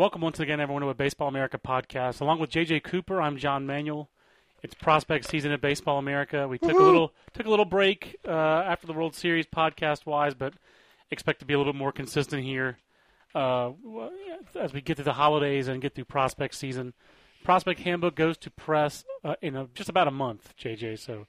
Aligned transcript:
Welcome 0.00 0.22
once 0.22 0.40
again, 0.40 0.60
everyone, 0.60 0.80
to 0.80 0.88
a 0.88 0.94
Baseball 0.94 1.28
America 1.28 1.58
podcast. 1.58 2.22
Along 2.22 2.38
with 2.38 2.48
JJ 2.48 2.84
Cooper, 2.84 3.20
I'm 3.20 3.36
John 3.36 3.66
Manuel. 3.66 4.08
It's 4.62 4.72
prospect 4.72 5.26
season 5.26 5.52
at 5.52 5.60
Baseball 5.60 5.98
America. 5.98 6.48
We 6.48 6.56
took 6.56 6.72
a 6.72 6.82
little 6.82 7.12
took 7.34 7.44
a 7.44 7.50
little 7.50 7.66
break 7.66 8.16
uh, 8.26 8.30
after 8.30 8.86
the 8.86 8.94
World 8.94 9.14
Series 9.14 9.44
podcast 9.46 10.06
wise, 10.06 10.32
but 10.32 10.54
expect 11.10 11.40
to 11.40 11.44
be 11.44 11.52
a 11.52 11.58
little 11.58 11.74
more 11.74 11.92
consistent 11.92 12.44
here 12.44 12.78
uh, 13.34 13.72
as 14.58 14.72
we 14.72 14.80
get 14.80 14.96
through 14.96 15.04
the 15.04 15.12
holidays 15.12 15.68
and 15.68 15.82
get 15.82 15.94
through 15.94 16.06
prospect 16.06 16.54
season. 16.54 16.94
Prospect 17.44 17.80
Handbook 17.80 18.14
goes 18.14 18.38
to 18.38 18.50
press 18.50 19.04
uh, 19.22 19.34
in 19.42 19.54
a, 19.54 19.66
just 19.74 19.90
about 19.90 20.08
a 20.08 20.10
month, 20.10 20.54
JJ. 20.58 20.98
So 20.98 21.26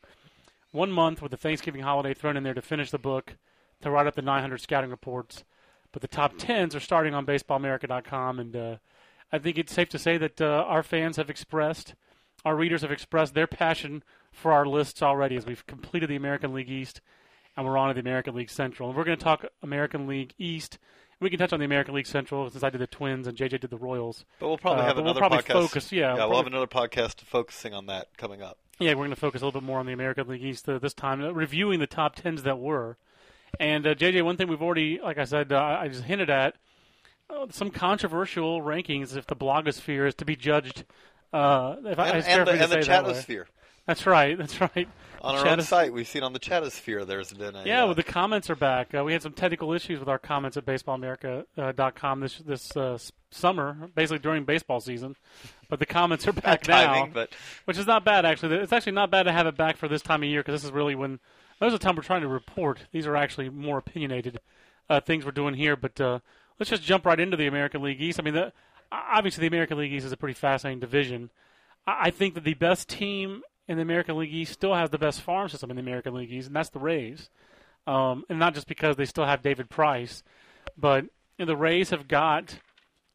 one 0.72 0.94
month 0.94 1.22
with 1.22 1.32
the 1.32 1.38
Thanksgiving 1.38 1.82
holiday 1.82 2.14
thrown 2.14 2.38
in 2.38 2.44
there 2.44 2.54
to 2.54 2.62
finish 2.62 2.90
the 2.90 2.98
book, 2.98 3.36
to 3.82 3.92
write 3.92 4.08
up 4.08 4.16
the 4.16 4.22
900 4.22 4.62
scouting 4.62 4.92
reports. 4.92 5.44
But 5.92 6.02
the 6.02 6.08
top 6.08 6.34
tens 6.38 6.76
are 6.76 6.80
starting 6.80 7.14
on 7.14 7.26
BaseballAmerica.com, 7.26 8.40
and 8.40 8.56
uh, 8.56 8.76
I 9.32 9.38
think 9.40 9.58
it's 9.58 9.74
safe 9.74 9.90
to 9.90 10.00
say 10.00 10.18
that 10.18 10.40
uh, 10.42 10.46
our 10.68 10.84
fans 10.84 11.18
have 11.18 11.30
expressed, 11.30 11.96
our 12.46 12.56
readers 12.56 12.82
have 12.82 12.92
expressed 12.92 13.34
their 13.34 13.48
passion 13.48 14.04
for 14.32 14.52
our 14.54 14.66
lists 14.66 15.02
already 15.04 15.36
as 15.36 15.46
we've 15.46 15.66
completed 15.68 16.10
the 16.10 16.16
American 16.16 16.54
League 16.54 16.70
East, 16.70 17.02
and 17.58 17.66
we're 17.66 17.78
on 17.78 17.90
to 17.90 17.94
the 17.94 18.00
American 18.00 18.36
League 18.36 18.50
Central. 18.50 18.90
And 18.90 18.98
we're 18.98 19.04
going 19.04 19.18
to 19.18 19.24
talk 19.24 19.46
American 19.62 20.08
League 20.08 20.34
East. 20.40 20.78
We 21.20 21.30
can 21.30 21.38
touch 21.38 21.54
on 21.54 21.60
the 21.60 21.66
American 21.66 21.94
League 21.94 22.08
Central 22.08 22.50
since 22.50 22.64
I 22.64 22.70
did 22.70 22.82
the 22.82 22.88
Twins 22.88 23.28
and 23.28 23.38
JJ 23.38 23.60
did 23.60 23.70
the 23.70 23.78
Royals. 23.78 24.26
But 24.40 24.48
we'll 24.48 24.58
probably 24.58 24.84
Uh, 24.84 24.86
have 24.88 24.96
but 24.96 25.04
we'll 25.04 25.12
another 25.12 25.20
probably 25.20 25.38
podcast. 25.40 25.54
focus- 25.68 25.92
yeah, 25.92 26.14
we'll 26.16 26.30
we'll 26.30 26.38
have 26.38 26.48
another 26.48 26.66
podcast 26.68 27.20
focusing 27.22 27.74
on 27.74 27.86
that 27.88 28.08
coming 28.18 28.42
up. 28.42 28.58
Yeah, 28.80 28.92
we're 28.94 29.02
going 29.02 29.10
to 29.12 29.16
focus 29.18 29.42
a 29.42 29.46
little 29.46 29.60
bit 29.62 29.66
more 29.68 29.80
on 29.80 29.86
the 29.86 29.92
American 29.94 30.28
League 30.30 30.44
East 30.44 30.68
uh, 30.68 30.80
this 30.80 30.94
time, 30.96 31.22
uh, 31.24 31.32
reviewing 31.32 31.80
the 31.80 31.86
top 31.88 32.16
tens 32.16 32.42
that 32.44 32.58
were. 32.58 32.98
And 33.60 33.86
uh, 33.86 33.96
JJ, 33.96 34.24
one 34.24 34.38
thing 34.38 34.48
we've 34.48 34.62
already, 34.62 35.00
like 35.02 35.18
I 35.18 35.26
said, 35.26 35.52
uh, 35.52 35.78
I 35.80 35.88
just 35.88 36.04
hinted 36.04 36.30
at 36.30 36.56
uh, 37.30 37.48
some 37.52 37.70
controversial 37.70 38.62
rankings 38.62 39.16
if 39.16 39.28
the 39.28 39.36
blogosphere 39.36 40.08
is 40.08 40.16
to 40.16 40.26
be 40.26 40.36
judged. 40.36 40.86
Uh, 41.34 41.76
if 41.86 42.00
I, 42.00 42.10
And, 42.10 42.18
it's 42.18 42.28
fair 42.28 42.40
and 42.40 42.48
the, 42.48 42.52
and 42.52 42.62
the 42.62 42.68
say 42.68 42.82
that 42.84 43.06
chatosphere. 43.06 43.46
That's 43.86 44.06
right. 44.06 44.38
That's 44.38 44.60
right. 44.62 44.88
On 45.22 45.36
our 45.36 45.46
Chatos- 45.46 45.52
own 45.52 45.62
site, 45.62 45.94
we've 45.94 46.08
seen 46.08 46.24
on 46.24 46.34
the 46.34 46.40
chatosphere 46.40 47.06
there's 47.06 47.32
been 47.32 47.56
a. 47.56 47.64
Yeah, 47.64 47.84
uh, 47.84 47.86
well, 47.88 47.96
the 47.96 48.02
comments 48.02 48.50
are 48.50 48.56
back. 48.56 48.96
Uh, 48.96 49.04
we 49.04 49.14
had 49.14 49.22
some 49.22 49.34
technical 49.34 49.72
issues 49.72 50.00
with 50.00 50.10
our 50.10 50.18
comments 50.18 50.58
at 50.58 50.66
BaseballAmerica.com 50.66 52.20
this 52.22 52.38
this 52.40 52.76
uh, 52.76 52.98
summer, 53.30 53.90
basically 53.94 54.18
during 54.18 54.46
baseball 54.46 54.80
season. 54.80 55.16
But 55.70 55.78
the 55.78 55.86
comments 55.86 56.28
are 56.28 56.34
back 56.34 56.66
bad 56.66 56.86
now, 56.88 57.06
but 57.14 57.30
which 57.66 57.78
is 57.78 57.86
not 57.86 58.04
bad 58.04 58.26
actually. 58.26 58.56
It's 58.56 58.74
actually 58.74 58.94
not 58.94 59.12
bad 59.12 59.24
to 59.24 59.32
have 59.32 59.46
it 59.46 59.56
back 59.56 59.78
for 59.78 59.88
this 59.88 60.02
time 60.02 60.24
of 60.24 60.30
year 60.30 60.42
because 60.42 60.60
this 60.60 60.66
is 60.66 60.72
really 60.72 60.96
when 60.96 61.20
most 61.62 61.74
of 61.74 61.80
the 61.80 61.86
time 61.86 61.96
we're 61.96 62.02
trying 62.02 62.22
to 62.22 62.28
report. 62.28 62.80
These 62.92 63.06
are 63.08 63.16
actually 63.16 63.50
more 63.50 63.78
opinionated 63.78 64.40
uh, 64.90 65.00
things 65.00 65.24
we're 65.24 65.32
doing 65.32 65.54
here. 65.54 65.76
But 65.76 66.02
uh, 66.02 66.20
let's 66.60 66.72
just 66.72 66.84
jump 66.84 67.06
right 67.06 67.20
into 67.20 67.38
the 67.38 67.48
American 67.48 67.84
League 67.84 68.02
East. 68.02 68.20
I 68.20 68.24
mean, 68.24 68.34
the, 68.34 68.52
obviously 68.92 69.42
the 69.42 69.56
American 69.56 69.78
League 69.78 69.94
East 69.94 70.06
is 70.06 70.12
a 70.12 70.18
pretty 70.18 70.34
fascinating 70.34 70.80
division. 70.80 71.30
I, 71.86 72.08
I 72.08 72.10
think 72.10 72.34
that 72.34 72.44
the 72.44 72.56
best 72.56 72.90
team 72.90 73.44
in 73.68 73.78
the 73.78 73.84
American 73.84 74.18
League 74.18 74.34
East 74.34 74.54
still 74.54 74.74
has 74.74 74.90
the 74.90 74.98
best 74.98 75.22
farm 75.22 75.48
system 75.48 75.70
in 75.70 75.78
the 75.78 75.82
American 75.82 76.16
League 76.16 76.32
East, 76.32 76.48
and 76.48 76.56
that's 76.56 76.70
the 76.70 76.80
Rays. 76.80 77.30
Um, 77.88 78.26
and 78.28 78.40
not 78.40 78.54
just 78.54 78.68
because 78.68 78.96
they 78.96 79.06
still 79.06 79.26
have 79.26 79.42
David 79.42 79.70
Price, 79.70 80.24
but 80.78 81.04
you 81.06 81.10
know, 81.40 81.46
the 81.46 81.56
Rays 81.56 81.92
have 81.92 82.08
got 82.08 82.60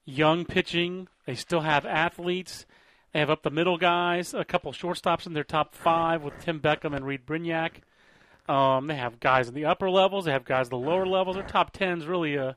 young 0.04 0.44
pitching. 0.44 1.08
They 1.26 1.34
still 1.34 1.60
have 1.60 1.84
athletes. 1.84 2.64
They 3.12 3.20
have 3.20 3.30
up 3.30 3.42
the 3.42 3.50
middle 3.50 3.78
guys, 3.78 4.34
a 4.34 4.44
couple 4.44 4.72
shortstops 4.72 5.26
in 5.26 5.34
their 5.34 5.44
top 5.44 5.74
five 5.74 6.22
with 6.22 6.38
Tim 6.40 6.60
Beckham 6.60 6.94
and 6.94 7.06
Reid 7.06 7.26
Brignac. 7.26 7.82
Um, 8.48 8.86
they 8.86 8.94
have 8.96 9.18
guys 9.20 9.48
in 9.48 9.54
the 9.54 9.64
upper 9.64 9.90
levels. 9.90 10.24
They 10.24 10.32
have 10.32 10.44
guys 10.44 10.66
in 10.66 10.70
the 10.70 10.78
lower 10.78 11.06
levels. 11.06 11.36
Their 11.36 11.46
top 11.46 11.72
ten 11.72 11.98
is 11.98 12.06
really 12.06 12.36
a 12.36 12.56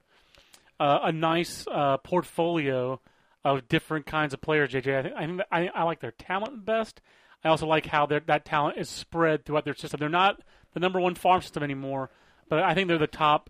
a, 0.79 0.99
a 1.05 1.11
nice 1.11 1.65
uh, 1.69 1.97
portfolio 1.97 2.99
of 3.43 3.67
different 3.67 4.05
kinds 4.05 4.33
of 4.33 4.41
players. 4.41 4.71
JJ, 4.71 4.95
I 4.97 5.01
think, 5.01 5.15
I, 5.15 5.25
think 5.25 5.41
I, 5.51 5.67
I 5.81 5.83
like 5.83 5.99
their 5.99 6.11
talent 6.11 6.65
best. 6.65 7.01
I 7.43 7.47
also 7.49 7.65
like 7.67 7.85
how 7.85 8.05
that 8.07 8.45
talent 8.45 8.77
is 8.77 8.89
spread 8.89 9.45
throughout 9.45 9.65
their 9.65 9.73
system. 9.75 9.99
They're 9.99 10.09
not 10.09 10.41
the 10.73 10.79
number 10.79 10.99
one 10.99 11.15
farm 11.15 11.41
system 11.41 11.63
anymore, 11.63 12.09
but 12.49 12.59
I 12.63 12.73
think 12.73 12.87
they're 12.89 12.97
the 12.97 13.07
top 13.07 13.49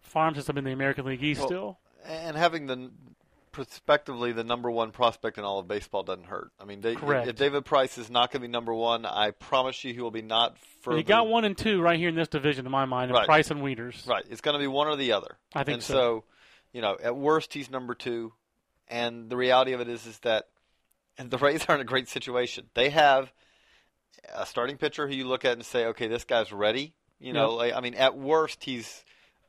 farm 0.00 0.34
system 0.34 0.58
in 0.58 0.64
the 0.64 0.72
American 0.72 1.06
League 1.06 1.22
East 1.22 1.40
Well, 1.40 1.48
still. 1.48 1.78
and 2.06 2.36
having 2.36 2.66
the 2.66 2.90
prospectively 3.54 4.32
the 4.32 4.44
number 4.44 4.70
one 4.70 4.90
prospect 4.90 5.38
in 5.38 5.44
all 5.44 5.60
of 5.60 5.68
baseball 5.68 6.02
doesn't 6.02 6.26
hurt. 6.26 6.50
I 6.60 6.64
mean, 6.64 6.80
they, 6.80 6.94
if 6.94 7.36
David 7.36 7.64
Price 7.64 7.96
is 7.96 8.10
not 8.10 8.30
going 8.32 8.42
to 8.42 8.48
be 8.48 8.50
number 8.50 8.74
one, 8.74 9.06
I 9.06 9.30
promise 9.30 9.82
you 9.84 9.94
he 9.94 10.00
will 10.00 10.10
be 10.10 10.22
not 10.22 10.58
further. 10.82 10.98
You 10.98 11.04
got 11.04 11.28
one 11.28 11.44
and 11.44 11.56
two 11.56 11.80
right 11.80 11.98
here 11.98 12.08
in 12.08 12.16
this 12.16 12.28
division, 12.28 12.66
in 12.66 12.72
my 12.72 12.84
mind, 12.84 13.12
Right. 13.12 13.24
Price 13.24 13.50
and 13.50 13.62
Wieters. 13.62 14.06
Right, 14.08 14.24
it's 14.28 14.40
going 14.40 14.54
to 14.54 14.58
be 14.58 14.66
one 14.66 14.88
or 14.88 14.96
the 14.96 15.12
other. 15.12 15.38
I 15.54 15.62
think 15.62 15.74
and 15.74 15.82
so. 15.82 15.94
so. 15.94 16.24
you 16.72 16.82
know, 16.82 16.96
at 17.00 17.16
worst 17.16 17.54
he's 17.54 17.70
number 17.70 17.94
two, 17.94 18.32
and 18.88 19.30
the 19.30 19.36
reality 19.36 19.72
of 19.72 19.80
it 19.80 19.88
is, 19.88 20.04
is 20.04 20.18
that 20.20 20.48
and 21.16 21.30
the 21.30 21.38
Rays 21.38 21.64
are 21.68 21.76
in 21.76 21.80
a 21.80 21.84
great 21.84 22.08
situation. 22.08 22.66
They 22.74 22.90
have 22.90 23.32
a 24.34 24.46
starting 24.46 24.78
pitcher 24.78 25.06
who 25.06 25.14
you 25.14 25.28
look 25.28 25.44
at 25.44 25.52
and 25.52 25.64
say, 25.64 25.86
okay, 25.86 26.08
this 26.08 26.24
guy's 26.24 26.52
ready. 26.52 26.94
You 27.20 27.32
know, 27.32 27.54
like, 27.54 27.72
I 27.72 27.80
mean, 27.80 27.94
at 27.94 28.18
worst 28.18 28.64
he's 28.64 29.04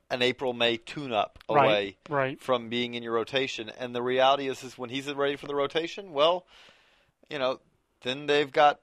an 0.10 0.22
April 0.22 0.54
May 0.54 0.78
tune-up 0.78 1.40
away 1.50 1.98
Right, 2.10 2.16
right. 2.18 2.42
from 2.42 2.70
being 2.70 2.94
in 2.94 3.04
your 3.04 3.14
rotation. 3.14 3.72
And 3.80 3.96
the 3.96 4.02
reality 4.04 4.48
is, 4.48 4.64
is 4.64 4.78
when 4.78 4.90
he's 4.90 5.12
ready 5.12 5.36
for 5.36 5.48
the 5.48 5.56
rotation, 5.56 6.14
well, 6.14 6.46
you 7.30 7.40
know, 7.40 7.60
then 8.04 8.28
they've 8.28 8.52
got, 8.52 8.80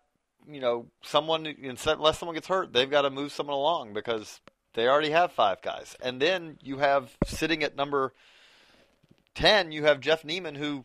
you 0.51 0.61
know, 0.61 0.87
someone 1.03 1.47
unless 1.87 2.19
someone 2.19 2.35
gets 2.35 2.49
hurt, 2.49 2.73
they've 2.73 2.91
got 2.91 3.03
to 3.03 3.11
move 3.11 3.31
someone 3.31 3.55
along 3.55 3.93
because 3.93 4.41
they 4.75 4.89
already 4.89 5.11
have 5.11 5.31
five 5.31 5.63
guys. 5.63 5.97
And 6.03 6.21
then 6.21 6.59
you 6.63 6.79
have 6.79 7.17
sitting 7.25 7.63
at 7.63 7.77
number 7.77 8.13
ten, 9.35 9.71
you 9.71 9.85
have 9.85 10.01
Jeff 10.01 10.25
Niemann 10.25 10.57
who 10.57 10.85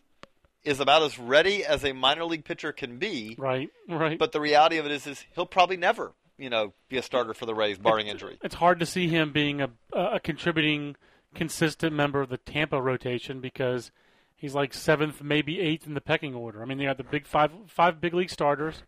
is 0.63 0.79
about 0.79 1.01
as 1.01 1.17
ready 1.17 1.65
as 1.65 1.83
a 1.83 1.93
minor 1.93 2.25
league 2.25 2.45
pitcher 2.45 2.71
can 2.71 2.97
be. 2.97 3.35
Right, 3.39 3.69
right. 3.89 4.19
But 4.19 4.33
the 4.33 4.41
reality 4.41 4.77
of 4.77 4.85
it 4.85 4.91
is, 4.91 5.07
is 5.07 5.25
he'll 5.33 5.45
probably 5.45 5.77
never, 5.77 6.11
you 6.37 6.49
know, 6.49 6.73
be 6.89 6.97
a 6.97 7.01
starter 7.01 7.33
for 7.33 7.45
the 7.45 7.55
Rays, 7.55 7.77
barring 7.77 8.07
injury. 8.07 8.37
it's 8.43 8.55
hard 8.55 8.79
to 8.79 8.85
see 8.85 9.07
him 9.07 9.31
being 9.31 9.61
a, 9.61 9.69
a 9.93 10.19
contributing, 10.19 10.95
consistent 11.35 11.93
member 11.95 12.21
of 12.21 12.29
the 12.29 12.37
Tampa 12.37 12.81
rotation 12.81 13.39
because 13.41 13.91
he's 14.35 14.53
like 14.55 14.73
seventh, 14.73 15.21
maybe 15.23 15.59
eighth 15.59 15.87
in 15.87 15.93
the 15.93 16.01
pecking 16.01 16.35
order. 16.35 16.61
I 16.61 16.65
mean, 16.65 16.77
they 16.77 16.85
got 16.85 16.97
the 16.97 17.03
big 17.03 17.25
five, 17.25 17.51
five 17.67 17.99
big 17.99 18.13
league 18.13 18.29
starters, 18.29 18.83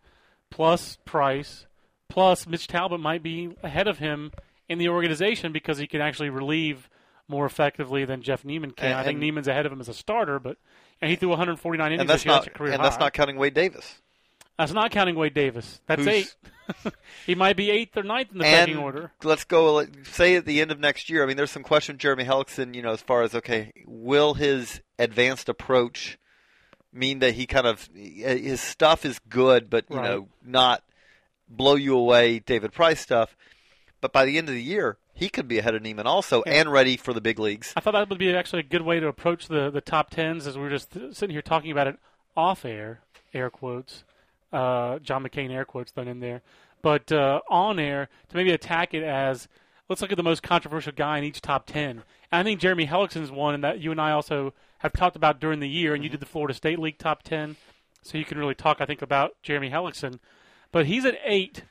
plus 0.50 0.98
Price, 1.06 1.66
plus 2.08 2.48
Mitch 2.48 2.68
Talbot 2.68 3.00
might 3.00 3.24
be 3.24 3.56
ahead 3.64 3.88
of 3.88 3.98
him 4.00 4.32
in 4.68 4.78
the 4.78 4.90
organization 4.90 5.52
because 5.52 5.78
he 5.80 5.88
can 5.88 6.02
actually 6.02 6.30
relieve 6.30 6.90
more 7.28 7.46
effectively 7.46 8.06
than 8.06 8.22
Jeff 8.22 8.44
Niemann 8.46 8.72
can. 8.72 8.88
And- 8.92 8.96
I 9.00 9.04
think 9.04 9.16
and- 9.16 9.22
Niemann's 9.22 9.48
ahead 9.48 9.66
of 9.66 9.72
him 9.72 9.80
as 9.82 9.90
a 9.90 9.94
starter, 9.94 10.40
but 10.40 10.58
and 11.02 11.10
he 11.10 11.16
threw 11.16 11.30
149 11.30 11.88
innings 11.88 12.02
And 12.02 12.10
that's 12.10 12.22
this 12.24 12.26
year. 12.26 12.34
not, 12.34 12.42
that's 12.46 12.48
a 12.56 12.58
career 12.58 12.74
and 12.74 12.84
that's 12.84 13.00
not 13.00 13.14
counting 13.14 13.38
Wade 13.38 13.54
Davis. 13.54 14.02
That's 14.58 14.74
not 14.74 14.92
counting 14.92 15.16
Wade 15.16 15.34
Davis. 15.34 15.80
That's 15.88 16.04
Who's- 16.04 16.16
eight. 16.16 16.36
he 17.26 17.36
might 17.36 17.56
be 17.58 17.70
eighth 17.70 17.96
or 17.98 18.04
ninth 18.04 18.32
in 18.32 18.38
the 18.40 18.46
and 18.46 18.68
pecking 18.68 18.78
order. 18.78 19.12
let's 19.24 19.44
go. 19.44 19.86
Say 20.12 20.36
at 20.36 20.46
the 20.46 20.62
end 20.62 20.72
of 20.72 20.80
next 20.80 21.10
year. 21.10 21.24
I 21.24 21.26
mean, 21.26 21.38
there's 21.38 21.52
some 21.52 21.64
question, 21.64 21.98
Jeremy 21.98 22.24
Hellickson. 22.26 22.76
You 22.76 22.82
know, 22.82 22.92
as 22.92 23.02
far 23.02 23.22
as 23.24 23.34
okay, 23.36 23.72
will 23.86 24.34
his 24.36 24.82
advanced 24.98 25.50
approach 25.50 26.18
mean 26.92 27.20
that 27.20 27.34
he 27.36 27.46
kind 27.46 27.68
of 27.68 27.88
his 27.94 28.62
stuff 28.62 29.06
is 29.06 29.20
good, 29.30 29.70
but 29.70 29.86
you 29.90 29.98
Right. 29.98 30.06
know, 30.06 30.30
not 30.44 30.84
blow 31.48 31.76
you 31.76 31.96
away, 31.98 32.40
David 32.40 32.74
Price 32.74 33.00
stuff. 33.00 33.36
But 34.02 34.14
by 34.14 34.26
the 34.26 34.38
end 34.38 34.48
of 34.48 34.56
the 34.56 34.64
year, 34.64 34.98
he 35.14 35.28
could 35.30 35.48
be 35.48 35.60
ahead 35.60 35.76
of 35.76 35.82
Niemann 35.82 36.08
also, 36.08 36.42
Yeah. 36.46 36.54
and 36.62 36.72
ready 36.72 36.96
for 36.96 37.12
the 37.14 37.20
big 37.22 37.38
leagues. 37.38 37.74
I 37.76 37.82
thought 37.82 37.92
that 37.92 38.08
would 38.10 38.18
be 38.18 38.34
actually 38.34 38.60
a 38.62 38.64
good 38.64 38.82
way 38.84 39.00
to 39.02 39.08
approach 39.08 39.48
the, 39.50 39.70
the 39.70 39.82
top 39.82 40.10
tens 40.10 40.48
as 40.48 40.56
we 40.58 40.64
were 40.64 40.70
just 40.70 40.94
sitting 40.94 41.32
here 41.32 41.42
talking 41.42 41.72
about 41.72 41.88
it 41.88 41.98
off 42.38 42.64
air, 42.64 43.02
air 43.34 43.50
quotes, 43.50 44.04
uh, 44.52 45.00
John 45.00 45.24
McCain 45.24 45.52
air 45.52 45.66
quotes 45.66 45.92
thrown 45.92 46.08
in 46.08 46.20
there, 46.20 46.42
but 46.82 47.12
uh, 47.12 47.42
on 47.50 47.80
air 47.80 48.10
to 48.30 48.36
maybe 48.38 48.52
attack 48.52 48.94
it 48.94 49.04
as 49.04 49.48
let's 49.88 50.02
look 50.02 50.12
at 50.12 50.18
the 50.18 50.24
most 50.24 50.44
controversial 50.44 50.92
guy 50.94 51.18
in 51.18 51.24
each 51.24 51.42
top 51.42 51.66
ten. 51.66 52.04
And 52.32 52.40
I 52.40 52.44
think 52.44 52.60
Jeremy 52.60 52.86
Hellickson's 52.86 53.32
one, 53.32 53.56
and 53.56 53.64
that 53.64 53.80
you 53.80 53.92
and 53.92 54.00
I 54.02 54.12
also 54.12 54.54
have 54.80 54.94
talked 54.94 55.16
about 55.16 55.40
during 55.40 55.60
the 55.60 55.70
year, 55.70 55.94
and 55.94 56.04
you 56.04 56.10
did 56.10 56.20
the 56.20 56.26
Florida 56.26 56.54
State 56.54 56.80
League 56.80 56.98
top 56.98 57.24
ten, 57.24 57.56
so 58.02 58.18
you 58.18 58.26
can 58.26 58.38
really 58.38 58.56
talk, 58.56 58.82
I 58.82 58.86
think, 58.86 59.02
about 59.02 59.36
Jeremy 59.44 59.70
Hellickson. 59.70 60.20
But 60.72 60.86
he's 60.86 61.06
at 61.06 61.18
eight, 61.26 61.64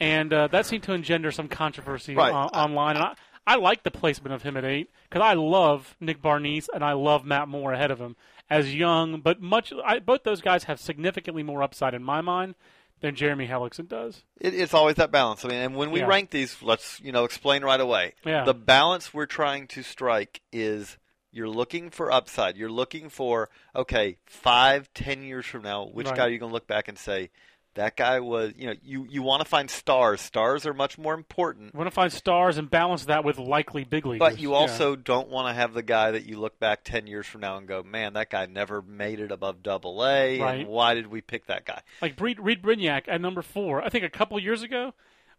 and 0.00 0.32
uh, 0.32 0.48
that 0.48 0.64
seemed 0.66 0.82
to 0.84 0.92
engender 0.92 1.30
some 1.30 1.48
controversy 1.48 2.14
Right. 2.14 2.32
on, 2.32 2.48
online. 2.48 2.96
And 2.96 3.04
I, 3.04 3.14
I 3.46 3.56
like 3.56 3.82
the 3.82 3.90
placement 3.90 4.34
of 4.34 4.42
him 4.42 4.56
at 4.56 4.64
eight 4.64 4.90
because 5.08 5.22
I 5.22 5.34
love 5.34 5.94
Nick 6.00 6.20
Barnese 6.22 6.66
and 6.74 6.82
I 6.84 6.92
love 6.92 7.24
Matt 7.24 7.48
Moore 7.48 7.72
ahead 7.72 7.90
of 7.90 7.98
him 7.98 8.16
as 8.50 8.74
young, 8.74 9.20
but 9.20 9.40
much. 9.40 9.72
I, 9.84 9.98
both 9.98 10.22
those 10.24 10.40
guys 10.40 10.64
have 10.64 10.80
significantly 10.80 11.42
more 11.42 11.62
upside 11.62 11.94
in 11.94 12.02
my 12.02 12.20
mind 12.20 12.54
than 13.00 13.14
Jeremy 13.14 13.46
Hellickson 13.46 13.86
does. 13.88 14.24
It, 14.40 14.54
it's 14.54 14.74
always 14.74 14.96
that 14.96 15.10
balance. 15.12 15.44
I 15.44 15.48
mean, 15.48 15.58
and 15.58 15.76
when 15.76 15.90
we 15.90 16.00
Yeah. 16.00 16.06
rank 16.06 16.30
these, 16.30 16.62
let's 16.62 17.00
you 17.00 17.12
know 17.12 17.24
explain 17.24 17.62
right 17.62 17.80
away. 17.80 18.14
Yeah. 18.24 18.44
The 18.44 18.54
balance 18.54 19.14
we're 19.14 19.26
trying 19.26 19.66
to 19.68 19.82
strike 19.82 20.40
is 20.52 20.98
you're 21.30 21.48
looking 21.48 21.90
for 21.90 22.10
upside. 22.10 22.56
You're 22.56 22.70
looking 22.72 23.08
for 23.08 23.50
okay, 23.76 24.16
five, 24.26 24.92
ten 24.94 25.22
years 25.22 25.46
from 25.46 25.62
now, 25.62 25.84
which 25.84 26.08
Right. 26.08 26.16
guy 26.16 26.26
are 26.26 26.30
you 26.30 26.38
going 26.38 26.50
to 26.50 26.54
look 26.54 26.66
back 26.66 26.88
and 26.88 26.98
say 26.98 27.30
That 27.78 27.96
guy 27.96 28.18
was, 28.20 28.54
you 28.56 28.66
know, 28.66 28.74
you, 28.82 29.06
you 29.08 29.22
want 29.22 29.40
to 29.42 29.48
find 29.48 29.70
stars. 29.70 30.20
Stars 30.20 30.66
are 30.66 30.74
much 30.74 30.98
more 30.98 31.14
important. 31.14 31.74
Want 31.74 31.86
to 31.86 31.94
find 31.94 32.12
stars 32.12 32.58
and 32.58 32.68
balance 32.68 33.04
that 33.04 33.24
with 33.24 33.38
likely 33.38 33.84
big 33.84 34.04
leaguers. 34.04 34.18
But 34.18 34.40
you 34.40 34.50
Yeah. 34.50 34.56
also 34.56 34.96
don't 34.96 35.28
want 35.28 35.46
to 35.48 35.54
have 35.54 35.74
the 35.74 35.82
guy 35.82 36.10
that 36.10 36.26
you 36.26 36.40
look 36.40 36.58
back 36.58 36.82
10 36.82 37.06
years 37.06 37.24
from 37.26 37.40
now 37.42 37.56
and 37.56 37.68
go, 37.68 37.84
man, 37.84 38.14
that 38.14 38.30
guy 38.30 38.46
never 38.46 38.82
made 38.82 39.20
it 39.20 39.30
above 39.30 39.62
double 39.62 40.04
A. 40.04 40.40
Right. 40.40 40.60
And 40.60 40.68
why 40.68 40.94
did 40.94 41.06
we 41.06 41.20
pick 41.20 41.46
that 41.46 41.64
guy? 41.64 41.80
like 42.02 42.20
Reid, 42.20 42.40
Reid 42.40 42.62
Brignac 42.62 43.02
at 43.06 43.20
number 43.20 43.42
four. 43.42 43.80
I 43.82 43.88
think 43.88 44.04
a 44.04 44.10
couple 44.10 44.38
years 44.40 44.62
ago, 44.62 44.92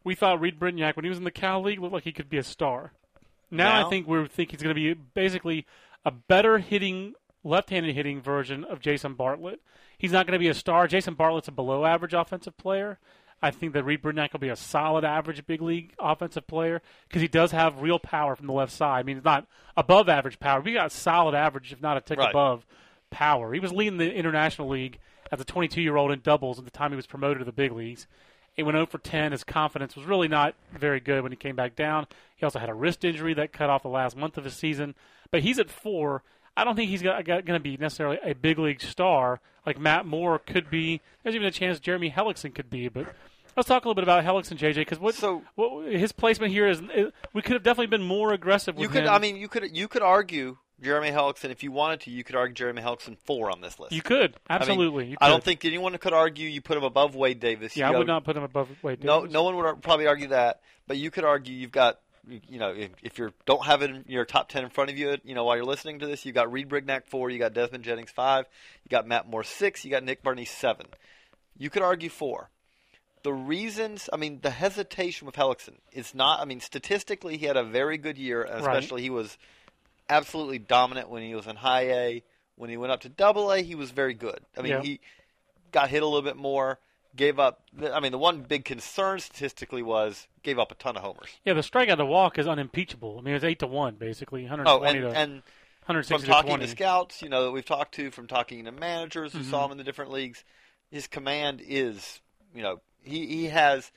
we 0.06 0.16
thought 0.16 0.40
Reid 0.40 0.58
Brignac, 0.58 0.96
when 0.96 1.04
he 1.04 1.10
was 1.10 1.18
in 1.18 1.26
the 1.26 1.32
Cal 1.32 1.62
League, 1.62 1.80
looked 1.82 1.94
like 1.94 2.04
he 2.06 2.14
could 2.14 2.30
be 2.30 2.38
a 2.38 2.44
star. 2.44 2.94
Now, 3.52 3.82
Now? 3.82 3.88
I 3.88 3.90
think 3.90 4.08
we 4.08 4.26
think 4.30 4.52
he's 4.52 4.62
going 4.64 4.74
to 4.74 4.82
be 4.82 4.94
basically 4.94 5.66
a 6.06 6.12
better 6.12 6.58
hitting, 6.60 7.16
left-handed 7.44 7.96
hitting 7.96 8.22
version 8.22 8.64
of 8.64 8.80
Jason 8.82 9.14
Bartlett. 9.14 9.62
He's 9.98 10.12
not 10.12 10.26
going 10.26 10.34
to 10.34 10.40
be 10.40 10.48
a 10.48 10.54
star. 10.54 10.88
Jason 10.88 11.14
Bartlett's 11.16 11.48
a 11.48 11.52
below-average 11.52 12.14
offensive 12.14 12.58
player. 12.58 13.00
I 13.42 13.52
think 13.52 13.74
that 13.74 13.84
Reid 13.86 14.02
Brignac 14.02 14.34
will 14.34 14.40
be 14.42 14.50
a 14.50 14.56
solid 14.56 15.06
average 15.06 15.46
big 15.48 15.62
league 15.62 15.94
offensive 15.98 16.46
player 16.48 16.82
because 17.08 17.22
he 17.22 17.28
does 17.30 17.52
have 17.52 17.82
real 17.82 18.00
power 18.00 18.36
from 18.36 18.48
the 18.48 18.54
left 18.54 18.74
side. 18.74 19.00
I 19.00 19.04
mean, 19.04 19.18
it's 19.18 19.26
not 19.26 19.48
above 19.78 20.10
average 20.10 20.40
power. 20.40 20.60
We 20.60 20.74
got 20.74 20.92
solid 20.92 21.34
average, 21.36 21.72
if 21.72 21.82
not 21.82 21.96
a 21.96 22.02
tick 22.02 22.20
Right. 22.20 22.30
above 22.32 22.66
power. 23.12 23.54
He 23.54 23.62
was 23.62 23.72
leading 23.72 23.98
the 23.98 24.14
International 24.14 24.68
League 24.68 25.00
as 25.32 25.40
a 25.40 25.46
22 25.46 25.82
year 25.82 25.96
old 25.96 26.12
in 26.12 26.20
doubles 26.20 26.60
at 26.60 26.66
the 26.66 26.72
time 26.72 26.92
he 26.92 26.98
was 26.98 27.08
promoted 27.08 27.40
to 27.40 27.46
the 27.46 27.54
big 27.54 27.72
leagues. 27.72 28.08
He 28.56 28.64
went 28.64 28.76
0 28.76 28.88
for 28.88 28.98
10. 28.98 29.32
His 29.32 29.46
confidence 29.46 29.96
was 29.96 30.06
really 30.06 30.28
not 30.28 30.54
very 30.78 31.00
good 31.00 31.24
when 31.24 31.32
he 31.32 31.38
came 31.38 31.56
back 31.56 31.78
down. 31.78 32.08
He 32.36 32.44
also 32.44 32.60
had 32.60 32.68
a 32.68 32.74
wrist 32.74 33.06
injury 33.06 33.34
that 33.36 33.54
cut 33.54 33.70
off 33.70 33.84
the 33.84 33.88
last 33.90 34.18
month 34.18 34.38
of 34.38 34.44
his 34.44 34.54
season. 34.56 34.96
But 35.32 35.44
he's 35.44 35.60
at 35.60 35.70
four. 35.70 36.24
I 36.58 36.64
don't 36.64 36.76
think 36.76 36.90
he's 36.90 37.02
going 37.02 37.24
to 37.46 37.60
be 37.60 37.78
necessarily 37.78 38.18
a 38.24 38.34
big 38.34 38.60
league 38.60 38.82
star 38.82 39.40
like 39.66 39.80
Matt 39.80 40.06
Moore 40.06 40.40
could 40.40 40.70
be. 40.70 41.02
There's 41.24 41.36
even 41.36 41.48
a 41.48 41.52
chance 41.52 41.80
Jeremy 41.80 42.12
Hellickson 42.12 42.54
could 42.54 42.70
be. 42.70 42.88
But 42.90 43.08
let's 43.56 43.68
talk 43.68 43.86
a 43.86 43.88
little 43.88 43.96
bit 43.96 44.04
about 44.04 44.24
Hellickson, 44.24 44.58
JJ, 44.58 44.76
because 44.76 45.00
what, 45.00 45.16
So- 45.16 45.44
what 45.56 45.92
his 45.92 46.12
placement 46.12 46.52
here 46.52 46.68
is, 46.68 46.82
is- 46.96 47.12
we 47.34 47.42
could 47.42 47.54
have 47.54 47.64
definitely 47.64 47.88
been 47.88 48.04
more 48.06 48.34
aggressive 48.34 48.76
with 48.76 48.84
You 48.84 48.90
could, 48.90 49.04
him. 49.06 49.10
I 49.14 49.20
mean, 49.20 49.36
you 49.38 49.48
could, 49.48 49.76
you 49.76 49.88
could 49.88 50.02
argue 50.02 50.58
Jeremy 50.82 51.12
Hellickson 51.12 51.50
if 51.52 51.62
you 51.62 51.72
wanted 51.74 52.00
to. 52.02 52.12
You 52.12 52.24
could 52.24 52.36
argue 52.36 52.54
Jeremy 52.56 52.82
Hellickson 52.82 53.18
four 53.26 53.52
on 53.52 53.60
this 53.62 53.80
list. 53.80 53.92
you 53.92 54.02
could 54.02 54.36
I 54.50 54.54
mean, 54.56 54.62
absolutely. 54.62 55.06
you 55.10 55.18
I 55.20 55.28
don't 55.30 55.44
think 55.44 55.66
anyone 55.66 55.98
could 55.98 56.14
argue 56.14 56.48
you 56.48 56.62
put 56.62 56.78
him 56.78 56.84
above 56.86 57.16
Wade 57.16 57.40
Davis. 57.42 57.76
Yeah, 57.76 57.90
You 57.90 57.96
I 57.96 57.98
would 58.00 58.08
not 58.08 58.24
put 58.24 58.38
him 58.38 58.44
above 58.44 58.70
Wade 58.82 59.04
No, 59.04 59.20
Davis. 59.22 59.34
no 59.34 59.44
one 59.44 59.56
would 59.58 59.66
ar- 59.66 59.76
probably 59.76 60.08
argue 60.08 60.30
that, 60.30 60.62
but 60.88 60.96
you 60.98 61.12
could 61.12 61.26
argue 61.26 61.54
you've 61.54 61.74
got, 61.74 62.00
you 62.48 62.60
know, 62.60 62.70
if, 62.72 62.92
if 63.04 63.18
you 63.18 63.32
don't 63.46 63.66
have 63.66 63.82
it 63.82 63.90
in 63.92 64.06
your 64.08 64.26
top 64.26 64.50
ten 64.50 64.64
in 64.64 64.70
front 64.70 64.90
of 64.90 64.98
you, 64.98 65.18
you 65.24 65.36
know, 65.36 65.44
while 65.44 65.56
you're 65.56 65.66
listening 65.66 66.00
to 66.00 66.08
this, 66.08 66.26
you've 66.26 66.36
got 66.36 66.52
Reid 66.52 66.70
Brignac 66.70 67.06
four, 67.08 67.30
you 67.30 67.40
got 67.40 67.54
Desmond 67.54 67.84
Jennings 67.84 68.12
five, 68.12 68.46
you 68.84 68.90
got 68.90 69.08
Matt 69.08 69.28
Moore 69.30 69.44
six, 69.44 69.84
you 69.84 69.92
got 69.92 70.04
Nick 70.04 70.24
Barney 70.24 70.46
seven. 70.46 70.88
You 71.58 71.70
could 71.70 71.82
argue 71.82 72.10
four. 72.10 72.50
The 73.24 73.34
reasons, 73.34 74.10
I 74.14 74.18
mean, 74.18 74.40
the 74.42 74.50
hesitation 74.50 75.26
with 75.26 75.36
Hellickson 75.36 75.76
is 75.92 76.16
not. 76.16 76.40
I 76.40 76.46
mean, 76.46 76.62
statistically, 76.62 77.36
he 77.38 77.46
had 77.48 77.58
a 77.58 77.64
very 77.66 77.98
good 77.98 78.18
year, 78.18 78.44
and 78.44 78.66
Right. 78.66 78.78
especially 78.78 79.02
he 79.02 79.10
was 79.10 79.38
absolutely 80.10 80.60
dominant 80.60 81.10
when 81.10 81.22
he 81.24 81.36
was 81.36 81.46
in 81.48 81.56
high 81.58 81.92
A. 81.92 82.24
When 82.56 82.70
he 82.70 82.78
went 82.78 82.92
up 82.92 83.02
to 83.02 83.10
double 83.10 83.52
A, 83.52 83.62
he 83.62 83.76
was 83.76 83.92
very 83.92 84.14
good. 84.14 84.40
I 84.58 84.62
mean, 84.62 84.72
Yeah. 84.72 84.82
he 84.82 85.00
got 85.72 85.90
hit 85.90 86.02
a 86.02 86.06
little 86.06 86.22
bit 86.22 86.36
more, 86.38 86.80
gave 87.16 87.40
up. 87.40 87.62
I 87.92 88.00
mean, 88.00 88.12
the 88.12 88.18
one 88.18 88.42
big 88.42 88.66
concern 88.66 89.20
statistically 89.20 89.82
was 89.84 90.28
gave 90.44 90.60
up 90.60 90.72
a 90.72 90.76
ton 90.76 90.96
of 90.96 91.04
homers. 91.04 91.30
Yeah, 91.46 91.54
the 91.54 91.62
strikeout 91.62 91.98
to 91.98 92.06
walk 92.06 92.38
is 92.38 92.48
unimpeachable. 92.48 93.18
I 93.20 93.22
mean, 93.22 93.34
it's 93.36 93.44
eight 93.44 93.60
to 93.60 93.68
one 93.68 93.96
basically, 93.96 94.44
120 94.44 94.70
Oh, 94.70 94.84
and, 94.84 95.14
to 95.14 95.20
and 95.20 95.44
from 95.86 95.96
160 95.96 96.26
to 96.28 96.32
talking 96.32 96.50
20. 96.50 96.66
to 96.66 96.72
scouts, 96.72 97.22
you 97.22 97.30
know, 97.30 97.46
that 97.46 97.52
we've 97.52 97.66
talked 97.66 97.96
to, 97.96 98.12
from 98.12 98.28
talking 98.28 98.64
to 98.66 98.72
managers 98.72 99.34
who 99.34 99.40
Mm-hmm. 99.40 99.50
saw 99.50 99.66
him 99.66 99.72
in 99.72 99.78
the 99.78 99.84
different 99.84 100.12
leagues, 100.12 100.44
his 100.92 101.08
command 101.08 101.62
is, 101.66 102.22
you 102.54 102.62
know, 102.62 102.80
he 103.04 103.26
he 103.28 103.46
has 103.46 103.92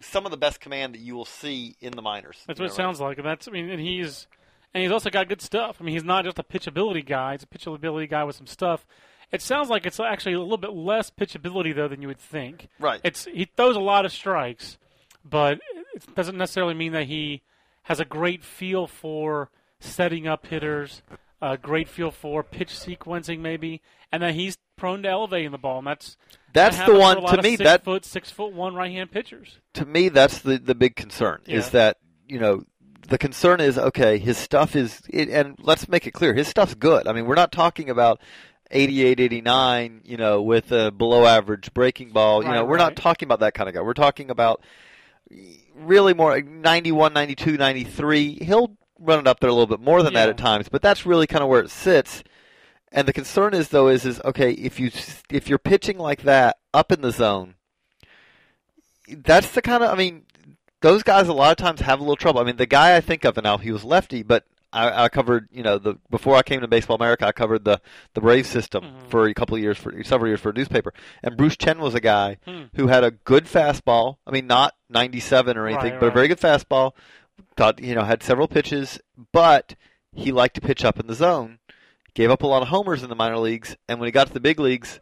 some 0.00 0.24
of 0.24 0.30
the 0.30 0.36
best 0.36 0.60
command 0.60 0.94
that 0.94 1.00
you 1.00 1.14
will 1.14 1.24
see 1.24 1.76
in 1.80 1.92
the 1.92 2.02
minors. 2.02 2.42
That's 2.46 2.58
what 2.60 2.66
it 2.70 2.74
sounds 2.74 3.00
like, 3.00 3.18
and 3.18 3.26
that's 3.26 3.48
I 3.48 3.50
mean, 3.50 3.68
and 3.70 3.80
he's 3.80 4.26
and 4.72 4.82
he's 4.82 4.92
also 4.92 5.10
got 5.10 5.28
good 5.28 5.40
stuff. 5.42 5.76
I 5.80 5.84
mean, 5.84 5.94
he's 5.94 6.04
not 6.04 6.24
just 6.24 6.38
a 6.38 6.42
pitchability 6.42 7.04
guy; 7.04 7.32
he's 7.32 7.42
a 7.42 7.46
pitchability 7.46 8.08
guy 8.08 8.24
with 8.24 8.36
some 8.36 8.46
stuff. 8.46 8.86
It 9.32 9.42
sounds 9.42 9.68
like 9.68 9.86
it's 9.86 9.98
actually 10.00 10.34
a 10.34 10.40
little 10.40 10.56
bit 10.58 10.72
less 10.72 11.10
pitchability 11.10 11.74
though 11.74 11.88
than 11.88 12.02
you 12.02 12.08
would 12.08 12.18
think. 12.20 12.68
Right. 12.78 13.00
It's 13.04 13.24
he 13.24 13.48
throws 13.56 13.76
a 13.76 13.80
lot 13.80 14.04
of 14.04 14.12
strikes, 14.12 14.78
but 15.24 15.60
it 15.94 16.14
doesn't 16.14 16.36
necessarily 16.36 16.74
mean 16.74 16.92
that 16.92 17.04
he 17.06 17.42
has 17.84 18.00
a 18.00 18.04
great 18.04 18.42
feel 18.44 18.86
for 18.86 19.50
setting 19.80 20.26
up 20.26 20.46
hitters, 20.46 21.02
a 21.42 21.56
great 21.58 21.88
feel 21.88 22.10
for 22.10 22.42
pitch 22.42 22.70
sequencing 22.70 23.40
maybe, 23.40 23.82
and 24.12 24.22
that 24.22 24.34
he's 24.34 24.56
prone 24.76 25.02
to 25.02 25.08
elevating 25.08 25.50
the 25.50 25.58
ball. 25.58 25.78
And 25.78 25.86
that's 25.86 26.16
That's 26.52 26.76
that 26.78 26.86
the 26.86 26.94
one- 26.98 27.16
for 27.16 27.20
a 27.22 27.24
lot 27.26 27.36
to 27.36 27.42
me, 27.42 27.56
Six 27.56 27.62
that- 27.68 27.84
foot, 27.84 28.04
six 28.04 28.30
foot 28.30 28.52
one 28.52 28.74
right 28.74 28.90
hand 28.92 29.10
pitchers. 29.10 29.58
to 29.74 29.84
me, 29.84 30.08
that's 30.08 30.38
the 30.38 30.58
the 30.58 30.74
big 30.74 30.96
concern 30.96 31.40
is 31.46 31.70
that 31.70 31.98
you 32.28 32.38
know 32.38 32.62
the 33.08 33.18
concern 33.18 33.60
is 33.60 33.76
okay, 33.76 34.16
his 34.18 34.38
stuff 34.38 34.74
is, 34.74 35.02
it, 35.10 35.28
and 35.28 35.56
let's 35.60 35.88
make 35.88 36.06
it 36.06 36.12
clear, 36.12 36.32
his 36.32 36.48
stuff's 36.48 36.74
good. 36.74 37.06
I 37.06 37.12
mean, 37.12 37.26
we're 37.26 37.34
not 37.34 37.52
talking 37.52 37.90
about 37.90 38.18
88, 38.74 39.20
89, 39.20 40.00
you 40.04 40.16
know, 40.16 40.42
with 40.42 40.72
a 40.72 40.90
below 40.90 41.24
average 41.26 41.72
breaking 41.72 42.10
ball. 42.10 42.42
You 42.42 42.48
Right, 42.48 42.56
know, 42.56 42.64
we're 42.64 42.76
not 42.76 42.96
talking 42.96 43.26
about 43.26 43.40
that 43.40 43.54
kind 43.54 43.68
of 43.68 43.74
guy. 43.74 43.80
We're 43.80 43.94
talking 43.94 44.30
about 44.30 44.62
really 45.74 46.12
more 46.14 46.30
like 46.30 46.46
91, 46.46 47.12
92, 47.12 47.56
93. 47.56 48.38
He'll 48.42 48.76
run 48.98 49.20
it 49.20 49.26
up 49.26 49.40
there 49.40 49.50
a 49.50 49.52
little 49.52 49.66
bit 49.66 49.80
more 49.80 50.02
than 50.02 50.14
that 50.14 50.28
at 50.28 50.38
times, 50.38 50.68
but 50.68 50.82
that's 50.82 51.06
really 51.06 51.26
kind 51.26 51.42
of 51.42 51.48
where 51.48 51.60
it 51.62 51.70
sits. 51.70 52.22
And 52.92 53.08
the 53.08 53.12
concern 53.12 53.54
is 53.54 53.68
though 53.70 53.88
is 53.88 54.04
is 54.06 54.20
okay 54.24 54.52
if 54.52 54.78
you 54.78 54.90
if 55.30 55.48
you're 55.48 55.58
pitching 55.58 55.98
like 55.98 56.22
that 56.22 56.58
up 56.72 56.92
in 56.92 57.00
the 57.00 57.10
zone, 57.10 57.54
that's 59.08 59.50
the 59.50 59.62
kind 59.62 59.82
of 59.82 59.90
I 59.90 59.96
mean 59.96 60.26
those 60.80 61.02
guys 61.02 61.26
a 61.28 61.32
lot 61.32 61.50
of 61.50 61.56
times 61.56 61.80
have 61.80 61.98
a 61.98 62.02
little 62.02 62.14
trouble. 62.16 62.40
I 62.40 62.44
mean 62.44 62.56
the 62.56 62.66
guy 62.66 62.96
I 62.96 63.00
think 63.00 63.24
of 63.24 63.36
and 63.36 63.44
now 63.44 63.58
he 63.58 63.72
was 63.72 63.82
lefty, 63.84 64.22
but 64.22 64.44
I, 64.74 65.04
I 65.04 65.08
covered 65.08 65.48
you 65.52 65.62
know 65.62 65.78
the 65.78 65.96
before 66.10 66.34
I 66.36 66.42
came 66.42 66.60
to 66.60 66.68
Baseball 66.68 66.96
America 66.96 67.26
I 67.26 67.32
covered 67.32 67.64
the 67.64 67.80
the 68.14 68.20
Brave 68.20 68.46
system 68.46 68.84
Mhm. 68.84 69.08
for 69.10 69.26
a 69.26 69.34
couple 69.34 69.54
of 69.56 69.62
years 69.62 69.78
for 69.78 69.92
several 70.04 70.28
years 70.28 70.40
for 70.40 70.50
a 70.50 70.52
newspaper, 70.52 70.92
and 71.22 71.36
Bruce 71.36 71.56
Chen 71.56 71.78
was 71.78 71.94
a 71.94 72.00
guy 72.00 72.38
Hmm. 72.44 72.64
who 72.76 72.88
had 72.88 73.04
a 73.04 73.10
good 73.12 73.44
fastball. 73.46 74.16
I 74.26 74.30
mean 74.32 74.46
not 74.46 74.74
97 74.90 75.56
or 75.56 75.66
anything, 75.66 75.92
Right, 75.92 76.00
but 76.00 76.06
a 76.08 76.10
very 76.10 76.28
good 76.28 76.40
fastball. 76.40 76.92
Thought 77.56 77.80
you 77.80 77.94
know 77.94 78.04
had 78.04 78.22
several 78.22 78.48
pitches, 78.48 78.98
but 79.32 79.74
he 80.12 80.30
liked 80.32 80.54
to 80.56 80.60
pitch 80.60 80.84
up 80.84 80.98
in 81.00 81.06
the 81.06 81.14
zone 81.14 81.58
gave 82.14 82.30
up 82.30 82.42
a 82.44 82.46
lot 82.46 82.62
of 82.62 82.68
homers 82.68 83.02
in 83.02 83.08
the 83.08 83.16
minor 83.16 83.38
leagues, 83.38 83.76
and 83.88 83.98
when 83.98 84.06
he 84.06 84.12
got 84.12 84.28
to 84.28 84.32
the 84.32 84.38
big 84.38 84.60
leagues, 84.60 85.00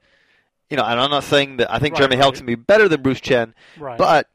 you 0.71 0.79
know, 0.79 0.85
and 0.85 0.99
I'm 0.99 1.11
not 1.11 1.25
saying 1.25 1.59
that 1.59 1.71
I 1.71 1.79
think 1.79 1.93
Right, 1.93 1.99
Jeremy 1.99 2.17
right. 2.17 2.35
Would 2.35 2.47
be 2.47 2.55
better 2.55 2.89
than 2.89 3.03
Bruce 3.03 3.21
Chen, 3.21 3.55
Right. 3.79 3.99
but 3.99 4.29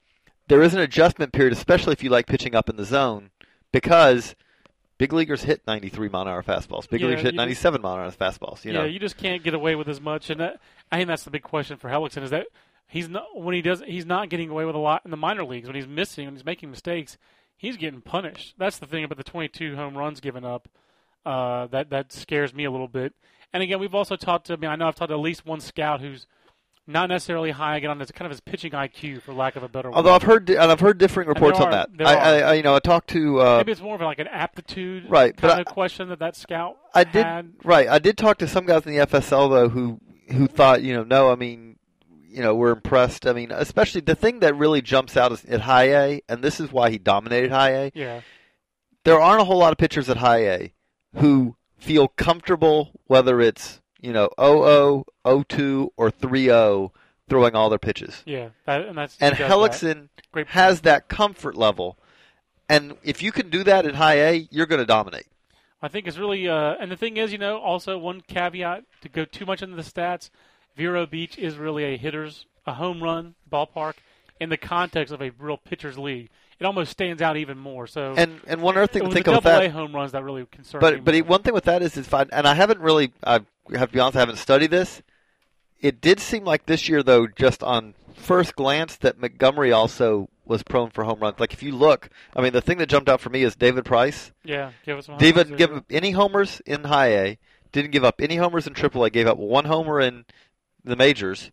there 0.47 0.61
is 0.61 0.75
an 0.75 0.79
adjustment 0.81 1.33
period, 1.33 1.53
especially 1.53 1.93
if 1.93 2.03
you 2.03 2.11
like 2.11 2.27
pitching 2.27 2.53
up 2.53 2.69
in 2.69 2.75
the 2.75 2.85
zone, 2.85 3.31
because 3.71 4.35
big 4.97 5.13
leaguers 5.13 5.43
hit 5.43 5.61
93 5.67 6.09
mile 6.09 6.23
an 6.23 6.27
hour 6.29 6.43
fastballs. 6.43 6.89
Big 6.89 7.01
Yeah, 7.01 7.07
leaguers 7.07 7.23
hit 7.23 7.33
you 7.33 7.37
just- 7.39 7.63
97 7.63 7.81
mile 7.81 7.95
an 7.95 7.99
hour 8.01 8.11
fastballs. 8.11 8.65
You 8.65 8.73
yeah, 8.73 8.79
know, 8.79 8.85
you 8.85 8.99
just 8.99 9.17
can't 9.17 9.43
get 9.43 9.53
away 9.53 9.75
with 9.75 9.87
as 9.87 10.01
much, 10.01 10.29
and 10.29 10.39
that, 10.39 10.59
I 10.91 10.97
think 10.97 11.07
that's 11.07 11.23
the 11.23 11.31
big 11.31 11.43
question 11.43 11.77
for 11.77 11.89
Hellickson 11.89 12.23
is 12.23 12.29
that 12.31 12.47
he's 12.87 13.09
not 13.09 13.25
when 13.39 13.53
he 13.53 13.61
does 13.61 13.81
he's 13.85 14.05
not 14.05 14.29
getting 14.29 14.49
away 14.49 14.65
with 14.65 14.75
a 14.75 14.79
lot 14.79 15.01
in 15.05 15.11
the 15.11 15.17
minor 15.17 15.43
leagues 15.43 15.67
when 15.67 15.75
he's 15.75 15.87
missing 15.87 16.25
when 16.25 16.35
he's 16.35 16.45
making 16.45 16.69
mistakes. 16.71 17.17
He's 17.57 17.75
getting 17.77 18.01
punished. 18.01 18.53
That's 18.57 18.77
the 18.77 18.85
thing 18.85 19.03
about 19.03 19.17
the 19.17 19.23
22 19.23 19.75
home 19.75 19.97
runs 19.97 20.19
given 20.19 20.45
up. 20.45 20.67
Uh, 21.25 21.67
that 21.67 21.89
that 21.89 22.13
scares 22.13 22.53
me 22.53 22.63
a 22.65 22.71
little 22.71 22.87
bit. 22.87 23.13
And 23.51 23.63
again, 23.63 23.79
we've 23.79 23.95
also 23.95 24.15
talked 24.15 24.47
to. 24.47 24.53
I 24.53 24.55
mean, 24.57 24.69
I 24.69 24.75
know 24.75 24.87
I've 24.87 24.95
talked 24.95 25.09
to 25.09 25.15
at 25.15 25.19
least 25.19 25.45
one 25.45 25.59
scout 25.59 25.99
who's 26.01 26.27
not 26.87 27.09
necessarily 27.09 27.51
high 27.51 27.77
again 27.77 27.89
on 27.91 27.99
his 27.99 28.11
kind 28.11 28.25
of 28.25 28.31
his 28.31 28.39
pitching 28.41 28.71
IQ, 28.71 29.21
for 29.21 29.33
lack 29.33 29.55
of 29.57 29.63
a 29.63 29.67
better 29.69 29.89
word. 29.89 29.95
although 29.95 30.13
I've 30.13 30.23
heard 30.23 30.49
and 30.49 30.71
I've 30.71 30.79
heard 30.79 30.97
differing 30.97 31.27
reports 31.27 31.59
on 31.59 31.71
that. 31.71 31.89
I. 31.99 32.15
I, 32.15 32.37
I 32.39 32.53
you 32.53 32.63
know 32.63 32.75
I 32.75 32.79
talked 32.79 33.09
to 33.09 33.41
uh, 33.41 33.57
Maybe 33.57 33.71
it's 33.73 33.81
more 33.81 33.95
of 33.95 34.01
like 34.01 34.19
an 34.19 34.27
aptitude 34.27 35.09
Right, 35.09 35.35
but 35.35 35.41
kind 35.49 35.53
I- 35.53 35.61
of 35.61 35.65
question 35.67 36.09
that 36.09 36.19
that 36.19 36.35
scout 36.35 36.77
I 36.95 37.03
did 37.03 37.25
had. 37.25 37.51
right. 37.63 37.87
I 37.87 37.99
did 37.99 38.17
talk 38.17 38.37
to 38.39 38.47
some 38.47 38.65
guys 38.65 38.85
in 38.85 38.93
the 38.93 39.05
FSL 39.05 39.49
though 39.49 39.69
who 39.69 39.99
who 40.31 40.47
thought 40.47 40.81
you 40.81 40.93
know 40.93 41.03
no, 41.03 41.29
I 41.31 41.35
mean 41.35 41.77
you 42.29 42.41
know 42.41 42.55
we're 42.55 42.71
impressed. 42.71 43.27
I 43.27 43.33
mean 43.33 43.51
especially 43.51 44.01
the 44.01 44.15
thing 44.15 44.39
that 44.39 44.55
really 44.55 44.81
jumps 44.81 45.17
out 45.17 45.31
is 45.31 45.43
at 45.45 45.61
high 45.61 45.89
A, 45.93 46.21
and 46.29 46.43
this 46.43 46.59
is 46.59 46.71
why 46.71 46.89
he 46.89 46.97
dominated 46.97 47.51
high 47.51 47.71
A. 47.71 47.91
Yeah, 47.93 48.21
There 49.03 49.19
aren't 49.19 49.41
a 49.41 49.45
whole 49.45 49.57
lot 49.57 49.71
of 49.73 49.77
pitchers 49.77 50.09
at 50.09 50.17
high 50.17 50.45
A 50.47 50.73
who 51.15 51.55
feel 51.77 52.07
comfortable 52.07 52.91
whether 53.05 53.39
it's 53.41 53.81
you 54.07 54.13
know 54.13 54.29
0-0, 54.37 55.03
0-2, 55.25 55.89
or 55.97 56.09
3-0 56.09 56.91
throwing 57.29 57.55
all 57.55 57.69
their 57.69 57.77
pitches. 57.77 58.23
yeah, 58.25 58.49
that, 58.65 58.85
and 58.85 58.97
that's 58.97 59.17
And 59.19 59.35
that. 59.35 59.51
Hellickson 59.51 60.07
Great 60.31 60.47
has 60.47 60.81
that 60.81 61.09
comfort 61.09 61.57
level, 61.57 61.97
and 62.69 62.95
if 63.03 63.21
you 63.21 63.33
can 63.33 63.49
do 63.49 63.65
that 63.65 63.85
at 63.85 63.95
high 63.95 64.15
A, 64.15 64.47
you're 64.49 64.65
going 64.65 64.79
to 64.79 64.85
dominate. 64.85 65.27
I 65.81 65.89
think 65.89 66.07
it's 66.07 66.17
really, 66.17 66.47
uh, 66.47 66.75
and 66.79 66.89
the 66.89 66.95
thing 66.95 67.17
is, 67.17 67.33
you 67.33 67.37
know, 67.37 67.57
also 67.59 67.97
one 67.97 68.21
caveat 68.21 68.85
to 69.01 69.09
go 69.09 69.25
too 69.25 69.45
much 69.45 69.61
into 69.61 69.75
the 69.75 69.83
stats. 69.83 70.29
Vero 70.77 71.05
Beach 71.05 71.37
is 71.37 71.57
really 71.57 71.83
a 71.83 71.97
hitter's, 71.97 72.45
a 72.65 72.73
home 72.75 73.03
run 73.03 73.35
ballpark 73.51 73.95
in 74.39 74.49
the 74.49 74.57
context 74.57 75.13
of 75.13 75.21
a 75.21 75.31
real 75.37 75.57
pitcher's 75.57 75.97
league. 75.97 76.29
It 76.59 76.65
almost 76.65 76.91
stands 76.91 77.21
out 77.21 77.37
even 77.37 77.57
more. 77.57 77.85
So, 77.85 78.15
And 78.17 78.41
and 78.47 78.61
one 78.61 78.77
other 78.77 78.87
thing 78.87 79.03
to 79.03 79.11
think 79.11 79.25
the 79.25 79.31
of 79.31 79.37
with 79.37 79.43
double 79.43 79.61
that. 79.61 79.71
Home 79.71 79.93
runs 79.93 80.13
that 80.13 80.23
really 80.23 80.45
concern 80.47 80.79
me. 80.79 80.89
But 80.89 81.03
but 81.03 81.13
more. 81.13 81.23
one 81.23 81.43
thing 81.43 81.53
with 81.53 81.65
that 81.65 81.83
is 81.83 81.95
is 81.97 82.07
fine, 82.07 82.29
and 82.31 82.47
I 82.47 82.55
haven't 82.55 82.79
really 82.79 83.11
I 83.23 83.41
have 83.73 83.89
to 83.89 83.93
be 83.93 83.99
honest, 83.99 84.17
I 84.17 84.21
haven't 84.21 84.37
studied 84.37 84.71
this. 84.71 85.01
It 85.79 86.01
did 86.01 86.19
seem 86.19 86.43
like 86.43 86.65
this 86.65 86.89
year 86.89 87.03
though, 87.03 87.27
just 87.27 87.63
on 87.63 87.93
first 88.15 88.55
glance 88.55 88.95
that 88.97 89.19
Montgomery 89.19 89.71
also 89.71 90.29
was 90.45 90.63
prone 90.63 90.89
for 90.89 91.03
home 91.03 91.19
runs. 91.19 91.39
Like 91.39 91.53
if 91.53 91.61
you 91.61 91.73
look, 91.73 92.09
I 92.35 92.41
mean, 92.41 92.53
the 92.53 92.61
thing 92.61 92.77
that 92.79 92.87
jumped 92.89 93.09
out 93.09 93.21
for 93.21 93.29
me 93.29 93.43
is 93.43 93.55
David 93.55 93.85
Price. 93.85 94.31
Yeah, 94.43 94.71
give 94.85 94.97
us 94.97 95.07
one. 95.07 95.19
David 95.19 95.57
give 95.57 95.73
up 95.73 95.85
any 95.89 96.11
homers 96.11 96.61
in 96.65 96.85
High 96.85 97.15
A. 97.15 97.37
Didn't 97.71 97.91
give 97.91 98.03
up 98.03 98.21
any 98.21 98.37
homers 98.37 98.65
in 98.65 98.73
Triple 98.73 99.03
A. 99.03 99.09
Gave 99.09 99.27
up 99.27 99.37
one 99.37 99.65
homer 99.65 99.99
in 99.99 100.25
the 100.83 100.95
majors, 100.95 101.51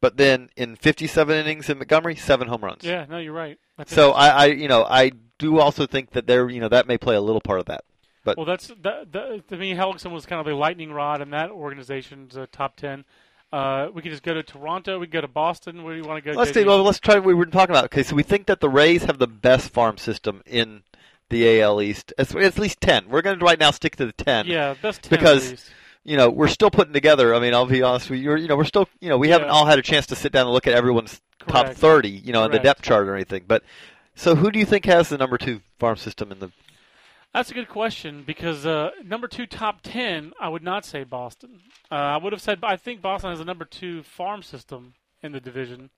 but 0.00 0.16
then 0.16 0.50
in 0.56 0.76
57 0.76 1.36
innings 1.36 1.68
in 1.68 1.78
Montgomery, 1.78 2.14
seven 2.14 2.48
home 2.48 2.62
runs. 2.62 2.84
Yeah, 2.84 3.06
no, 3.08 3.18
you're 3.18 3.32
right. 3.32 3.58
That's 3.76 3.92
So 3.92 4.12
I, 4.12 4.28
I, 4.28 4.46
you 4.46 4.68
know, 4.68 4.84
I 4.84 5.12
do 5.38 5.58
also 5.58 5.86
think 5.86 6.10
that 6.12 6.26
there, 6.26 6.48
you 6.48 6.60
know, 6.60 6.68
that 6.68 6.86
may 6.86 6.98
play 6.98 7.16
a 7.16 7.20
little 7.20 7.40
part 7.40 7.60
of 7.60 7.66
that. 7.66 7.84
But 8.24 8.36
Well, 8.36 8.46
that's 8.46 8.68
that, 8.82 9.12
that, 9.12 9.48
to 9.48 9.56
me. 9.56 9.74
Hellickson 9.74 10.10
was 10.12 10.26
kind 10.26 10.40
of 10.40 10.46
the 10.46 10.54
lightning 10.54 10.92
rod 10.92 11.20
in 11.20 11.30
that 11.30 11.50
organization's 11.50 12.36
uh, 12.36 12.46
top 12.52 12.76
ten. 12.76 13.04
Uh, 13.52 13.88
we 13.94 14.02
could 14.02 14.10
just 14.10 14.22
go 14.22 14.34
to 14.34 14.42
Toronto. 14.42 14.98
We 14.98 15.06
could 15.06 15.12
go 15.12 15.20
to 15.22 15.28
Boston. 15.28 15.82
Where 15.82 15.94
do 15.94 16.02
you 16.02 16.06
want 16.06 16.22
to 16.22 16.32
go? 16.32 16.38
let's 16.38 16.50
JD? 16.50 16.54
take, 16.54 16.66
well, 16.66 16.82
let's 16.82 17.00
try 17.00 17.14
what 17.14 17.24
we 17.24 17.34
were 17.34 17.46
talking 17.46 17.74
about. 17.74 17.86
Okay, 17.86 18.02
so 18.02 18.14
we 18.14 18.22
think 18.22 18.46
that 18.46 18.60
the 18.60 18.68
Rays 18.68 19.04
have 19.04 19.18
the 19.18 19.26
best 19.26 19.70
farm 19.70 19.96
system 19.96 20.42
in 20.44 20.82
the 21.30 21.60
AL 21.60 21.80
East. 21.80 22.12
It's, 22.18 22.34
at 22.34 22.58
least 22.58 22.80
ten. 22.80 23.08
We're 23.08 23.22
going 23.22 23.38
to 23.38 23.44
right 23.44 23.58
now 23.58 23.70
stick 23.70 23.96
to 23.96 24.06
the 24.06 24.12
ten. 24.12 24.46
yeah, 24.46 24.74
best 24.80 25.02
ten 25.02 25.18
because- 25.18 25.70
you 26.04 26.16
know, 26.16 26.30
we're 26.30 26.48
still 26.48 26.70
putting 26.70 26.94
together. 26.94 27.34
I 27.34 27.38
mean, 27.38 27.52
I'll 27.52 27.66
be 27.66 27.82
honest 27.82 28.08
with 28.08 28.20
you. 28.20 28.34
You 28.36 28.48
know, 28.48 28.56
we're 28.56 28.64
still, 28.64 28.88
you 28.98 29.10
know, 29.10 29.18
we 29.18 29.28
haven't 29.28 29.50
all 29.50 29.66
had 29.66 29.78
a 29.78 29.82
chance 29.82 30.06
to 30.06 30.16
sit 30.16 30.32
down 30.32 30.46
and 30.46 30.54
look 30.54 30.66
at 30.66 30.72
everyone's 30.72 31.20
top 31.46 31.68
30, 31.68 32.08
you 32.08 32.32
know, 32.32 32.44
in 32.44 32.50
the 32.50 32.58
depth 32.58 32.80
chart 32.80 33.06
or 33.06 33.14
anything. 33.14 33.44
But 33.46 33.62
so, 34.14 34.34
who 34.34 34.50
do 34.50 34.58
you 34.58 34.64
think 34.64 34.86
has 34.86 35.10
the 35.10 35.18
number 35.18 35.36
two 35.36 35.60
farm 35.78 35.96
system 35.96 36.32
in 36.32 36.38
the? 36.38 36.50
That's 37.34 37.50
a 37.50 37.54
good 37.54 37.68
question 37.68 38.24
because 38.26 38.64
uh, 38.66 38.90
number 39.04 39.28
two 39.28 39.46
top 39.46 39.80
ten, 39.82 40.32
I 40.40 40.48
would 40.48 40.62
not 40.62 40.84
say 40.84 41.04
Boston. 41.04 41.60
Uh, 41.90 41.94
I 41.94 42.16
would 42.16 42.32
have 42.32 42.42
said 42.42 42.58
I 42.62 42.76
think 42.76 43.02
Boston 43.02 43.30
has 43.30 43.40
a 43.40 43.44
number 43.44 43.64
two 43.64 44.02
farm 44.02 44.42
system 44.42 44.94
in 45.22 45.32
the 45.32 45.40
division. 45.40 45.90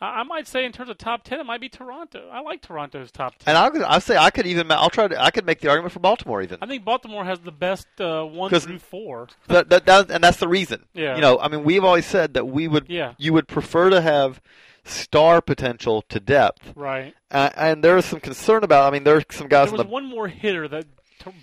I, 0.00 0.20
I 0.20 0.22
might 0.24 0.46
say 0.48 0.64
in 0.64 0.72
terms 0.72 0.90
of 0.90 0.98
top 0.98 1.22
ten, 1.22 1.38
it 1.40 1.44
might 1.46 1.60
be 1.60 1.68
Toronto. 1.68 2.28
I 2.32 2.40
like 2.40 2.62
Toronto's 2.62 3.12
top 3.12 3.38
ten. 3.38 3.54
And 3.54 3.58
I'll, 3.58 3.86
I'll 3.92 4.00
say 4.00 4.16
I 4.16 4.30
could 4.30 4.44
even, 4.46 4.70
I'll 4.72 4.90
try 4.90 5.06
to, 5.08 5.22
I 5.22 5.30
could 5.30 5.46
make 5.46 5.60
the 5.60 5.68
argument 5.68 5.92
for 5.92 6.00
Baltimore 6.00 6.42
even. 6.42 6.58
I 6.60 6.66
think 6.66 6.84
Baltimore 6.84 7.24
has 7.24 7.38
the 7.40 7.52
best 7.52 7.86
uh, 8.00 8.24
one 8.24 8.50
through 8.50 8.80
four. 8.80 9.28
that, 9.46 9.70
that, 9.70 9.86
that, 9.86 10.10
and 10.10 10.22
that's 10.22 10.38
the 10.38 10.48
reason. 10.48 10.84
Yeah. 10.94 11.14
You 11.14 11.22
know, 11.22 11.38
I 11.38 11.48
mean, 11.48 11.62
we've 11.62 11.84
always 11.84 12.06
said 12.06 12.34
that 12.34 12.48
we 12.48 12.66
would, 12.66 12.86
Yeah. 12.88 13.14
you 13.18 13.32
would 13.32 13.46
prefer 13.46 13.88
to 13.90 14.00
have 14.00 14.42
star 14.84 15.40
potential 15.40 16.02
to 16.08 16.18
depth, 16.20 16.72
Right. 16.74 17.14
uh, 17.30 17.50
and 17.56 17.82
there 17.84 17.96
is 17.96 18.04
some 18.04 18.20
concern 18.20 18.64
about. 18.64 18.86
I 18.88 18.90
mean, 18.90 19.04
there 19.04 19.16
are 19.16 19.22
some 19.30 19.48
guys 19.48 19.68
There 19.68 19.78
was 19.78 19.86
the 19.86 19.92
one 19.92 20.06
more 20.06 20.28
hitter 20.28 20.66
that 20.68 20.86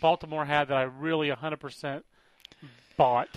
Baltimore 0.02 0.46
had 0.46 0.68
that 0.70 0.78
I 0.78 0.84
really 0.84 1.30
100% 1.30 2.04
bought 2.98 3.30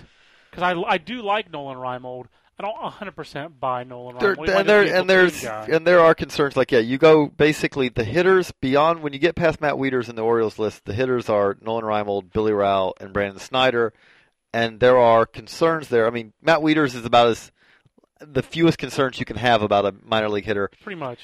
because 0.50 0.62
I, 0.62 0.72
I 0.80 0.98
do 0.98 1.22
like 1.22 1.50
Nolan 1.52 1.78
Reimold. 1.78 2.26
I 2.58 2.64
don't 2.64 2.76
100% 2.76 3.58
buy 3.58 3.82
Nolan 3.84 4.18
there, 4.18 4.36
Reimold. 4.36 4.48
And 4.60 4.68
there 4.68 4.82
just 4.84 4.92
be 4.92 4.96
a 4.96 5.00
and 5.00 5.10
there's 5.10 5.42
guy. 5.42 5.66
and 5.72 5.86
there 5.86 6.00
are 6.00 6.14
concerns 6.14 6.56
like 6.56 6.70
yeah 6.70 6.78
you 6.80 6.96
go 6.98 7.26
basically 7.26 7.88
the 7.88 8.04
hitters 8.04 8.52
beyond 8.60 9.02
when 9.02 9.12
you 9.12 9.18
get 9.18 9.34
past 9.34 9.60
Matt 9.60 9.74
Wieters 9.74 10.08
in 10.08 10.14
the 10.16 10.22
Orioles 10.22 10.58
list 10.58 10.84
the 10.84 10.92
hitters 10.94 11.28
are 11.28 11.56
Nolan 11.60 11.84
Reimold, 11.84 12.30
Billy 12.32 12.52
Rowell, 12.52 12.94
and 13.00 13.12
Brandon 13.12 13.40
Snyder, 13.40 13.92
and 14.52 14.78
there 14.80 14.98
are 14.98 15.26
concerns 15.26 15.88
there. 15.88 16.06
I 16.06 16.10
mean 16.10 16.34
Matt 16.42 16.60
Wieters 16.60 16.94
is 16.94 17.04
about 17.04 17.28
as 17.28 17.50
the 18.26 18.42
fewest 18.42 18.78
concerns 18.78 19.18
you 19.18 19.24
can 19.24 19.36
have 19.36 19.62
about 19.62 19.84
a 19.86 19.94
minor 20.04 20.28
league 20.28 20.44
hitter. 20.44 20.70
pretty 20.82 20.98
much. 20.98 21.20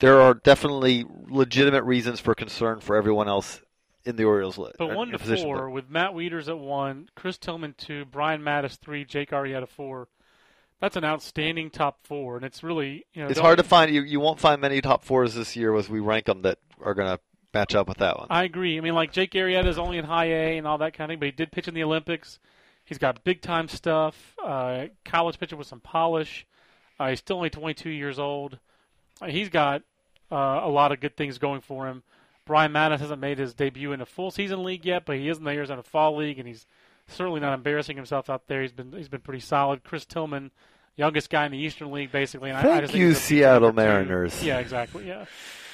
There 0.00 0.20
are 0.20 0.34
definitely 0.34 1.04
legitimate 1.28 1.82
reasons 1.82 2.20
for 2.20 2.34
concern 2.34 2.80
for 2.80 2.94
everyone 2.96 3.28
else 3.28 3.62
in 4.04 4.16
the 4.16 4.24
Orioles 4.24 4.56
list. 4.56 4.76
But 4.78 4.94
one 4.94 5.10
to 5.10 5.18
four 5.18 5.68
with 5.70 5.90
Matt 5.90 6.12
Wieters 6.12 6.48
at 6.48 6.58
one, 6.58 7.08
Chris 7.14 7.36
Tillman 7.36 7.74
two, 7.76 8.04
Brian 8.04 8.40
Matusz 8.42 8.78
three, 8.78 9.04
Jake 9.04 9.30
Arrieta 9.30 9.68
four. 9.68 10.08
That's 10.80 10.96
an 10.96 11.04
outstanding 11.04 11.70
top 11.70 11.98
four, 12.04 12.36
and 12.36 12.44
it's 12.44 12.62
really 12.62 13.06
you 13.12 13.22
know 13.22 13.28
It's 13.28 13.40
hard 13.40 13.58
to 13.58 13.64
find 13.64 13.92
you. 13.92 14.02
You 14.02 14.20
won't 14.20 14.38
find 14.38 14.60
many 14.60 14.80
top 14.80 15.04
fours 15.04 15.34
this 15.34 15.56
year 15.56 15.74
as 15.74 15.88
we 15.88 15.98
rank 15.98 16.26
them 16.26 16.42
that 16.42 16.58
are 16.80 16.94
going 16.94 17.08
to 17.08 17.20
match 17.52 17.74
up 17.74 17.88
with 17.88 17.98
that 17.98 18.16
one. 18.16 18.28
I 18.30 18.44
agree. 18.44 18.78
I 18.78 18.80
mean, 18.80 18.94
like 18.94 19.12
Jake 19.12 19.32
Arrieta 19.32 19.66
is 19.66 19.78
only 19.78 19.98
in 19.98 20.04
high 20.04 20.26
A 20.26 20.58
and 20.58 20.66
all 20.66 20.78
that 20.78 20.94
kind 20.94 21.10
of 21.10 21.12
thing, 21.14 21.18
but 21.18 21.26
he 21.26 21.32
did 21.32 21.50
pitch 21.50 21.66
in 21.66 21.74
the 21.74 21.82
Olympics. 21.82 22.38
He's 22.88 22.98
got 22.98 23.22
big 23.22 23.42
time 23.42 23.68
stuff. 23.68 24.34
Uh, 24.42 24.86
college 25.04 25.38
pitcher 25.38 25.56
with 25.56 25.66
some 25.66 25.80
polish. 25.80 26.46
Uh, 26.98 27.10
he's 27.10 27.18
still 27.18 27.36
only 27.36 27.50
22 27.50 27.90
years 27.90 28.18
old. 28.18 28.58
Uh, 29.20 29.26
he's 29.26 29.50
got 29.50 29.82
uh, 30.32 30.60
a 30.62 30.68
lot 30.68 30.90
of 30.90 31.00
good 31.00 31.14
things 31.16 31.36
going 31.36 31.60
for 31.60 31.86
him. 31.86 32.02
Brian 32.46 32.72
Matusz 32.72 33.00
hasn't 33.00 33.20
made 33.20 33.38
his 33.38 33.52
debut 33.52 33.92
in 33.92 34.00
a 34.00 34.06
full 34.06 34.30
season 34.30 34.64
league 34.64 34.86
yet, 34.86 35.04
but 35.04 35.16
he 35.16 35.28
is 35.28 35.36
in 35.36 35.44
the 35.44 35.50
Arizona 35.50 35.82
Fall 35.82 36.16
League, 36.16 36.38
and 36.38 36.48
he's 36.48 36.66
certainly 37.06 37.40
not 37.40 37.52
embarrassing 37.52 37.96
himself 37.96 38.30
out 38.30 38.48
there. 38.48 38.62
He's 38.62 38.72
been 38.72 38.92
he's 38.92 39.08
been 39.08 39.20
pretty 39.20 39.40
solid. 39.40 39.84
Chris 39.84 40.06
Tillman, 40.06 40.50
youngest 40.96 41.28
guy 41.28 41.44
in 41.44 41.52
the 41.52 41.58
Eastern 41.58 41.92
League, 41.92 42.10
basically. 42.10 42.48
And 42.48 42.56
I, 42.56 42.60
I 42.60 42.64
Thank 42.64 42.80
just 42.84 42.94
you, 42.94 43.08
he's 43.08 43.18
a 43.18 43.20
future 43.20 43.42
Seattle 43.42 43.68
number 43.68 43.82
two. 43.82 43.88
Mariners. 43.88 44.42
Yeah, 44.42 44.60
exactly. 44.60 45.06
Yeah. 45.06 45.26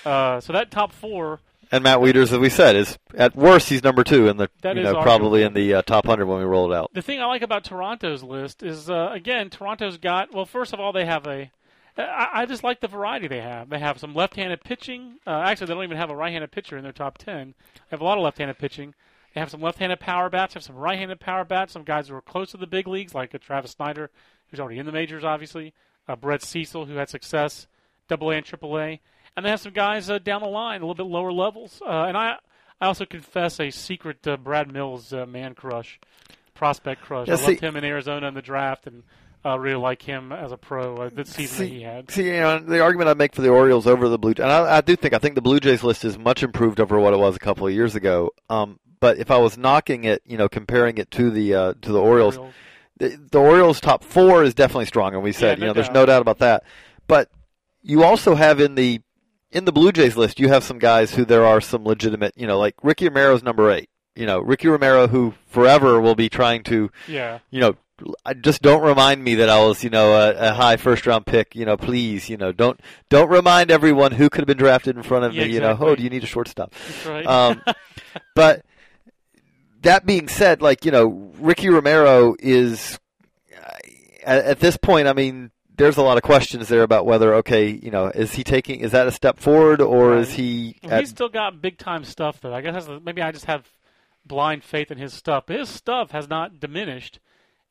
Uh, 0.05 0.41
so 0.41 0.53
that 0.53 0.73
top 0.73 0.93
four, 0.93 1.39
And 1.73 1.85
Matt 1.85 1.99
Wieters, 1.99 2.33
as 2.33 2.39
we 2.39 2.51
said, 2.51 2.77
is 2.77 2.99
at 3.15 3.37
worst 3.37 3.69
he's 3.69 3.83
number 3.83 4.05
two 4.05 4.29
in 4.29 4.37
the 4.37 4.49
That 4.63 4.77
you 4.77 4.83
know 4.83 5.03
probably 5.03 5.43
in 5.43 5.55
the 5.55 5.75
uh, 5.75 5.83
top 5.83 6.07
hundred 6.07 6.27
when 6.27 6.39
we 6.39 6.45
roll 6.45 6.73
it 6.73 6.77
out. 6.77 6.91
the 6.95 7.03
thing 7.03 7.21
I 7.21 7.27
like 7.27 7.43
about 7.43 7.65
Toronto's 7.65 8.23
list 8.23 8.63
is 8.63 8.91
uh, 8.91 9.11
again 9.13 9.51
Toronto's 9.51 9.99
got 9.99 10.33
well 10.33 10.47
first 10.47 10.73
of 10.73 10.81
all 10.81 10.93
they 10.93 11.05
have 11.05 11.27
a 11.27 11.51
I, 11.97 12.29
I 12.33 12.47
just 12.47 12.65
like 12.65 12.81
the 12.81 12.89
variety 12.89 13.29
they 13.29 13.41
have. 13.41 13.71
They 13.71 13.79
have 13.79 13.99
some 14.01 14.15
left-handed 14.15 14.65
pitching. 14.65 15.19
Uh, 15.27 15.45
actually, 15.47 15.69
they 15.69 15.75
don't 15.75 15.85
even 15.85 15.97
have 15.97 16.11
a 16.11 16.17
right-handed 16.17 16.51
pitcher 16.51 16.77
in 16.77 16.83
their 16.83 16.93
top 16.93 17.19
ten. 17.19 17.55
They 17.75 17.81
have 17.91 18.01
a 18.01 18.05
lot 18.05 18.19
of 18.19 18.25
left-handed 18.25 18.59
pitching. 18.59 18.95
They 19.33 19.41
have 19.41 19.51
some 19.51 19.61
left-handed 19.61 20.01
power 20.01 20.29
bats. 20.29 20.55
They 20.55 20.59
have 20.59 20.65
some 20.65 20.77
right-handed 20.77 21.21
power 21.21 21.45
bats. 21.45 21.73
Some 21.73 21.85
guys 21.85 22.09
who 22.09 22.17
are 22.17 22.21
close 22.21 22.51
to 22.51 22.57
the 22.57 22.67
big 22.67 22.89
leagues, 22.89 23.15
like 23.15 23.33
a 23.35 23.39
Travis 23.39 23.73
Snider, 23.73 24.11
who's 24.51 24.61
already 24.61 24.79
in 24.79 24.87
the 24.87 24.93
majors, 24.93 25.25
obviously. 25.25 25.73
Uh, 26.09 26.17
Brett 26.17 26.43
Cecil, 26.43 26.87
who 26.87 26.97
had 26.97 27.09
success, 27.09 27.67
Double 28.09 28.31
A 28.31 28.37
and 28.37 28.45
Triple 28.45 28.79
A, 28.79 29.01
and 29.37 29.45
they 29.45 29.51
have 29.51 29.61
some 29.61 29.73
guys 29.73 30.09
uh, 30.11 30.19
down 30.19 30.43
the 30.43 30.49
line, 30.49 30.81
a 30.81 30.85
little 30.87 30.95
bit 30.95 31.11
lower 31.11 31.33
levels. 31.33 31.81
Uh, 31.85 32.05
and 32.05 32.17
I, 32.17 32.37
I 32.81 32.87
also 32.87 33.05
confess 33.05 33.61
a 33.61 33.71
secret 33.71 34.27
uh, 34.27 34.37
Brad 34.37 34.73
Mills 34.73 35.13
uh, 35.13 35.27
man 35.27 35.55
crush, 35.55 35.99
prospect 36.55 37.03
crush. 37.03 37.29
Yeah, 37.29 37.35
I 37.35 37.37
see- 37.39 37.47
loved 37.53 37.61
him 37.61 37.77
in 37.77 37.85
Arizona 37.85 38.29
in 38.29 38.35
the 38.35 38.43
draft, 38.43 38.87
and 38.87 39.03
uh, 39.45 39.59
really 39.59 39.81
like 39.81 40.03
him 40.03 40.33
as 40.33 40.53
a 40.53 40.57
pro. 40.57 40.97
Uh, 40.97 41.11
the 41.13 41.25
season 41.25 41.59
that 41.59 41.69
See- 41.71 41.75
he 41.79 41.83
had. 41.83 42.11
See, 42.11 42.27
you 42.27 42.33
know, 42.33 42.59
the 42.59 42.81
argument 42.81 43.09
I 43.11 43.15
make 43.15 43.35
for 43.35 43.43
the 43.43 43.51
Orioles 43.51 43.87
over 43.87 44.09
the 44.09 44.19
Blue, 44.19 44.33
and 44.39 44.47
I, 44.51 44.79
I 44.79 44.81
do 44.81 44.97
think 44.97 45.15
I 45.15 45.19
think 45.19 45.35
the 45.35 45.43
Blue 45.43 45.61
Jays 45.61 45.83
list 45.83 46.05
is 46.05 46.19
much 46.19 46.43
improved 46.43 46.81
over 46.81 46.99
what 46.99 47.13
it 47.13 47.19
was 47.19 47.37
a 47.37 47.41
couple 47.41 47.67
of 47.67 47.73
years 47.73 47.95
ago. 47.95 48.31
Um, 48.49 48.79
but 49.01 49.19
if 49.19 49.31
I 49.31 49.37
was 49.37 49.59
knocking 49.59 50.05
it, 50.05 50.23
you 50.25 50.39
know, 50.39 50.49
comparing 50.49 50.97
it 50.99 51.11
to 51.13 51.31
the 51.31 51.55
uh, 51.55 51.75
to 51.83 51.93
the 51.93 52.01
Orioles, 52.01 52.37
Orioles. 52.39 52.55
the, 52.97 53.09
the 53.33 53.39
Orioles 53.39 53.81
top 53.81 54.03
four 54.03 54.43
is 54.45 54.55
definitely 54.55 54.87
strong, 54.87 55.13
and 55.15 55.23
we 55.23 55.33
said, 55.33 55.43
Yeah, 55.43 55.55
you 55.57 55.61
no 55.61 55.67
know, 55.67 55.73
there's 55.75 55.91
no 55.91 56.07
doubt 56.07 56.23
about 56.23 56.39
that. 56.39 56.65
But 57.07 57.31
you 57.83 58.03
also 58.03 58.35
have 58.35 58.61
in 58.61 58.77
the 58.77 59.03
in 59.55 59.65
the 59.65 59.73
Blue 59.73 59.93
Jays 59.93 60.17
list, 60.17 60.39
you 60.41 60.49
have 60.49 60.65
some 60.65 60.79
guys 60.79 61.15
who 61.15 61.25
there 61.25 61.45
are 61.47 61.61
some 61.61 61.85
legitimate, 61.85 62.35
you 62.37 62.47
know, 62.47 62.59
like 62.59 62.75
Ricky 62.83 63.09
Romero's 63.09 63.43
number 63.43 63.71
eight. 63.71 63.89
You 64.17 64.27
know, 64.27 64.39
Ricky 64.41 64.69
Romero, 64.69 65.09
who 65.09 65.35
forever 65.49 66.01
will 66.01 66.15
be 66.15 66.29
trying 66.29 66.63
to, 66.65 66.91
Yeah. 67.09 67.41
you 67.51 67.61
know, 67.61 67.75
I 68.25 68.35
just 68.35 68.63
don't 68.63 68.83
remind 68.83 69.25
me 69.25 69.37
that 69.37 69.49
I 69.49 69.65
was, 69.65 69.83
you 69.83 69.91
know, 69.91 70.13
a, 70.13 70.51
a 70.51 70.55
high 70.55 70.77
first 70.77 71.07
round 71.07 71.27
pick. 71.27 71.55
You 71.57 71.65
know, 71.65 71.77
please, 71.77 72.29
you 72.29 72.37
know, 72.37 72.53
don't 72.53 72.79
don't 73.09 73.29
remind 73.31 73.71
everyone 73.73 74.13
who 74.13 74.29
could 74.31 74.41
have 74.43 74.47
been 74.47 74.57
drafted 74.59 74.97
in 74.97 75.03
front 75.03 75.25
of 75.25 75.35
Yeah, 75.35 75.45
me. 75.45 75.55
You 75.55 75.61
know, 75.61 75.71
exactly. 75.71 75.89
oh, 75.91 75.95
do 75.97 76.03
you 76.05 76.11
need 76.11 76.23
a 76.25 76.27
shortstop? 76.27 76.75
Right. 77.07 77.27
Um, 77.27 77.63
but 78.37 78.65
that 79.83 80.07
being 80.07 80.29
said, 80.29 80.61
like 80.63 80.85
you 80.85 80.91
know, 80.91 81.33
Ricky 81.39 81.69
Romero 81.69 82.35
is 82.39 82.99
at, 84.25 84.45
at 84.45 84.61
this 84.61 84.77
point. 84.77 85.07
I 85.09 85.13
mean, 85.13 85.51
there's 85.77 85.97
a 85.97 86.03
lot 86.03 86.17
of 86.17 86.23
questions 86.23 86.69
there 86.69 86.83
about 86.83 87.07
whether 87.07 87.35
okay, 87.37 87.69
you 87.69 87.91
know, 87.91 88.07
is 88.07 88.35
he 88.35 88.45
taking 88.45 88.81
is 88.81 88.93
that 88.93 89.07
a 89.07 89.13
step 89.13 89.39
forward 89.39 89.81
or 89.81 90.11
Right. 90.11 90.21
is 90.21 90.35
he? 90.35 90.79
Well, 90.83 90.93
At, 90.93 91.01
he's 91.01 91.11
still 91.11 91.29
got 91.29 91.61
big 91.61 91.79
time 91.79 92.05
stuff 92.05 92.41
though. 92.41 92.55
I 92.55 92.61
guess 92.61 92.87
that's 92.87 93.05
maybe 93.05 93.23
I 93.23 93.33
just 93.33 93.47
have 93.47 93.69
blind 94.25 94.65
faith 94.65 94.91
in 94.91 94.99
his 94.99 95.13
stuff. 95.13 95.49
His 95.49 95.69
stuff 95.69 96.13
has 96.13 96.29
not 96.29 96.61
diminished. 96.61 97.19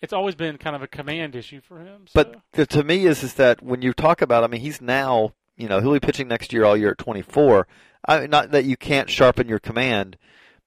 It's 0.02 0.14
always 0.14 0.36
been 0.36 0.58
kind 0.58 0.76
of 0.76 0.82
a 0.82 0.88
command 0.88 1.36
issue 1.36 1.62
for 1.62 1.80
him. 1.80 2.08
So. 2.08 2.12
but 2.14 2.42
the, 2.52 2.66
to 2.68 2.84
me 2.84 3.06
is 3.06 3.24
is 3.24 3.36
that 3.36 3.64
when 3.64 3.82
you 3.82 3.94
talk 3.94 4.22
about, 4.22 4.44
I 4.44 4.48
mean, 4.48 4.62
he's 4.62 4.82
now 4.82 5.34
you 5.56 5.68
know 5.68 5.80
he'll 5.80 5.94
be 5.94 6.00
pitching 6.00 6.28
next 6.28 6.52
year 6.52 6.66
all 6.66 6.76
year 6.76 6.92
at 6.92 6.98
24. 6.98 7.68
I, 8.06 8.28
not 8.28 8.52
that 8.52 8.66
you 8.66 8.76
can't 8.76 9.10
sharpen 9.10 9.48
your 9.48 9.60
command, 9.60 10.18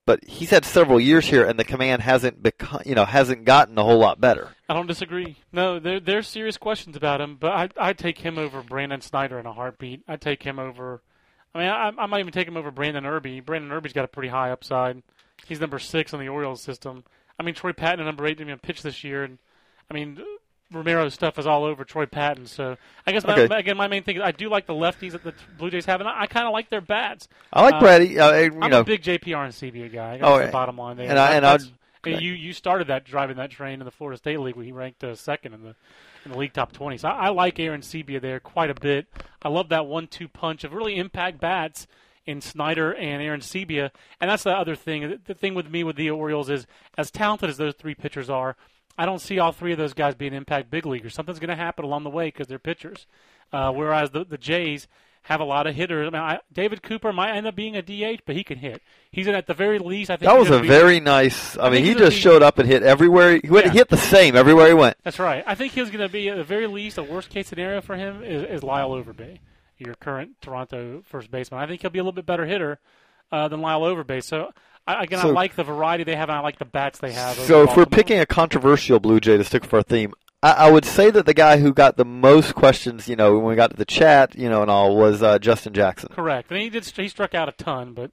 but 0.07 0.23
he's 0.23 0.51
had 0.51 0.63
several 0.63 1.01
years 1.01 1.25
here, 1.25 1.45
and 1.45 1.59
the 1.59 1.65
command 1.65 2.01
hasn't 2.01 2.41
become 2.41 2.81
you 2.85 2.95
know 2.95 3.03
hasn't 3.05 3.43
gotten 3.43 3.77
a 3.77 3.83
whole 3.83 3.99
lot 3.99 4.19
better. 4.19 4.49
I 4.67 4.73
don't 4.73 4.87
disagree. 4.87 5.37
No, 5.51 5.79
there 5.79 5.99
there's 5.99 6.27
serious 6.27 6.57
questions 6.57 6.95
about 6.95 7.19
him, 7.19 7.35
but 7.35 7.51
I 7.51 7.89
I 7.89 7.93
take 7.93 8.19
him 8.19 8.39
over 8.39 8.63
Brandon 8.63 9.01
Snyder 9.01 9.37
in 9.37 9.45
a 9.45 9.51
heartbeat. 9.51 10.01
I 10.07 10.15
take 10.15 10.41
him 10.41 10.57
over. 10.57 11.03
I 11.53 11.59
mean, 11.59 11.67
I, 11.67 11.91
I 11.97 12.05
might 12.05 12.21
even 12.21 12.31
take 12.31 12.47
him 12.47 12.55
over 12.57 12.71
Brandon 12.71 13.03
Erbe. 13.03 13.45
Brandon 13.45 13.69
Erbe's 13.69 13.93
got 13.93 14.05
a 14.05 14.07
pretty 14.07 14.29
high 14.29 14.49
upside. 14.49 15.03
He's 15.45 15.59
number 15.59 15.77
six 15.77 16.13
on 16.13 16.21
the 16.21 16.29
Orioles 16.29 16.61
system. 16.63 17.03
I 17.37 17.43
mean, 17.43 17.53
Troy 17.53 17.73
Patton 17.73 18.03
number 18.05 18.25
eight 18.25 18.37
didn't 18.37 18.49
even 18.49 18.59
pitch 18.59 18.81
this 18.81 19.03
year, 19.03 19.23
and 19.23 19.37
I 19.91 19.93
mean. 19.93 20.19
Romero's 20.71 21.13
stuff 21.13 21.39
is 21.39 21.47
all 21.47 21.63
over 21.63 21.85
Troy 21.85 22.05
Patton, 22.05 22.45
so 22.45 22.77
I 23.05 23.11
guess 23.11 23.25
my, 23.25 23.39
Okay. 23.39 23.55
again 23.55 23.77
my 23.77 23.87
main 23.87 24.03
thing 24.03 24.17
is 24.17 24.21
I 24.21 24.31
do 24.31 24.49
like 24.49 24.65
the 24.65 24.73
lefties 24.73 25.11
that 25.13 25.23
the 25.23 25.33
Blue 25.57 25.69
Jays 25.69 25.85
have, 25.85 25.99
and 26.01 26.09
I, 26.09 26.21
I 26.23 26.27
kind 26.27 26.45
of 26.45 26.53
like 26.53 26.69
their 26.69 26.81
bats. 26.81 27.27
I 27.53 27.61
like 27.63 27.75
Uh, 27.75 27.79
Brady. 27.79 28.19
Uh, 28.19 28.31
you 28.33 28.59
I'm 28.61 28.71
know, 28.71 28.81
a 28.81 28.83
big 28.83 29.01
J.P. 29.01 29.31
Arencibia 29.31 29.91
guy. 29.91 30.19
Oh, 30.21 30.39
the 30.43 30.51
bottom 30.51 30.77
line 30.77 30.97
there. 30.97 31.09
and 31.09 31.17
I- 31.19 31.35
and 31.35 31.45
I- 31.45 31.57
And 32.05 32.21
you 32.21 32.31
you 32.33 32.53
started 32.53 32.87
that 32.87 33.03
driving 33.05 33.35
that 33.37 33.51
train 33.51 33.79
in 33.81 33.85
the 33.85 33.91
Florida 33.91 34.17
State 34.17 34.39
League 34.39 34.55
where 34.55 34.63
he 34.65 34.71
ranked 34.71 35.03
uh, 35.03 35.13
second 35.15 35.53
in 35.53 35.61
the 35.63 35.75
in 36.25 36.31
the 36.31 36.37
league 36.37 36.53
top 36.53 36.71
twenty. 36.71 36.97
So 36.97 37.09
I, 37.09 37.27
I 37.27 37.29
like 37.29 37.55
Arencibia 37.55 38.21
there 38.21 38.39
quite 38.39 38.69
a 38.69 38.73
bit. 38.75 39.07
I 39.41 39.49
love 39.49 39.69
that 39.69 39.85
one-two 39.87 40.27
punch 40.29 40.63
of 40.63 40.73
really 40.73 40.95
impact 40.97 41.39
bats 41.41 41.85
in 42.25 42.39
Snider 42.41 42.93
and 42.93 43.21
Arencibia. 43.21 43.91
And 44.21 44.29
that's 44.29 44.43
the 44.43 44.51
other 44.55 44.75
thing. 44.75 45.19
The 45.25 45.33
thing 45.33 45.53
with 45.53 45.69
me 45.69 45.83
with 45.83 45.95
the 45.97 46.09
Orioles 46.09 46.49
is 46.49 46.65
as 46.97 47.11
talented 47.11 47.49
as 47.49 47.57
those 47.57 47.73
three 47.75 47.95
pitchers 47.95 48.29
are, 48.29 48.55
I 48.97 49.05
don't 49.05 49.19
see 49.19 49.39
all 49.39 49.51
three 49.51 49.71
of 49.71 49.77
those 49.77 49.93
guys 49.93 50.15
being 50.15 50.33
impact 50.33 50.69
big 50.71 50.85
leaguers. 50.85 51.13
Something's 51.13 51.39
going 51.39 51.49
to 51.49 51.55
happen 51.55 51.85
along 51.85 52.03
the 52.03 52.09
way 52.09 52.27
because 52.27 52.47
they're 52.47 52.59
pitchers. 52.59 53.05
Uh, 53.53 53.71
whereas 53.71 54.09
the, 54.11 54.25
the 54.25 54.37
Jays 54.37 54.87
have 55.23 55.39
a 55.41 55.43
lot 55.43 55.67
of 55.67 55.75
hitters. 55.75 56.07
I 56.07 56.09
mean, 56.09 56.21
I, 56.21 56.39
David 56.51 56.81
Cooper 56.81 57.11
might 57.11 57.35
end 57.35 57.45
up 57.47 57.55
being 57.55 57.75
a 57.75 57.81
DH, 57.81 58.21
but 58.25 58.35
he 58.35 58.43
can 58.43 58.57
hit. 58.57 58.81
He's 59.11 59.27
in, 59.27 59.35
at 59.35 59.45
the 59.45 59.53
very 59.53 59.77
least. 59.77 60.09
I 60.09 60.15
think 60.15 60.31
that 60.31 60.39
was 60.39 60.49
a 60.49 60.61
be, 60.61 60.67
very 60.67 60.99
nice. 61.01 61.57
I, 61.57 61.67
I 61.67 61.69
mean, 61.69 61.83
he 61.83 61.93
just 61.93 62.13
he's 62.13 62.21
showed 62.21 62.41
up 62.41 62.59
and 62.59 62.67
hit 62.67 62.81
everywhere. 62.81 63.39
He 63.43 63.49
went 63.49 63.67
Yeah. 63.67 63.71
hit 63.73 63.89
the 63.89 63.97
same 63.97 64.35
everywhere 64.35 64.67
he 64.67 64.73
went. 64.73 64.97
That's 65.03 65.19
right. 65.19 65.43
I 65.45 65.53
think 65.55 65.73
he's 65.73 65.89
going 65.89 66.05
to 66.05 66.11
be 66.11 66.29
at 66.29 66.37
the 66.37 66.43
very 66.43 66.67
least 66.67 66.97
a 66.97 67.03
worst 67.03 67.29
case 67.29 67.47
scenario 67.47 67.81
for 67.81 67.95
him 67.95 68.23
is, 68.23 68.43
is 68.43 68.63
Lyle 68.63 68.91
Overbay, 68.91 69.39
your 69.77 69.95
current 69.95 70.31
Toronto 70.41 71.03
first 71.05 71.29
baseman. 71.29 71.59
I 71.61 71.67
think 71.67 71.81
he'll 71.81 71.91
be 71.91 71.99
a 71.99 72.03
little 72.03 72.13
bit 72.13 72.25
better 72.25 72.45
hitter 72.45 72.79
uh, 73.31 73.47
than 73.49 73.59
Lyle 73.61 73.81
Overbay. 73.81 74.23
So 74.23 74.51
I, 74.87 75.03
again, 75.03 75.19
I 75.19 75.25
like 75.25 75.55
the 75.55 75.63
variety 75.63 76.03
they 76.03 76.15
have, 76.15 76.29
and 76.29 76.37
I 76.37 76.41
like 76.41 76.59
the 76.59 76.65
bats 76.65 76.99
they 76.99 77.11
have. 77.11 77.35
So 77.37 77.63
if 77.63 77.75
we're 77.75 77.85
picking 77.85 78.19
a 78.19 78.25
controversial 78.25 78.99
Blue 78.99 79.19
Jay 79.19 79.37
to 79.37 79.43
stick 79.43 79.63
with 79.63 79.73
our 79.73 79.83
theme, 79.83 80.13
I, 80.41 80.51
I 80.51 80.71
would 80.71 80.85
say 80.85 81.11
that 81.11 81.25
the 81.25 81.33
guy 81.33 81.57
who 81.57 81.73
got 81.73 81.97
the 81.97 82.05
most 82.05 82.55
questions, 82.55 83.07
you 83.07 83.15
know, 83.15 83.37
when 83.37 83.45
we 83.45 83.55
got 83.55 83.71
to 83.71 83.77
the 83.77 83.85
chat, 83.85 84.35
you 84.35 84.49
know, 84.49 84.61
and 84.61 84.71
all, 84.71 84.95
was 84.95 85.21
uh, 85.21 85.39
Justin 85.39 85.73
Jackson. 85.73 86.09
correct, 86.09 86.51
and 86.51 86.61
he 86.61 86.69
did 86.69 86.85
he 86.85 87.07
struck 87.07 87.35
out 87.35 87.49
a 87.49 87.53
ton, 87.53 87.93
but. 87.93 88.11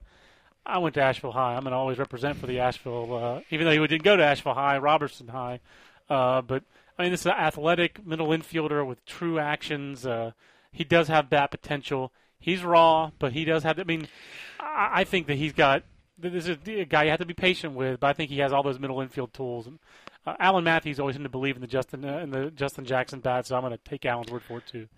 I 0.67 0.79
went 0.79 0.95
to 0.95 1.03
Asheville 1.03 1.33
High. 1.33 1.57
I'm 1.57 1.65
going 1.65 1.73
to 1.73 1.77
always 1.77 1.99
represent 1.99 2.39
for 2.39 2.47
the 2.47 2.61
Asheville, 2.61 3.15
uh, 3.15 3.41
even 3.51 3.67
though 3.67 3.73
he 3.73 3.87
didn't 3.87 4.03
go 4.03 4.17
to 4.17 4.25
Asheville 4.25 4.55
High, 4.55 4.79
Robertson 4.79 5.29
High. 5.29 5.61
Uh, 6.09 6.41
but 6.41 6.63
I 6.99 7.03
mean, 7.03 7.11
this 7.11 7.21
is 7.21 7.27
an 7.27 7.33
athletic 7.33 8.07
middle 8.07 8.29
infielder 8.29 8.87
with 8.87 9.05
true 9.05 9.39
actions. 9.39 10.07
Uh, 10.07 10.33
he 10.71 10.85
does 10.85 11.09
have 11.09 11.31
bat 11.31 11.51
potential. 11.51 12.13
He's 12.39 12.63
raw, 12.63 13.11
but 13.19 13.33
he 13.33 13.45
does 13.45 13.63
have. 13.63 13.79
I 13.79 13.85
mean, 13.85 14.09
I, 14.61 14.91
I 15.01 15.05
think 15.05 15.27
that 15.27 15.37
he's 15.37 15.53
got. 15.53 15.83
This 16.19 16.47
is 16.47 16.59
a 16.67 16.85
guy 16.85 17.05
you 17.05 17.11
have 17.11 17.19
to 17.21 17.27
be 17.27 17.35
patient 17.35 17.75
with, 17.75 18.01
but 18.01 18.07
I 18.07 18.13
think 18.13 18.31
he 18.31 18.39
has 18.39 18.53
all 18.53 18.63
those 18.63 18.79
middle 18.79 19.01
infield 19.01 19.33
tools. 19.33 19.67
And 19.67 19.79
uh, 20.27 20.35
Alan 20.39 20.65
Matthews 20.65 21.01
always 21.01 21.17
seemed 21.17 21.25
to 21.25 21.31
believe 21.31 21.57
in 21.57 21.61
the 21.61 21.67
Justin 21.67 22.05
uh, 22.05 22.19
in 22.19 22.31
the 22.31 22.51
Justin 22.51 22.85
Jackson 22.85 23.21
bat, 23.21 23.47
so 23.47 23.57
I'm 23.57 23.63
going 23.63 23.73
to 23.73 23.79
take 23.79 24.07
Alan's 24.07 24.31
word 24.31 24.43
for 24.43 24.59
it 24.59 24.67
too. 24.67 24.89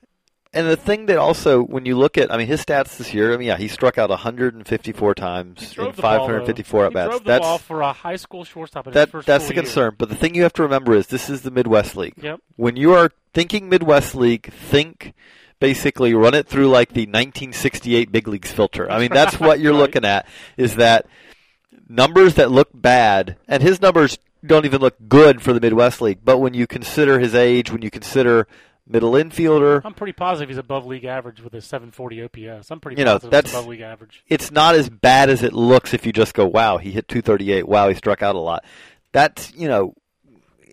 And 0.53 0.67
the 0.69 0.77
thing 0.77 1.07
that 1.07 1.19
also, 1.19 1.63
when 1.63 1.85
you 1.85 1.99
look 1.99 2.17
at, 2.17 2.33
I 2.33 2.39
mean, 2.39 2.47
his 2.47 2.65
stats 2.65 2.97
this 2.97 3.13
year, 3.13 3.35
I 3.35 3.37
mean, 3.37 3.49
yeah, 3.49 3.59
he 3.59 3.69
struck 3.69 3.99
out 3.99 4.09
154 4.09 5.15
times 5.15 5.61
in 5.61 5.69
the 5.69 5.83
ball, 5.83 5.93
though. 5.93 6.03
554 6.03 6.87
at 6.87 6.93
bats. 6.95 7.21
That's 7.25 7.45
ball 7.45 7.59
for 7.59 7.83
a 7.83 7.93
high 7.93 8.17
school 8.17 8.45
shortstop 8.45 8.91
that, 8.93 9.13
that's 9.27 9.49
the 9.49 9.55
year. 9.55 9.63
concern. 9.63 9.97
But 9.99 10.09
the 10.09 10.15
thing 10.15 10.35
you 10.35 10.45
have 10.45 10.55
to 10.55 10.63
remember 10.63 10.95
is 10.95 11.09
this 11.09 11.29
is 11.29 11.43
the 11.43 11.51
Midwest 11.51 11.97
League. 11.97 12.15
Yep. 12.23 12.41
When 12.55 12.77
you 12.77 12.95
are 12.95 13.11
thinking 13.35 13.69
Midwest 13.69 14.15
League, 14.15 14.51
think 14.53 15.13
basically 15.59 16.15
run 16.15 16.35
it 16.35 16.47
through 16.47 16.69
like 16.69 16.91
the 16.91 17.03
1968 17.07 18.13
big 18.13 18.29
leagues 18.29 18.53
filter. 18.53 18.91
I 18.91 18.99
mean, 18.99 19.11
that's 19.13 19.39
what 19.41 19.61
you're 19.61 19.73
Right. 19.73 19.79
looking 19.81 20.05
at 20.05 20.27
is 20.57 20.77
that 20.77 21.07
numbers 21.89 22.35
that 22.35 22.51
look 22.51 22.69
bad, 22.75 23.37
and 23.49 23.63
his 23.63 23.81
numbers 23.81 24.19
don't 24.45 24.65
even 24.65 24.81
look 24.81 24.97
good 25.09 25.41
for 25.43 25.53
the 25.53 25.61
Midwest 25.61 26.01
League. 26.01 26.21
But 26.25 26.39
when 26.39 26.55
you 26.55 26.67
consider 26.67 27.19
his 27.19 27.35
age, 27.35 27.71
when 27.73 27.83
you 27.83 27.91
consider 27.91 28.47
middle 28.89 29.13
infielder, 29.13 29.81
I'm 29.85 29.95
pretty 29.95 30.13
positive 30.13 30.49
he's 30.49 30.59
above 30.59 30.87
league 30.87 31.05
average 31.05 31.41
with 31.41 31.55
a 31.55 31.61
740 31.61 32.23
OPS. 32.23 32.71
I'm 32.71 32.79
pretty 32.79 32.99
You 33.01 33.05
know, 33.05 33.15
positive 33.15 33.31
that's- 33.33 33.53
above 33.55 33.67
league 33.67 33.81
average. 33.81 34.23
it's 34.29 34.51
not 34.53 34.75
as 34.77 34.89
bad 34.89 35.29
as 35.31 35.43
it 35.43 35.53
looks 35.53 35.93
if 35.95 36.07
you 36.07 36.13
just 36.13 36.35
go, 36.35 36.47
wow, 36.47 36.79
he 36.79 36.93
hit 36.93 37.09
238. 37.09 37.67
Wow, 37.67 37.89
he 37.89 37.95
struck 37.95 38.23
out 38.23 38.37
a 38.37 38.41
lot. 38.41 38.65
That's, 39.13 39.53
you 39.57 39.67
know, 39.69 39.95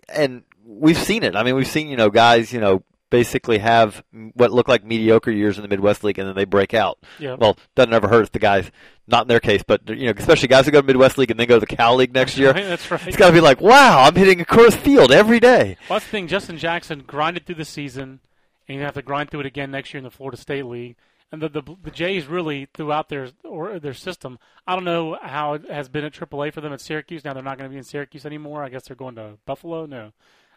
and 0.08 0.42
we've 0.64 0.98
seen 0.98 1.22
it. 1.24 1.34
I 1.34 1.42
mean, 1.42 1.56
we've 1.56 1.66
seen, 1.66 1.88
you 1.88 1.96
know, 1.96 2.10
guys, 2.10 2.52
you 2.52 2.60
know, 2.60 2.84
basically 3.10 3.58
have 3.58 4.02
what 4.34 4.50
look 4.50 4.66
like 4.68 4.84
mediocre 4.84 5.30
years 5.30 5.56
in 5.56 5.62
the 5.62 5.68
Midwest 5.68 6.02
League 6.02 6.18
and 6.18 6.26
then 6.28 6.34
they 6.34 6.44
break 6.44 6.74
out. 6.74 6.98
Yeah. 7.18 7.34
Well, 7.34 7.56
doesn't 7.74 7.92
ever 7.92 8.08
hurt 8.08 8.24
if 8.24 8.32
the 8.32 8.38
guys, 8.38 8.70
not 9.06 9.22
in 9.22 9.28
their 9.28 9.40
case, 9.40 9.62
but, 9.66 9.88
you 9.88 10.06
know, 10.06 10.14
especially 10.16 10.48
guys 10.48 10.64
who 10.66 10.72
go 10.72 10.80
to 10.80 10.86
Midwest 10.86 11.18
League 11.18 11.30
and 11.30 11.38
then 11.38 11.46
go 11.46 11.56
to 11.60 11.66
the 11.66 11.76
Cal 11.76 11.96
League 11.96 12.12
next 12.12 12.36
year. 12.36 12.52
that's 12.52 12.90
right. 12.90 13.06
It's 13.06 13.16
got 13.16 13.28
to 13.28 13.32
be 13.32 13.40
like, 13.40 13.60
wow, 13.60 14.02
I'm 14.02 14.14
hitting 14.14 14.40
across 14.40 14.74
field 14.74 15.12
every 15.12 15.40
day. 15.40 15.76
Well, 15.88 15.98
that's 15.98 16.06
the 16.06 16.10
thing. 16.10 16.26
Justin 16.26 16.58
Jackson 16.58 17.04
grinded 17.06 17.46
through 17.46 17.56
the 17.56 17.64
season, 17.64 18.20
and 18.68 18.78
you 18.78 18.84
have 18.84 18.94
to 18.94 19.02
grind 19.02 19.30
through 19.30 19.40
it 19.40 19.46
again 19.46 19.70
next 19.70 19.92
year 19.92 19.98
in 19.98 20.04
the 20.04 20.10
Florida 20.10 20.36
State 20.36 20.66
League. 20.66 20.96
And 21.30 21.42
the 21.42 21.48
the, 21.48 21.62
the 21.82 21.90
Jays 21.90 22.26
really 22.26 22.68
throughout 22.74 23.08
their 23.08 23.30
or 23.42 23.80
their 23.80 23.94
system. 23.94 24.38
I 24.68 24.74
don't 24.74 24.84
know 24.84 25.18
how 25.20 25.54
it 25.54 25.68
has 25.68 25.88
been 25.88 26.04
at 26.04 26.12
AAA 26.12 26.52
for 26.52 26.60
them 26.60 26.72
at 26.72 26.80
Syracuse. 26.80 27.24
Now 27.24 27.32
they're 27.32 27.42
not 27.42 27.58
going 27.58 27.68
to 27.68 27.72
be 27.72 27.78
in 27.78 27.82
Syracuse 27.82 28.24
anymore. 28.24 28.62
I 28.62 28.68
guess 28.68 28.84
they're 28.86 28.96
going 28.96 29.16
to 29.16 29.38
Buffalo. 29.44 29.84
No, 29.86 30.12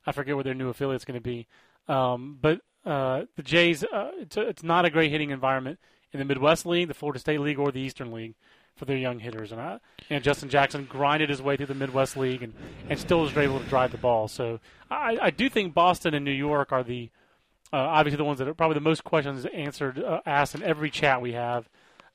I 0.06 0.12
forget 0.12 0.36
where 0.36 0.44
their 0.44 0.54
new 0.54 0.70
affiliate's 0.70 1.06
going 1.06 1.20
to 1.20 1.24
be. 1.24 1.48
Um, 1.88 2.38
but 2.42 2.62
uh, 2.86 3.26
the 3.36 3.44
Jays, 3.44 3.84
uh, 3.84 4.12
it's, 4.20 4.38
a, 4.38 4.42
it's 4.42 4.64
not 4.64 4.86
a 4.86 4.90
great 4.90 5.12
hitting 5.12 5.30
environment 5.30 5.80
in 6.12 6.20
the 6.20 6.26
Midwest 6.26 6.66
League, 6.66 6.88
the 6.88 6.94
Florida 6.94 7.20
State 7.20 7.42
League, 7.42 7.60
or 7.60 7.72
the 7.72 7.82
Eastern 7.82 8.12
League 8.12 8.36
for 8.76 8.86
their 8.86 8.98
young 8.98 9.20
hitters. 9.20 9.52
And 9.52 9.60
I, 9.60 9.80
you 10.10 10.16
know, 10.16 10.20
Justin 10.20 10.50
Jackson 10.50 10.86
grinded 10.86 11.30
his 11.30 11.42
way 11.42 11.58
through 11.58 11.66
the 11.66 11.76
Midwest 11.76 12.16
League 12.16 12.44
and, 12.44 12.54
and 12.90 13.00
still 13.00 13.22
was 13.22 13.36
able 13.36 13.60
to 13.60 13.66
drive 13.66 13.92
the 13.92 13.98
ball. 13.98 14.28
So 14.28 14.60
I, 14.90 15.18
I 15.22 15.30
do 15.32 15.50
think 15.50 15.74
Boston 15.74 16.14
and 16.14 16.24
New 16.24 16.32
York 16.32 16.72
are 16.72 16.84
the 16.84 17.10
uh, 17.74 17.78
obviously 17.78 18.18
the 18.18 18.24
ones 18.24 18.40
that 18.40 18.48
are 18.48 18.54
probably 18.54 18.76
the 18.76 18.82
most 18.82 19.04
questions 19.04 19.46
answered 19.54 20.02
uh, 20.02 20.22
asked 20.26 20.56
in 20.56 20.64
every 20.64 20.90
chat 20.90 21.22
we 21.22 21.34
have. 21.34 21.68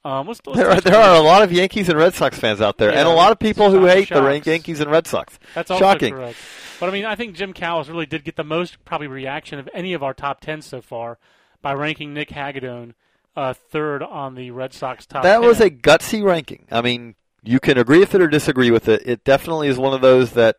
Um, 0.05 0.27
let's, 0.27 0.41
let's 0.47 0.59
There 0.59 0.71
are, 0.71 0.81
there 0.81 0.97
are 0.97 1.15
a 1.15 1.21
lot 1.21 1.43
of 1.43 1.53
Yankees 1.53 1.89
and 1.89 1.99
Red 1.99 2.15
Sox 2.15 2.39
fans 2.39 2.61
out 2.61 2.79
there, 2.79 2.91
and 2.91 3.07
a 3.07 3.13
lot 3.13 3.31
of 3.31 3.39
people 3.39 3.71
who 3.71 3.87
hate 3.87 4.09
the. 4.09 4.43
Yankees 4.45 4.81
and 4.81 4.91
Red 4.91 5.07
Sox. 5.07 5.39
That's 5.55 5.69
Shocking. 5.69 6.15
correct. 6.15 6.39
But 6.83 6.89
I 6.89 6.93
mean, 6.95 7.05
I 7.05 7.15
think 7.15 7.37
Jim 7.37 7.53
Callis 7.53 7.89
really 7.89 8.07
did 8.07 8.25
get 8.25 8.35
the 8.35 8.43
most 8.43 8.85
probably 8.85 9.07
reaction 9.07 9.61
of 9.61 9.69
any 9.73 9.93
of 9.93 10.03
our 10.03 10.13
top 10.13 10.41
ten 10.41 10.63
so 10.63 10.81
far 10.81 11.17
by 11.61 11.75
ranking 11.75 12.13
Nick 12.13 12.31
Hagadone 12.31 12.95
uh, 13.37 13.53
third 13.53 14.03
on 14.03 14.35
the 14.35 14.51
Red 14.51 14.73
Sox 14.73 15.07
top. 15.07 15.23
That 15.23 15.43
10. 15.43 15.47
was 15.47 15.61
a 15.61 15.71
gutsy 15.71 16.25
ranking. 16.25 16.67
I 16.73 16.81
mean, 16.81 17.15
you 17.45 17.61
can 17.61 17.79
agree 17.79 18.01
with 18.01 18.17
it 18.17 18.21
or 18.21 18.27
disagree 18.27 18.73
with 18.73 18.89
it. 18.89 19.03
It 19.07 19.23
definitely 19.23 19.69
is 19.69 19.79
one 19.79 19.95
of 19.95 20.01
those 20.01 20.33
that, 20.33 20.57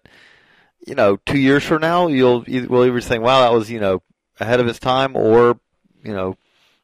you 0.88 0.96
know, 0.96 1.18
two 1.26 1.38
years 1.38 1.66
from 1.66 1.82
now, 1.82 2.08
you'll 2.08 2.46
either, 2.48 2.70
will 2.70 2.86
either 2.86 3.02
saying, 3.02 3.22
"Wow, 3.22 3.42
that 3.42 3.52
was 3.52 3.70
you 3.70 3.82
know 3.82 4.02
ahead 4.40 4.62
of 4.62 4.68
its 4.70 4.80
time," 4.80 5.18
or 5.18 5.60
you 6.06 6.14
know, 6.14 6.38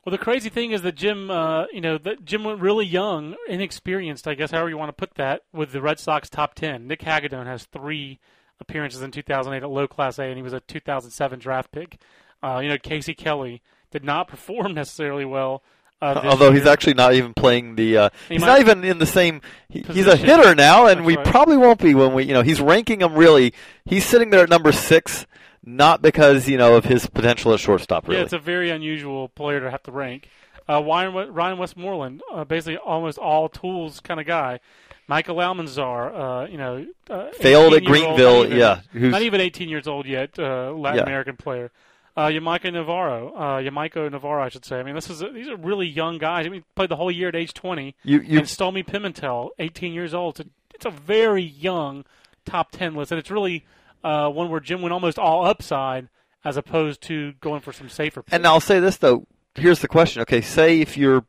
Well, 0.03 0.11
the 0.11 0.17
crazy 0.17 0.49
thing 0.49 0.71
is 0.71 0.81
that 0.81 0.95
Jim, 0.95 1.31
uh, 1.31 1.67
you 1.71 1.79
know, 1.79 1.97
that 1.97 2.25
Jim 2.25 2.43
went 2.43 2.59
really 2.59 2.85
young, 2.85 3.37
inexperienced, 3.47 4.27
I 4.27 4.33
guess, 4.33 4.51
however 4.51 4.67
you 4.67 4.77
want 4.77 4.89
to 4.89 4.93
put 5.07 5.15
that, 5.15 5.43
with 5.53 5.71
the 5.71 5.81
Red 5.81 5.97
Sox 5.97 6.29
top 6.29 6.55
ten. 6.55 6.87
Nick 6.87 6.99
Hagadone 6.99 7.45
has 7.45 7.63
three 7.63 8.19
appearances 8.59 9.01
in 9.01 9.11
2008 9.11 9.63
at 9.63 9.69
low 9.69 9.87
Class 9.87 10.19
A, 10.19 10.23
and 10.23 10.37
he 10.37 10.41
was 10.43 10.53
a 10.53 10.59
2007 10.61 11.39
draft 11.39 11.71
pick. 11.71 11.99
Uh, 12.41 12.59
you 12.63 12.69
know, 12.69 12.77
Casey 12.77 13.13
Kelly 13.13 13.61
did 13.91 14.03
not 14.03 14.27
perform 14.29 14.73
necessarily 14.73 15.25
well. 15.25 15.63
Uh, 16.01 16.21
although 16.23 16.53
he's 16.53 16.65
actually 16.65 16.93
not 16.93 17.13
even 17.13 17.33
playing 17.33 17.75
the, 17.75 17.97
uh, 17.97 18.09
He 18.29 18.35
he's 18.35 18.43
not 18.43 18.61
even 18.61 18.85
in 18.85 18.99
the 18.99 19.05
same. 19.05 19.41
He, 19.67 19.81
he's 19.81 20.07
a 20.07 20.15
hitter 20.15 20.55
now, 20.55 20.87
and 20.87 20.99
That's 20.99 21.05
we 21.07 21.17
right. 21.17 21.25
probably 21.25 21.57
won't 21.57 21.81
be 21.81 21.93
when 21.93 22.13
we, 22.13 22.23
you 22.23 22.33
know, 22.33 22.41
he's 22.41 22.61
ranking 22.61 23.01
him 23.01 23.15
really. 23.15 23.53
He's 23.83 24.05
sitting 24.05 24.29
there 24.29 24.43
at 24.43 24.49
number 24.49 24.71
six, 24.71 25.25
not 25.61 26.01
because 26.01 26.47
you 26.47 26.57
know 26.57 26.75
of 26.77 26.85
his 26.85 27.05
potential 27.07 27.53
at 27.53 27.59
shortstop. 27.59 28.07
Really, 28.07 28.19
Yeah, 28.19 28.23
it's 28.23 28.31
a 28.31 28.39
very 28.39 28.69
unusual 28.69 29.27
player 29.27 29.59
to 29.59 29.69
have 29.69 29.83
to 29.83 29.91
rank. 29.91 30.29
Uh, 30.69 30.81
Ryan, 30.81 31.33
Ryan 31.33 31.57
Westmoreland, 31.57 32.21
uh, 32.31 32.45
basically 32.45 32.77
almost 32.77 33.17
all 33.17 33.49
tools 33.49 33.99
kind 33.99 34.21
of 34.21 34.25
guy. 34.25 34.61
Michael 35.09 35.37
Almanzar, 35.37 36.43
uh, 36.45 36.47
you 36.49 36.57
know, 36.57 36.85
uh, 37.09 37.31
Failed 37.31 37.73
at 37.73 37.81
18 37.81 37.87
old, 37.89 38.15
Greenville, 38.17 38.45
even- 38.45 38.57
yeah, 38.59 38.81
who's- 38.91 39.11
not 39.11 39.23
even 39.23 39.41
18 39.41 39.67
years 39.67 39.87
old 39.87 40.05
yet. 40.05 40.37
Uh, 40.37 40.71
Latin 40.71 40.97
Yeah. 40.99 41.03
American 41.03 41.35
player. 41.35 41.71
Uh, 42.15 42.27
Yamaika 42.27 42.71
Navarro, 42.71 43.33
uh, 43.35 43.57
Yamaiko 43.59 44.11
Navarro, 44.11 44.43
I 44.43 44.49
should 44.49 44.65
say. 44.65 44.79
I 44.79 44.83
mean, 44.83 44.93
this 44.93 45.09
is 45.09 45.21
a, 45.21 45.29
these 45.29 45.47
are 45.49 45.55
really 45.55 45.87
young 45.87 46.17
guys. 46.19 46.45
I 46.45 46.49
mean, 46.49 46.63
played 46.75 46.89
the 46.89 46.95
whole 46.95 47.09
year 47.11 47.29
at 47.29 47.35
age 47.35 47.53
20. 47.53 47.95
you 48.03 48.19
you 48.19 48.37
and 48.39 48.47
Pimentel, 48.47 49.49
18 49.57 49.93
years 49.93 50.13
old. 50.13 50.39
It's 50.39 50.47
a, 50.47 50.51
it's 50.75 50.85
a 50.85 50.91
very 50.91 51.43
young 51.43 52.05
top 52.45 52.71
10 52.71 52.93
list, 52.95 53.11
and 53.11 53.17
it's 53.19 53.31
really 53.31 53.65
uh, 54.03 54.29
one 54.29 54.49
where 54.49 54.59
Jim 54.59 54.81
went 54.81 54.93
almost 54.93 55.17
all 55.17 55.45
upside 55.45 56.07
as 56.45 56.55
opposed 56.55 57.01
to 57.03 57.33
going 57.41 57.61
for 57.61 57.73
some 57.73 57.89
safer. 57.89 58.23
And 58.31 58.45
I'll 58.45 58.59
say 58.61 58.79
this 58.79 58.97
though. 58.97 59.25
Here's 59.55 59.79
the 59.79 59.87
question. 59.87 60.21
Okay, 60.21 60.41
say 60.41 60.81
if 60.81 60.97
you're 60.97 61.25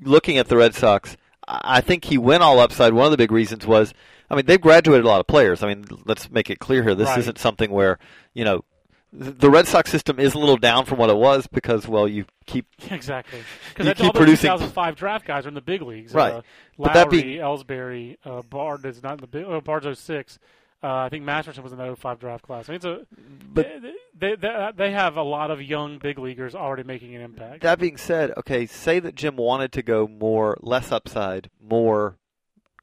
looking 0.00 0.36
at 0.38 0.48
the 0.48 0.56
Red 0.56 0.74
Sox, 0.74 1.16
I 1.46 1.80
think 1.80 2.04
he 2.06 2.18
went 2.18 2.42
all 2.42 2.58
upside. 2.60 2.92
One 2.92 3.04
of 3.06 3.10
the 3.10 3.16
big 3.16 3.32
reasons 3.32 3.66
was, 3.66 3.92
I 4.30 4.34
mean, 4.36 4.46
they've 4.46 4.60
graduated 4.60 5.04
a 5.04 5.08
lot 5.08 5.20
of 5.20 5.26
players. 5.26 5.62
I 5.62 5.68
mean, 5.68 5.84
let's 6.06 6.30
make 6.30 6.50
it 6.50 6.58
clear 6.58 6.82
here. 6.82 6.94
This 6.94 7.08
Right. 7.08 7.18
isn't 7.18 7.38
something 7.38 7.70
where 7.70 7.98
you 8.32 8.44
know 8.44 8.64
the 9.12 9.48
Red 9.50 9.68
Sox 9.68 9.90
system 9.90 10.18
is 10.18 10.34
a 10.34 10.38
little 10.38 10.56
down 10.56 10.86
from 10.86 10.98
what 10.98 11.08
it 11.10 11.16
was 11.16 11.46
because 11.46 11.86
well, 11.86 12.08
you 12.08 12.24
keep 12.46 12.66
Exactly. 12.90 13.40
Because 13.68 13.86
all 13.88 13.94
keep 13.94 14.12
those 14.12 14.20
producing- 14.20 14.50
2005 14.50 14.96
draft 14.96 15.24
guys 15.26 15.44
are 15.46 15.48
in 15.48 15.54
the 15.54 15.60
big 15.60 15.82
leagues. 15.82 16.12
Right. 16.12 16.34
Uh, 16.34 16.42
But 16.78 16.94
that 16.94 17.10
being- 17.10 17.38
Ellsbury, 17.38 18.16
uh, 18.24 18.42
Bard 18.42 18.84
is 18.86 19.02
not 19.02 19.12
in 19.14 19.18
the 19.20 19.26
big. 19.28 19.44
Oh, 19.44 19.60
Bard's 19.60 19.86
06. 20.00 20.38
Uh, 20.84 21.04
I 21.06 21.08
think 21.08 21.24
Masterson 21.24 21.62
was 21.62 21.72
in 21.72 21.78
the 21.78 21.96
05 21.96 22.18
draft 22.20 22.44
class. 22.44 22.68
I 22.68 22.72
mean, 22.72 22.76
it's 22.76 22.84
a, 22.84 23.06
But- 23.54 23.70
they, 24.16 24.34
they, 24.36 24.70
they 24.76 24.90
have 24.92 25.16
a 25.16 25.22
lot 25.22 25.50
of 25.50 25.62
young 25.62 25.98
big 25.98 26.18
leaguers 26.18 26.54
already 26.54 26.82
making 26.82 27.14
an 27.16 27.22
impact. 27.22 27.62
That 27.62 27.78
being 27.78 27.96
said, 27.96 28.32
okay, 28.36 28.66
say 28.66 28.98
that 29.00 29.14
Jim 29.14 29.36
wanted 29.36 29.72
to 29.72 29.82
go 29.82 30.06
more 30.06 30.58
less 30.60 30.92
upside, 30.92 31.48
more 31.58 32.18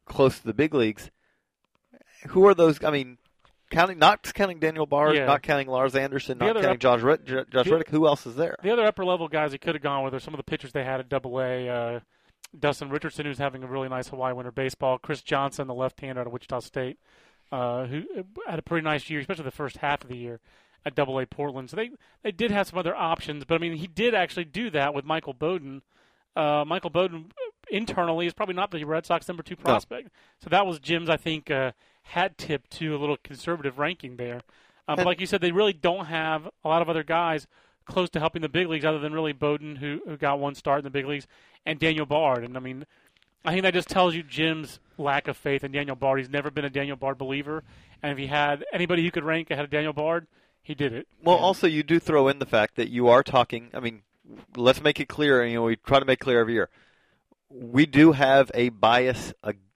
close 0.06 0.40
to 0.40 0.46
the 0.48 0.54
big 0.54 0.74
leagues. 0.74 1.12
who 2.30 2.46
are 2.48 2.54
those? 2.54 2.84
I 2.84 2.92
mean, 2.92 3.18
counting 3.70 4.00
not 4.00 4.34
counting 4.34 4.60
Daniel 4.60 4.86
Bard, 4.86 5.16
Yeah. 5.16 5.26
not 5.26 5.42
counting 5.44 5.68
Lars 5.68 5.96
Anderson, 5.96 6.38
The 6.40 6.46
not 6.46 6.54
counting 6.56 6.72
up- 6.72 6.80
Josh 6.80 7.02
Red, 7.02 7.26
Josh 7.26 7.46
the- 7.66 7.72
Reddick. 7.72 7.90
Who 7.90 8.08
else 8.08 8.26
is 8.26 8.36
there? 8.36 8.56
The 8.64 8.72
other 8.72 8.86
upper 8.86 9.06
level 9.06 9.28
guys 9.28 9.52
he 9.52 9.58
could 9.58 9.76
have 9.76 9.84
gone 9.84 10.04
with 10.04 10.14
are 10.14 10.20
some 10.20 10.34
of 10.34 10.38
the 10.40 10.44
pitchers 10.44 10.72
they 10.72 10.84
had 10.84 11.00
at 11.00 11.08
Double 11.10 11.40
A. 11.40 11.70
Uh, 11.70 12.00
Dustin 12.60 12.90
Richardson, 12.90 13.26
who's 13.26 13.38
having 13.38 13.64
a 13.64 13.68
really 13.68 13.88
nice 13.90 14.10
Hawaii 14.10 14.34
Winter 14.34 14.52
Baseball. 14.52 14.98
Chris 14.98 15.22
Johnson, 15.22 15.68
the 15.68 15.74
left-hander 15.74 16.20
out 16.20 16.28
of 16.28 16.34
Wichita 16.34 16.60
State, 16.60 17.00
uh, 17.52 17.86
who 17.86 18.04
had 18.48 18.60
a 18.60 18.62
pretty 18.62 18.84
nice 18.84 19.10
year, 19.10 19.20
especially 19.20 19.44
the 19.44 19.52
first 19.52 19.78
half 19.78 20.04
of 20.04 20.10
the 20.10 20.18
year 20.18 20.40
at 20.86 20.96
Double 20.96 21.20
A 21.20 21.26
Portland. 21.26 21.70
So 21.70 21.76
they 21.76 21.92
they 22.24 22.32
did 22.32 22.52
have 22.52 22.68
some 22.68 22.80
other 22.80 22.96
options, 22.96 23.46
but 23.46 23.56
I 23.56 23.58
mean 23.58 23.74
he 23.74 23.88
did 23.88 24.14
actually 24.14 24.46
do 24.46 24.70
that 24.72 24.94
with 24.94 25.06
Michael 25.06 25.34
Bowden. 25.34 25.82
Uh, 26.36 26.64
Michael 26.66 26.90
Bowden 26.90 27.32
internally 27.70 28.26
is 28.26 28.34
probably 28.34 28.56
not 28.56 28.72
the 28.72 28.84
Red 28.84 29.06
Sox 29.06 29.28
number 29.28 29.44
two 29.44 29.56
prospect. 29.56 30.10
So 30.44 30.50
that 30.50 30.66
was 30.66 30.80
Jim's, 30.80 31.10
I 31.10 31.18
think, 31.18 31.52
uh, 31.52 31.72
hat 32.04 32.38
tip 32.38 32.70
to 32.70 32.96
a 32.96 33.00
little 33.00 33.18
conservative 33.24 33.80
ranking 33.80 34.18
there. 34.18 34.42
Um, 34.88 34.98
but 34.98 35.06
like 35.06 35.20
you 35.20 35.28
said, 35.28 35.42
they 35.42 35.52
really 35.52 35.74
don't 35.74 36.06
have 36.06 36.50
a 36.64 36.68
lot 36.68 36.82
of 36.82 36.90
other 36.90 37.04
guys 37.04 37.48
close 37.86 38.10
to 38.12 38.20
helping 38.20 38.42
the 38.42 38.50
big 38.50 38.68
leagues 38.68 38.86
other 38.86 39.00
than 39.00 39.14
really 39.14 39.34
Bowden, 39.34 39.78
who, 39.78 40.02
who 40.06 40.18
got 40.18 40.40
one 40.40 40.56
start 40.56 40.80
in 40.80 40.84
the 40.84 40.90
big 40.90 41.06
leagues, 41.06 41.28
and 41.66 41.80
Daniel 41.80 42.06
Bard. 42.06 42.44
And 42.44 42.58
I 42.58 42.60
mean, 42.60 42.86
I 43.44 43.52
think 43.52 43.64
that 43.64 43.74
just 43.74 43.88
tells 43.90 44.14
you 44.16 44.24
Jim's 44.24 44.80
lack 44.98 45.28
of 45.28 45.36
faith 45.38 45.64
in 45.64 45.72
Daniel 45.72 45.96
Bard. 45.96 46.20
He's 46.20 46.30
never 46.30 46.52
been 46.52 46.66
a 46.66 46.70
Daniel 46.70 46.96
Bard 46.96 47.18
believer. 47.18 47.64
And 48.04 48.12
if 48.12 48.18
he 48.18 48.28
had 48.28 48.64
anybody 48.72 49.04
who 49.04 49.12
could 49.12 49.24
rank 49.24 49.50
ahead 49.52 49.64
of 49.66 49.72
Daniel 49.72 49.94
Bard, 49.94 50.28
he 50.62 50.76
did 50.76 50.94
it. 50.94 51.08
Well, 51.24 51.38
And- 51.38 51.46
also 51.46 51.68
you 51.68 51.84
do 51.84 52.00
throw 52.00 52.28
in 52.28 52.40
the 52.40 52.46
fact 52.46 52.76
that 52.76 52.90
you 52.90 53.08
are 53.08 53.24
talking. 53.24 53.70
I 53.74 53.80
mean, 53.80 54.02
let's 54.56 54.82
make 54.82 55.00
it 55.00 55.08
clear. 55.10 55.44
You 55.46 55.56
know, 55.56 55.64
we 55.64 55.76
try 55.76 56.00
to 56.00 56.06
make 56.06 56.20
clear 56.20 56.40
every 56.40 56.54
year. 56.54 56.70
We 57.50 57.86
do 57.86 58.12
have 58.14 58.52
a 58.54 58.70
bias. 58.70 59.34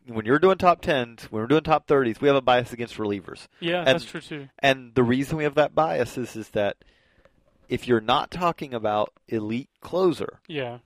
When 0.08 0.25
you're 0.28 0.38
doing 0.39 0.58
top 0.60 0.82
tens, 0.82 1.23
when 1.32 1.41
we're 1.41 1.47
doing 1.47 1.63
top 1.63 1.88
thirties, 1.88 2.21
we 2.21 2.28
have 2.28 2.38
a 2.38 2.41
bias 2.41 2.71
against 2.71 2.97
relievers. 2.97 3.47
yeah, 3.60 3.80
and- 3.80 3.88
that's 3.88 4.06
true 4.06 4.21
too. 4.21 4.49
And 4.60 4.93
the 4.93 5.04
reason 5.04 5.38
we 5.38 5.43
have 5.43 5.56
that 5.56 5.73
bias 5.73 6.17
is 6.17 6.36
is 6.36 6.49
that 6.49 6.78
if 7.67 7.88
you're 7.88 7.99
not 8.01 8.30
talking 8.30 8.75
about 8.75 9.12
elite 9.28 9.69
closer, 9.82 10.39
Yeah, 10.47 10.78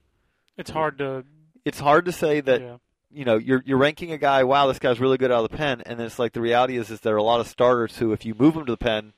it's 0.58 0.70
hard 0.72 0.98
to. 1.00 1.26
It's 1.65 1.80
hard 1.80 2.06
to 2.06 2.12
say 2.12 2.41
that 2.41 2.62
yeah. 2.62 2.78
you 3.12 3.26
know 3.26 3.38
you're 3.38 3.63
you're 3.65 3.78
ranking 3.78 4.12
a 4.12 4.17
guy. 4.17 4.43
Wow, 4.43 4.67
this 4.67 4.80
guy's 4.80 5.00
really 5.00 5.17
good 5.17 5.32
out 5.32 5.43
of 5.43 5.52
the 5.52 5.58
pen, 5.58 5.82
and 5.86 6.00
it's 6.00 6.19
like 6.19 6.34
the 6.34 6.41
reality 6.41 6.78
is 6.78 6.89
is 6.89 7.02
there 7.02 7.15
are 7.15 7.17
a 7.17 7.24
lot 7.24 7.39
of 7.39 7.48
starters 7.48 7.98
who, 7.98 8.12
if 8.13 8.26
you 8.26 8.36
move 8.38 8.54
them 8.56 8.65
to 8.65 8.74
the 8.74 8.78
pen, 8.78 9.13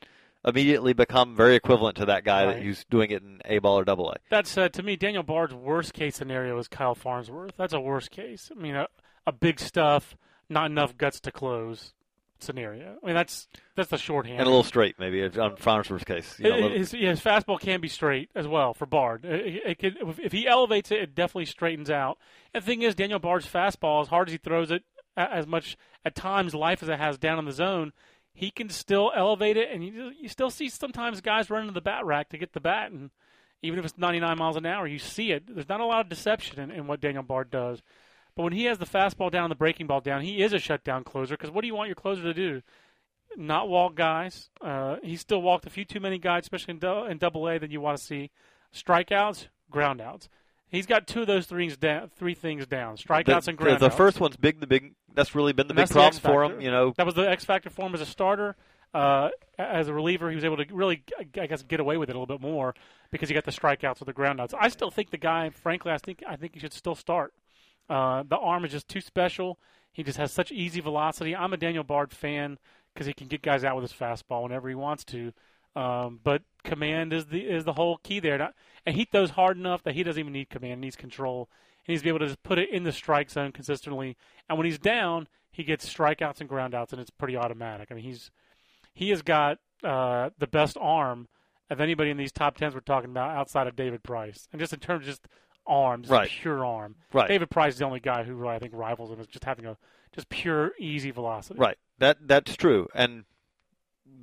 immediately 0.46 0.94
become 0.94 1.36
very 1.36 1.56
equivalent 1.56 1.98
to 1.98 2.06
that 2.06 2.24
guy 2.24 2.46
Right. 2.46 2.56
that 2.56 2.64
who's 2.64 2.84
doing 2.90 3.12
it 3.12 3.22
in 3.22 3.42
A 3.46 3.60
ball 3.60 3.78
or 3.80 3.86
double 3.86 4.10
A. 4.12 4.16
That 4.30 4.48
said, 4.48 4.74
to 4.74 4.84
me, 4.84 4.96
Daniel 4.96 5.24
Bard's 5.24 5.54
worst 5.54 5.94
case 5.94 6.16
scenario 6.16 6.58
is 6.58 6.68
Kyle 6.68 6.96
Farnsworth. 6.96 7.54
That's 7.58 7.74
a 7.74 7.80
worst 7.80 8.12
case. 8.12 8.50
I 8.52 8.60
mean, 8.60 8.76
a, 8.76 8.88
a 9.28 9.32
big 9.32 9.60
stuff, 9.60 10.16
not 10.50 10.66
enough 10.66 10.98
guts 10.98 11.20
to 11.22 11.32
close 11.32 11.94
scenario. 12.44 12.98
I 13.02 13.06
mean, 13.06 13.16
that's 13.16 13.48
that's 13.76 13.90
the 13.90 13.98
shorthand. 13.98 14.40
And 14.40 14.48
a 14.48 14.50
little 14.50 14.64
straight, 14.64 14.96
maybe 15.00 15.24
on 15.24 15.56
Farnsworth's 15.58 16.04
case. 16.06 16.40
You 16.40 16.50
know, 16.50 16.68
It- 16.68 16.72
his, 16.78 16.94
yeah, 16.94 17.10
his 17.12 17.22
fastball 17.22 17.60
can 17.60 17.82
be 17.82 17.88
straight 17.88 18.30
as 18.36 18.48
well 18.48 18.74
for 18.74 18.86
Bard. 18.86 19.26
It, 19.26 19.62
it- 19.66 19.80
could, 19.80 19.98
if- 20.02 20.20
if 20.20 20.32
he 20.32 20.48
elevates 20.48 20.92
it, 20.92 21.00
it 21.00 21.16
definitely 21.16 21.46
straightens 21.46 21.90
out. 21.90 22.18
And 22.54 22.64
the 22.64 22.66
thing 22.66 22.82
is, 22.82 22.96
Daniel 22.96 23.20
Bard's 23.20 23.48
fastball, 23.48 24.02
as 24.02 24.08
hard 24.08 24.28
as 24.30 24.34
he 24.34 24.38
throws 24.38 24.72
it, 24.72 24.84
as 25.18 25.46
much 25.48 25.78
at 26.06 26.16
times 26.16 26.54
life 26.56 26.82
as 26.82 26.90
it 26.90 26.98
has 26.98 27.18
down 27.18 27.38
in 27.40 27.46
the 27.46 27.52
zone, 27.52 27.92
he 28.34 28.50
can 28.50 28.70
still 28.70 29.12
elevate 29.16 29.58
it, 29.58 29.70
and 29.72 29.84
you 29.86 30.12
you 30.18 30.30
still 30.30 30.50
see 30.50 30.70
sometimes 30.70 31.20
guys 31.20 31.50
running 31.50 31.68
to 31.68 31.74
the 31.74 31.82
bat 31.82 32.06
rack 32.06 32.30
to 32.30 32.38
get 32.38 32.54
the 32.54 32.62
bat, 32.62 32.90
and 32.92 33.10
even 33.62 33.78
if 33.78 33.84
it's 33.86 33.98
99 33.98 34.38
miles 34.38 34.56
an 34.56 34.66
hour, 34.66 34.88
you 34.88 34.98
see 35.00 35.32
it. 35.34 35.44
There's 35.54 35.68
not 35.70 35.82
a 35.82 35.86
lot 35.86 36.00
of 36.02 36.10
deception 36.10 36.60
in, 36.60 36.72
in 36.72 36.88
what 36.88 37.02
Daniel 37.02 37.24
Bard 37.24 37.52
does. 37.52 37.82
But 38.36 38.44
when 38.44 38.54
he 38.54 38.66
has 38.66 38.78
the 38.78 38.86
fastball 38.86 39.30
down 39.30 39.46
and 39.46 39.52
the 39.52 39.56
breaking 39.56 39.88
ball 39.88 40.02
down, 40.02 40.22
he 40.22 40.42
is 40.42 40.54
a 40.54 40.60
shutdown 40.60 41.04
closer. 41.04 41.36
Because 41.36 41.52
what 41.52 41.62
do 41.62 41.68
you 41.68 41.76
want 41.76 41.90
your 41.90 41.96
closer 41.96 42.24
to 42.24 42.34
do? 42.34 42.62
Not 43.38 43.70
walk 43.70 43.96
guys. 43.96 44.50
Uh, 44.62 44.98
he 45.04 45.16
still 45.16 45.42
walked 45.42 45.66
a 45.66 45.70
few 45.70 45.86
too 45.86 46.00
many 46.00 46.18
guys, 46.18 46.44
especially 46.44 46.74
in, 46.74 46.80
dou- 46.80 47.06
in 47.06 47.18
Double 47.18 47.48
A, 47.48 47.60
than 47.60 47.72
you 47.72 47.82
want 47.82 47.98
to 47.98 48.04
see. 48.04 48.30
Strikeouts, 48.74 49.48
groundouts. 49.72 50.28
He's 50.70 50.86
got 50.86 51.06
two 51.06 51.22
of 51.22 51.28
those 51.28 51.48
things 51.48 51.76
down. 51.76 52.10
Three 52.16 52.34
things 52.34 52.66
down: 52.66 52.96
strikeouts 52.96 53.44
the, 53.44 53.52
and 53.52 53.60
groundouts. 53.60 53.80
the 53.80 53.90
first 53.90 54.22
one's 54.22 54.38
big. 54.38 54.62
The 54.62 54.68
big 54.68 54.94
that's 55.14 55.36
really 55.36 55.52
been 55.52 55.68
the 55.68 55.72
And 55.72 55.78
big 55.78 55.90
that's 55.90 56.16
the 56.18 56.22
problem 56.22 56.52
for 56.52 56.56
him. 56.56 56.62
You 56.62 56.72
know, 56.72 56.94
That 56.96 57.06
was 57.06 57.16
the 57.16 57.30
X 57.30 57.44
factor 57.44 57.70
for 57.70 57.86
him 57.86 57.94
as 57.94 58.00
a 58.00 58.06
starter. 58.06 58.56
Uh, 58.94 59.30
as 59.58 59.88
a 59.88 59.94
reliever, 59.94 60.30
he 60.30 60.36
was 60.36 60.44
able 60.44 60.58
to 60.58 60.66
really, 60.74 61.04
I 61.20 61.48
guess, 61.48 61.64
get 61.64 61.80
away 61.80 61.98
with 61.98 62.10
it 62.10 62.16
a 62.16 62.20
little 62.20 62.38
bit 62.38 62.42
more 62.42 62.74
because 63.10 63.30
he 63.30 63.34
got 63.34 63.46
the 63.46 63.52
strikeouts 63.52 64.00
with 64.00 64.08
the 64.08 64.14
groundouts. 64.14 64.54
I 64.58 64.68
still 64.70 64.92
think 64.92 65.12
the 65.12 65.18
guy, 65.18 65.50
frankly, 65.50 65.92
I 65.92 65.98
think 65.98 66.24
I 66.28 66.36
think 66.38 66.54
he 66.54 66.60
should 66.60 66.74
still 66.74 66.96
start. 66.96 67.34
Uh, 67.92 68.24
the 68.26 68.38
arm 68.38 68.64
is 68.64 68.72
just 68.72 68.88
too 68.88 69.02
special. 69.02 69.60
He 69.92 70.02
just 70.02 70.18
has 70.18 70.32
such 70.32 70.50
easy 70.52 70.80
velocity. 70.80 71.36
I'm 71.36 71.52
a 71.52 71.58
Daniel 71.58 71.84
Bard 71.84 72.14
fan 72.14 72.58
because 72.94 73.06
he 73.06 73.14
can 73.14 73.28
get 73.28 73.42
guys 73.42 73.66
out 73.66 73.76
with 73.76 73.84
his 73.84 73.94
fastball 73.94 74.44
whenever 74.44 74.70
he 74.70 74.76
wants 74.76 75.04
to. 75.06 75.34
Um, 75.76 76.20
but 76.24 76.42
command 76.64 77.12
is 77.12 77.26
the 77.26 77.42
is 77.42 77.66
the 77.66 77.74
whole 77.74 77.98
key 77.98 78.22
there. 78.22 78.38
Not- 78.38 78.56
And 78.86 78.96
he 78.96 79.04
throws 79.04 79.32
hard 79.32 79.58
enough 79.58 79.84
that 79.84 79.96
he 79.96 80.04
doesn't 80.04 80.20
even 80.20 80.32
need 80.32 80.50
command; 80.50 80.76
he 80.82 80.88
needs 80.88 80.96
control. 80.96 81.50
He 81.84 81.92
needs 81.92 82.02
to 82.02 82.06
be 82.06 82.10
able 82.10 82.20
to 82.20 82.28
just 82.28 82.44
put 82.44 82.60
it 82.60 82.70
in 82.70 82.84
the 82.84 82.92
strike 82.94 83.30
zone 83.30 83.52
consistently. 83.52 84.16
And 84.48 84.58
when 84.58 84.66
he's 84.66 84.80
down, 84.80 85.28
he 85.52 85.64
gets 85.64 85.92
strikeouts 85.92 86.40
and 86.40 86.50
groundouts, 86.50 86.94
and 86.94 87.02
it's 87.02 87.10
pretty 87.10 87.36
automatic. 87.36 87.90
I 87.92 87.96
mean, 87.96 88.06
he's 88.06 88.32
he 88.94 89.10
has 89.10 89.22
got 89.22 89.60
uh, 89.84 90.30
the 90.38 90.48
best 90.48 90.78
arm 90.80 91.28
of 91.70 91.82
anybody 91.82 92.10
in 92.10 92.18
these 92.18 92.32
top 92.32 92.56
tens 92.56 92.74
we're 92.74 92.82
talking 92.82 93.10
about 93.10 93.36
outside 93.36 93.68
of 93.68 93.76
David 93.76 94.04
Price, 94.04 94.48
and 94.54 94.60
just 94.62 94.74
in 94.74 94.80
terms 94.80 95.04
of 95.04 95.08
just 95.08 95.28
arms, 95.68 96.10
Right. 96.10 96.30
pure 96.30 96.66
arm. 96.66 96.96
right, 97.14 97.28
David 97.28 97.50
Price 97.50 97.74
is 97.74 97.80
the 97.80 97.86
only 97.86 98.00
guy 98.00 98.24
who 98.24 98.34
really, 98.34 98.56
I 98.56 98.60
think 98.60 98.74
rivals 98.76 99.12
him 99.12 99.20
as 99.20 99.28
just 99.28 99.44
having 99.46 99.66
a 99.66 99.78
just 100.12 100.28
pure 100.30 100.72
easy 100.80 101.12
velocity. 101.12 101.60
right. 101.60 101.78
That 102.00 102.28
that's 102.28 102.56
true. 102.58 102.88
And 102.96 103.26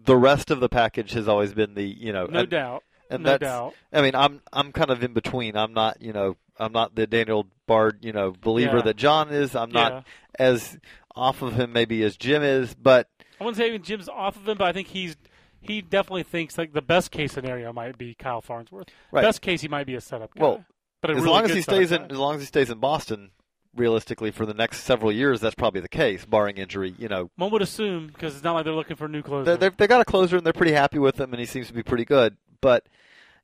the 0.04 0.16
rest 0.16 0.50
of 0.50 0.60
the 0.60 0.68
package 0.68 1.12
has 1.12 1.28
always 1.28 1.54
been 1.54 1.74
the 1.74 1.84
you 1.84 2.12
know, 2.12 2.26
No 2.26 2.40
and, 2.40 2.50
doubt. 2.50 2.82
and 3.10 3.22
no 3.22 3.30
that's 3.30 3.40
doubt. 3.42 3.74
I 3.92 4.02
mean, 4.02 4.14
I'm 4.14 4.40
I'm 4.52 4.72
kind 4.72 4.90
of 4.90 5.02
in 5.02 5.12
between. 5.12 5.56
I'm 5.56 5.72
not, 5.72 6.02
you 6.02 6.12
know, 6.12 6.36
I'm 6.58 6.72
not 6.72 6.94
the 6.94 7.06
Daniel 7.06 7.46
Bard, 7.66 7.98
you 8.04 8.12
know, 8.12 8.32
believer 8.40 8.78
Yeah. 8.78 8.82
that 8.82 8.96
John 8.96 9.30
is. 9.30 9.54
I'm 9.54 9.70
not 9.70 9.92
Yeah. 9.92 10.02
as 10.46 10.78
off 11.14 11.42
of 11.42 11.54
him 11.54 11.72
maybe 11.72 12.02
as 12.02 12.16
Jim 12.16 12.42
is, 12.42 12.74
but 12.74 13.08
I 13.40 13.44
wouldn't 13.44 13.56
say 13.56 13.68
even 13.68 13.82
Jim's 13.82 14.08
off 14.08 14.36
of 14.36 14.48
him, 14.48 14.58
but 14.58 14.66
I 14.66 14.72
think 14.72 14.88
he's 14.88 15.16
he 15.60 15.80
definitely 15.82 16.22
thinks 16.24 16.56
like 16.58 16.72
the 16.72 16.82
best 16.82 17.10
case 17.10 17.32
scenario 17.32 17.72
might 17.72 17.96
be 17.98 18.14
Kyle 18.14 18.40
Farnsworth. 18.40 18.88
Right. 19.12 19.22
Best 19.22 19.40
case 19.40 19.60
he 19.60 19.68
might 19.68 19.86
be 19.86 19.94
a 19.94 20.00
setup 20.00 20.34
guy. 20.34 20.42
Well, 20.42 20.64
but 21.00 21.10
as 21.10 21.16
really 21.16 21.28
long 21.28 21.44
as 21.44 21.52
he 21.52 21.62
stays 21.62 21.92
in 21.92 22.10
as 22.10 22.18
long 22.18 22.34
as 22.36 22.40
he 22.40 22.46
stays 22.46 22.70
in 22.70 22.78
Boston, 22.78 23.30
realistically 23.74 24.30
for 24.30 24.46
the 24.46 24.54
next 24.54 24.80
several 24.80 25.12
years, 25.12 25.40
that's 25.40 25.54
probably 25.54 25.80
the 25.80 25.88
case, 25.88 26.24
barring 26.24 26.56
injury. 26.56 26.94
You 26.98 27.08
know, 27.08 27.30
One 27.36 27.50
would 27.52 27.62
assume 27.62 28.08
because 28.08 28.34
it's 28.34 28.44
not 28.44 28.54
like 28.54 28.64
they're 28.64 28.74
looking 28.74 28.96
for 28.96 29.06
a 29.06 29.08
new 29.08 29.22
closer. 29.22 29.56
they 29.56 29.68
they 29.70 29.86
got 29.86 30.00
a 30.00 30.04
closer 30.04 30.36
and 30.36 30.44
they're 30.44 30.52
pretty 30.52 30.72
happy 30.72 30.98
with 30.98 31.18
him, 31.20 31.32
and 31.32 31.40
he 31.40 31.46
seems 31.46 31.68
to 31.68 31.72
be 31.72 31.82
pretty 31.82 32.04
good. 32.04 32.36
But 32.60 32.86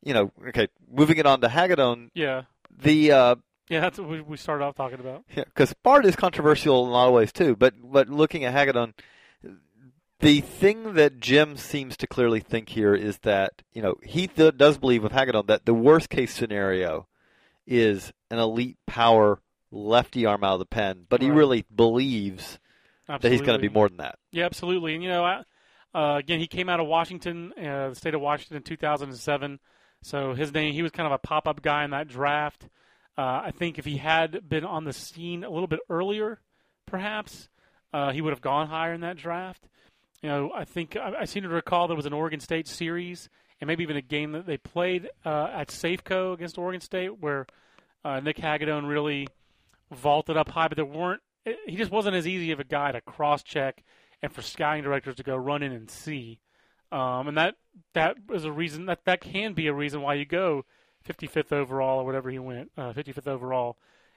you 0.03 0.13
know, 0.15 0.33
okay, 0.49 0.69
moving 0.91 1.19
it 1.19 1.27
on 1.27 1.41
to 1.41 1.49
Hagadone, 1.49 2.11
yeah, 2.15 2.43
the 2.77 3.13
uh, 3.13 3.35
yeah, 3.69 3.81
that's 3.81 3.99
what 3.99 4.09
we, 4.09 4.21
we 4.21 4.37
started 4.37 4.65
off 4.65 4.75
talking 4.75 5.01
about. 5.01 5.25
Yeah, 5.35 5.45
because 5.45 5.73
Bard 5.83 6.05
is 6.05 6.17
controversial 6.17 6.83
in 6.85 6.91
a 6.91 6.93
lot 6.93 7.09
of 7.09 7.15
ways 7.15 7.33
too. 7.33 7.57
But 7.57 7.75
but 7.83 8.09
looking 8.09 8.45
at 8.45 8.55
Hagadone, 8.55 8.93
the 10.21 10.41
thing 10.41 10.95
that 10.95 11.21
Jim 11.21 11.57
seems 11.57 11.97
to 11.99 12.07
clearly 12.07 12.41
think 12.41 12.71
here 12.71 12.95
is 12.95 13.19
that 13.19 13.63
you 13.73 13.81
know 13.83 13.95
he 14.03 14.27
th- 14.27 14.57
does 14.57 14.79
believe 14.79 15.03
with 15.03 15.13
Hagadone 15.13 15.47
that 15.47 15.65
the 15.65 15.75
worst 15.75 16.11
case 16.11 16.35
scenario 16.35 17.07
is 17.67 18.13
an 18.31 18.39
elite 18.39 18.77
power 18.87 19.41
lefty 19.71 20.27
arm 20.27 20.45
out 20.45 20.55
of 20.55 20.59
the 20.61 20.67
pen, 20.67 21.07
but 21.09 21.21
he 21.21 21.31
really 21.31 21.65
believes 21.75 22.59
that 23.07 23.25
he's 23.25 23.41
going 23.41 23.59
to 23.59 23.63
be 23.63 23.73
more 23.73 23.89
than 23.89 23.99
that. 23.99 24.19
Yeah, 24.31 24.45
absolutely. 24.45 24.95
And 24.95 25.03
you 25.03 25.11
know, 25.11 25.25
I, 25.25 25.43
uh, 25.95 26.17
again, 26.17 26.41
he 26.41 26.47
came 26.47 26.69
out 26.69 26.81
of 26.81 26.87
Washington, 26.87 27.53
uh, 27.59 27.91
the 27.91 27.95
state 27.95 28.15
of 28.15 28.21
Washington, 28.21 28.59
in 28.59 28.63
2007. 28.63 29.59
So 30.03 30.35
his 30.35 30.53
name, 30.53 30.75
he 30.75 30.83
was 30.83 30.93
kind 30.93 31.07
of 31.07 31.13
a 31.13 31.19
pop-up 31.19 31.63
guy 31.63 31.85
in 31.85 31.91
that 31.91 32.09
draft. 32.09 32.69
Uh, 33.17 33.43
I 33.45 33.53
think 33.57 33.79
if 33.79 33.85
he 33.85 33.97
had 33.97 34.49
been 34.49 34.65
on 34.65 34.85
the 34.85 34.93
scene 34.93 35.45
a 35.45 35.51
little 35.51 35.69
bit 35.69 35.81
earlier, 35.89 36.41
perhaps 36.87 37.49
uh, 37.93 38.13
he 38.13 38.21
would 38.21 38.33
have 38.33 38.41
gone 38.41 38.67
higher 38.67 38.93
in 38.93 39.03
that 39.03 39.17
draft. 39.17 39.69
You 40.21 40.29
know, 40.29 40.51
I 40.55 40.65
think 40.65 40.97
I, 40.97 41.13
I 41.21 41.25
seem 41.27 41.45
to 41.45 41.49
recall 41.49 41.87
there 41.87 41.97
was 41.97 42.07
an 42.07 42.13
Oregon 42.13 42.41
State 42.41 42.67
series, 42.67 43.29
and 43.61 43.69
maybe 43.69 43.83
even 43.83 43.97
a 43.97 44.03
game 44.03 44.33
that 44.33 44.47
they 44.47 44.57
played 44.57 45.09
uh, 45.25 45.49
at 45.53 45.69
Safeco 45.69 46.35
against 46.35 46.59
Oregon 46.59 46.81
State, 46.81 47.21
where 47.21 47.47
uh, 48.05 48.21
Nick 48.21 48.37
Hagadone 48.37 48.89
really 48.89 49.29
vaulted 49.91 50.37
up 50.37 50.51
high, 50.51 50.69
but 50.69 50.77
there 50.77 50.85
weren't. 50.85 51.23
He 51.67 51.77
just 51.77 51.91
wasn't 51.91 52.17
as 52.17 52.27
easy 52.27 52.53
of 52.53 52.61
a 52.61 52.65
guy 52.65 52.93
to 52.93 53.01
cross-check 53.01 53.83
and 54.23 54.33
for 54.33 54.41
scouting 54.41 54.83
directors 54.83 55.17
to 55.17 55.23
go 55.23 55.37
run 55.37 55.63
in 55.63 55.73
and 55.73 55.91
see. 55.91 56.41
Um, 56.91 57.29
and 57.29 57.37
that 57.37 57.57
that 57.93 58.17
is 58.33 58.45
a 58.45 58.53
reason 58.53 58.87
that 58.87 59.05
that 59.05 59.21
can 59.21 59.53
be 59.53 59.67
a 59.67 59.75
reason 59.75 60.01
why 60.01 60.15
you 60.15 60.25
go 60.25 60.65
55th 61.07 61.53
overall 61.53 62.01
or 62.01 62.05
whatever 62.05 62.31
he 62.31 62.39
went, 62.39 62.71
uh, 62.79 62.93
55th 62.93 63.27
overall. 63.27 63.77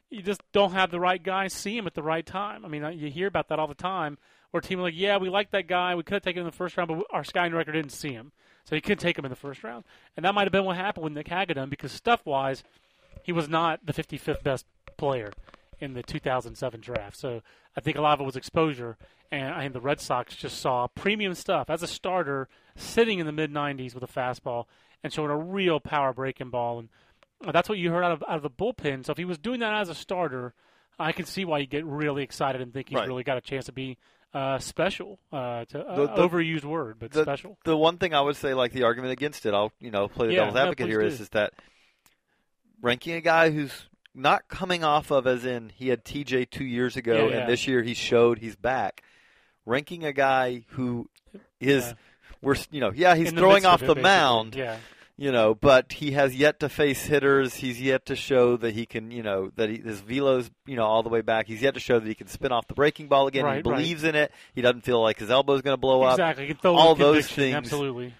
You 0.09 0.21
just 0.21 0.41
don't 0.53 0.71
have 0.71 0.91
the 0.91 0.99
right 0.99 1.21
guy 1.21 1.47
see 1.47 1.77
him 1.77 1.87
at 1.87 1.93
the 1.93 2.03
right 2.03 2.25
time. 2.25 2.63
I 2.63 2.69
mean, 2.69 2.83
uh, 2.83 2.89
you 2.89 3.09
hear 3.09 3.27
about 3.27 3.49
that 3.49 3.59
all 3.59 3.67
the 3.67 3.75
time. 3.75 4.17
Where 4.51 4.59
a 4.59 4.63
team 4.63 4.79
like, 4.79 4.93
yeah, 4.95 5.17
we 5.17 5.29
like 5.29 5.51
that 5.51 5.67
guy, 5.67 5.95
we 5.95 6.03
could 6.03 6.13
have 6.15 6.23
taken 6.23 6.39
him 6.41 6.45
in 6.47 6.51
the 6.51 6.57
first 6.57 6.77
round, 6.77 6.87
but 6.89 7.05
our 7.11 7.23
scouting 7.23 7.51
director 7.51 7.71
didn't 7.73 7.91
see 7.91 8.13
him, 8.13 8.31
so 8.63 8.75
he 8.75 8.81
couldn't 8.81 8.99
take 8.99 9.17
him 9.17 9.25
in 9.25 9.29
the 9.29 9.35
first 9.35 9.63
round. 9.63 9.83
And 10.15 10.23
that 10.25 10.33
might 10.33 10.43
have 10.43 10.51
been 10.53 10.63
what 10.63 10.77
happened 10.77 11.03
with 11.03 11.13
Nick 11.13 11.27
Hagadone 11.27 11.69
because 11.69 11.91
stuff-wise, 11.91 12.63
he 13.23 13.31
was 13.33 13.49
not 13.49 13.85
the 13.85 13.93
55th 13.93 14.43
best 14.43 14.65
player. 14.97 15.31
in 15.79 15.93
the 15.93 16.01
2007 16.01 16.79
draft. 16.81 17.15
So 17.15 17.43
I 17.75 17.81
think 17.81 17.97
a 17.97 18.01
lot 18.01 18.13
of 18.15 18.21
it 18.21 18.23
was 18.25 18.35
exposure, 18.35 18.97
and 19.31 19.53
I 19.53 19.61
think 19.61 19.73
the 19.73 19.79
Red 19.79 19.99
Sox 20.01 20.35
just 20.35 20.57
saw 20.59 20.87
premium 20.87 21.35
stuff 21.35 21.69
as 21.69 21.83
a 21.83 21.87
starter, 21.87 22.49
sitting 22.75 23.19
in 23.19 23.27
the 23.27 23.31
mid 23.31 23.51
90s 23.53 23.93
with 23.93 24.01
a 24.01 24.07
fastball 24.07 24.65
and 25.03 25.13
showing 25.13 25.29
a 25.29 25.37
real 25.37 25.79
power 25.79 26.13
breaking 26.13 26.49
ball, 26.49 26.79
and 26.79 26.89
that's 27.53 27.69
what 27.69 27.77
you 27.77 27.91
heard 27.91 28.03
out 28.03 28.11
of 28.11 28.23
out 28.27 28.37
of 28.37 28.41
the 28.41 28.49
bullpen. 28.49 29.05
So 29.05 29.11
if 29.11 29.19
he 29.19 29.25
was 29.25 29.37
doing 29.37 29.59
that 29.59 29.71
as 29.75 29.87
a 29.89 29.93
starter, 29.93 30.55
I 30.97 31.11
can 31.11 31.25
see 31.25 31.45
why 31.45 31.59
you 31.59 31.67
get 31.67 31.85
really 31.85 32.23
excited 32.23 32.59
and 32.59 32.73
think 32.73 32.89
he's 32.89 32.95
Right. 32.97 33.07
really 33.07 33.23
got 33.23 33.37
a 33.37 33.41
chance 33.41 33.65
to 33.65 33.71
be 33.71 33.99
uh, 34.37 34.59
special. 34.59 35.19
Uh, 35.31 35.65
to 35.65 35.79
uh, 35.85 35.95
The- 35.95 36.07
the- 36.07 36.27
overused 36.29 36.63
word, 36.65 36.97
but 36.99 37.11
the, 37.11 37.23
special. 37.23 37.57
The 37.65 37.75
one 37.77 37.97
thing 37.97 38.13
I 38.13 38.21
would 38.21 38.35
say, 38.35 38.53
like 38.53 38.71
the 38.71 38.83
argument 38.83 39.11
against 39.13 39.45
it, 39.45 39.53
I'll 39.53 39.71
you 39.79 39.91
know 39.91 40.07
play 40.07 40.27
the 40.27 40.33
Yeah, 40.33 40.39
devil's 40.45 40.57
advocate 40.57 40.85
please 40.87 40.91
here, 40.91 41.01
is 41.01 41.17
do. 41.17 41.23
is 41.23 41.29
that 41.29 41.53
ranking 42.81 43.13
a 43.13 43.21
guy 43.21 43.49
who's 43.51 43.87
not 44.13 44.47
coming 44.47 44.83
off 44.83 45.11
of 45.11 45.27
as 45.27 45.45
in 45.45 45.69
he 45.75 45.89
had 45.89 46.03
TJ 46.03 46.49
two 46.49 46.65
years 46.65 46.97
ago 46.97 47.13
Yeah, 47.15 47.27
yeah. 47.29 47.37
and 47.41 47.49
this 47.49 47.67
year 47.67 47.81
he 47.83 47.93
showed 47.93 48.39
he's 48.39 48.55
back. 48.55 49.03
Ranking 49.65 50.03
a 50.05 50.13
guy 50.13 50.63
who 50.69 51.09
is 51.59 51.85
Yeah. 51.85 51.93
we're 52.41 52.55
you 52.71 52.79
know 52.81 52.91
yeah 52.95 53.15
he's 53.15 53.31
throwing 53.31 53.65
off 53.65 53.81
the 53.81 53.95
mound 53.95 54.55
Yeah, 54.55 54.77
you 55.17 55.31
know, 55.31 55.55
but 55.55 55.91
he 55.93 56.11
has 56.11 56.35
yet 56.35 56.59
to 56.59 56.69
face 56.69 57.03
hitters. 57.05 57.55
He's 57.55 57.81
yet 57.81 58.05
to 58.05 58.15
show 58.15 58.55
that 58.57 58.73
he 58.75 58.85
can, 58.85 59.09
you 59.11 59.23
know, 59.23 59.51
that 59.55 59.69
he, 59.69 59.77
his 59.77 59.99
velo's, 59.99 60.49
you 60.65 60.75
know, 60.75 60.85
all 60.85 61.01
the 61.03 61.09
way 61.09 61.21
back. 61.21 61.47
He's 61.47 61.61
yet 61.61 61.73
to 61.73 61.79
show 61.79 61.99
that 61.99 62.07
he 62.07 62.13
can 62.15 62.27
spin 62.27 62.51
off 62.51 62.67
the 62.67 62.73
breaking 62.75 63.07
ball 63.07 63.27
again. 63.27 63.41
he 63.41 63.45
Right, 63.45 63.55
right. 63.55 63.63
believes 63.63 64.03
in 64.03 64.15
it. 64.15 64.31
He 64.53 64.61
doesn't 64.61 64.81
feel 64.81 65.01
like 65.01 65.17
his 65.19 65.31
elbow's 65.31 65.61
going 65.63 65.73
to 65.73 65.81
blow 65.81 66.03
up. 66.03 66.13
exactly. 66.13 66.47
Can 66.47 66.57
throw 66.57 66.75
all 66.75 66.93
those 66.95 67.27
things- 67.27 67.55
Absolutely. 67.55 68.13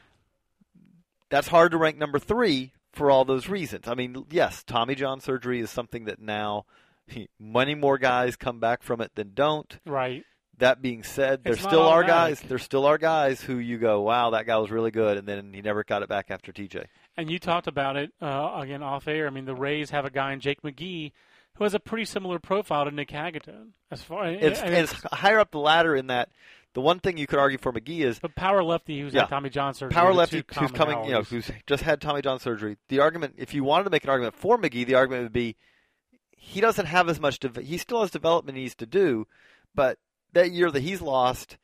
That's 1.29 1.47
hard 1.47 1.71
to 1.71 1.77
rank 1.77 1.97
number 1.97 2.19
three 2.19 2.71
for 2.93 3.11
all 3.11 3.25
those 3.25 3.49
reasons. 3.49 3.87
I 3.87 3.93
mean, 3.95 4.25
yes, 4.31 4.63
Tommy 4.63 4.95
John 4.95 5.19
surgery 5.19 5.59
is 5.59 5.69
something 5.69 6.05
that 6.05 6.19
now 6.21 6.65
many 7.39 7.75
more 7.75 7.97
guys 7.97 8.35
come 8.35 8.59
back 8.59 8.81
from 8.81 9.01
it 9.01 9.11
than 9.15 9.31
don't. 9.33 9.77
Right. 9.85 10.23
That 10.59 10.81
being 10.81 11.03
said, 11.03 11.43
there 11.43 11.55
still 11.55 11.83
are 11.87 12.03
guys. 12.03 12.39
There 12.41 12.57
still 12.57 12.85
are 12.85 12.97
guys 12.97 13.39
who 13.41 13.59
you 13.59 13.77
go, 13.77 14.01
wow, 14.01 14.31
that 14.31 14.47
guy 14.47 14.57
was 14.57 14.71
really 14.71 14.89
good, 14.91 15.17
and 15.17 15.27
then 15.27 15.53
he 15.53 15.61
never 15.61 15.83
got 15.83 16.01
it 16.01 16.09
back 16.09 16.27
after 16.31 16.51
TJ. 16.51 16.85
And 17.15 17.29
you 17.29 17.37
talked 17.37 17.67
about 17.67 17.95
it 17.95 18.11
uh, 18.21 18.53
again 18.55 18.81
off 18.81 19.07
air. 19.07 19.27
I 19.27 19.29
mean, 19.29 19.45
the 19.45 19.55
Rays 19.55 19.91
have 19.91 20.05
a 20.05 20.09
guy 20.09 20.33
in 20.33 20.39
Jake 20.39 20.61
McGee 20.63 21.11
who 21.55 21.63
has 21.63 21.73
a 21.73 21.79
pretty 21.79 22.05
similar 22.05 22.39
profile 22.39 22.85
to 22.85 22.91
Nick 22.91 23.09
Hagadone. 23.09 23.69
As 23.91 24.01
far 24.01 24.27
It's, 24.27 24.59
and 24.61 24.73
it's 24.73 24.93
higher 25.11 25.39
up 25.39 25.51
the 25.51 25.59
ladder 25.59 25.95
in 25.95 26.07
that 26.07 26.29
the 26.73 26.81
one 26.81 26.99
thing 26.99 27.17
you 27.17 27.25
could 27.25 27.39
argue 27.39 27.57
for 27.57 27.73
McGee 27.73 28.01
is 28.01 28.19
but 28.19 28.35
power 28.35 28.63
lefty 28.63 28.99
who's 29.01 29.13
Yeah. 29.13 29.21
had 29.21 29.29
Tommy 29.29 29.49
John 29.49 29.73
surgery. 29.73 29.93
power 29.95 30.13
lefty 30.13 30.43
who's 30.55 30.71
coming, 30.71 31.03
you 31.05 31.11
know, 31.11 31.23
who's 31.23 31.49
just 31.65 31.81
had 31.83 31.99
Tommy 32.01 32.21
John 32.21 32.39
surgery. 32.39 32.77
The 32.89 32.99
argument, 32.99 33.35
if 33.37 33.53
you 33.55 33.63
wanted 33.63 33.85
to 33.85 33.89
make 33.89 34.03
an 34.03 34.09
argument 34.11 34.35
for 34.35 34.57
McGee, 34.59 34.85
the 34.85 34.93
argument 34.95 35.23
would 35.23 35.33
be 35.33 35.55
he 36.35 36.61
doesn't 36.61 36.85
have 36.85 37.09
as 37.09 37.19
much. 37.19 37.39
De- 37.39 37.61
he 37.63 37.77
still 37.79 38.01
has 38.01 38.11
development 38.11 38.57
he 38.57 38.63
needs 38.63 38.75
to 38.75 38.85
do, 38.85 39.25
but 39.73 39.97
that 40.33 40.51
year 40.51 40.71
that 40.71 40.81
he's 40.81 41.01
lost, 41.01 41.57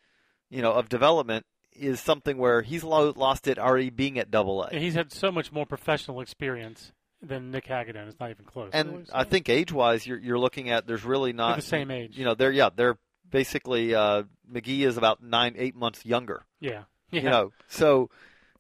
you 0.50 0.62
know, 0.62 0.72
of 0.72 0.90
development 0.90 1.46
is 1.74 2.00
something 2.00 2.38
where 2.38 2.62
he's 2.62 2.84
lost 2.84 3.48
it 3.48 3.58
already 3.58 3.90
being 3.90 4.20
at 4.20 4.30
Double 4.30 4.64
A. 4.64 4.68
And 4.68 4.84
he's 4.84 4.94
had 4.94 5.12
so 5.12 5.32
much 5.32 5.52
more 5.52 5.66
professional 5.66 6.22
experience 6.22 6.92
than 7.22 7.52
Nick 7.52 7.66
Hagadone. 7.66 8.08
It's 8.08 8.20
not 8.20 8.30
even 8.30 8.46
close. 8.46 8.70
And. 8.74 9.08
I 9.14 9.24
think 9.24 9.50
age-wise, 9.50 10.06
you're 10.06 10.20
you're 10.20 10.40
looking 10.40 10.70
at 10.70 10.86
there's 10.86 11.04
really 11.04 11.32
They're 11.32 11.38
not 11.38 11.56
the 11.56 11.62
same 11.62 11.90
age. 11.92 12.18
You 12.18 12.26
know, 12.26 12.36
they're 12.36 12.52
yeah, 12.52 12.70
they're 12.76 12.98
basically 13.30 13.96
uh, 13.96 14.24
McGee 14.52 14.86
is 14.86 14.98
about 14.98 15.24
nine, 15.24 15.56
eight 15.58 15.76
months 15.76 16.06
younger. 16.06 16.46
yeah, 16.60 16.84
yeah. 17.12 17.22
You 17.22 17.30
know, 17.30 17.52
so 17.68 18.10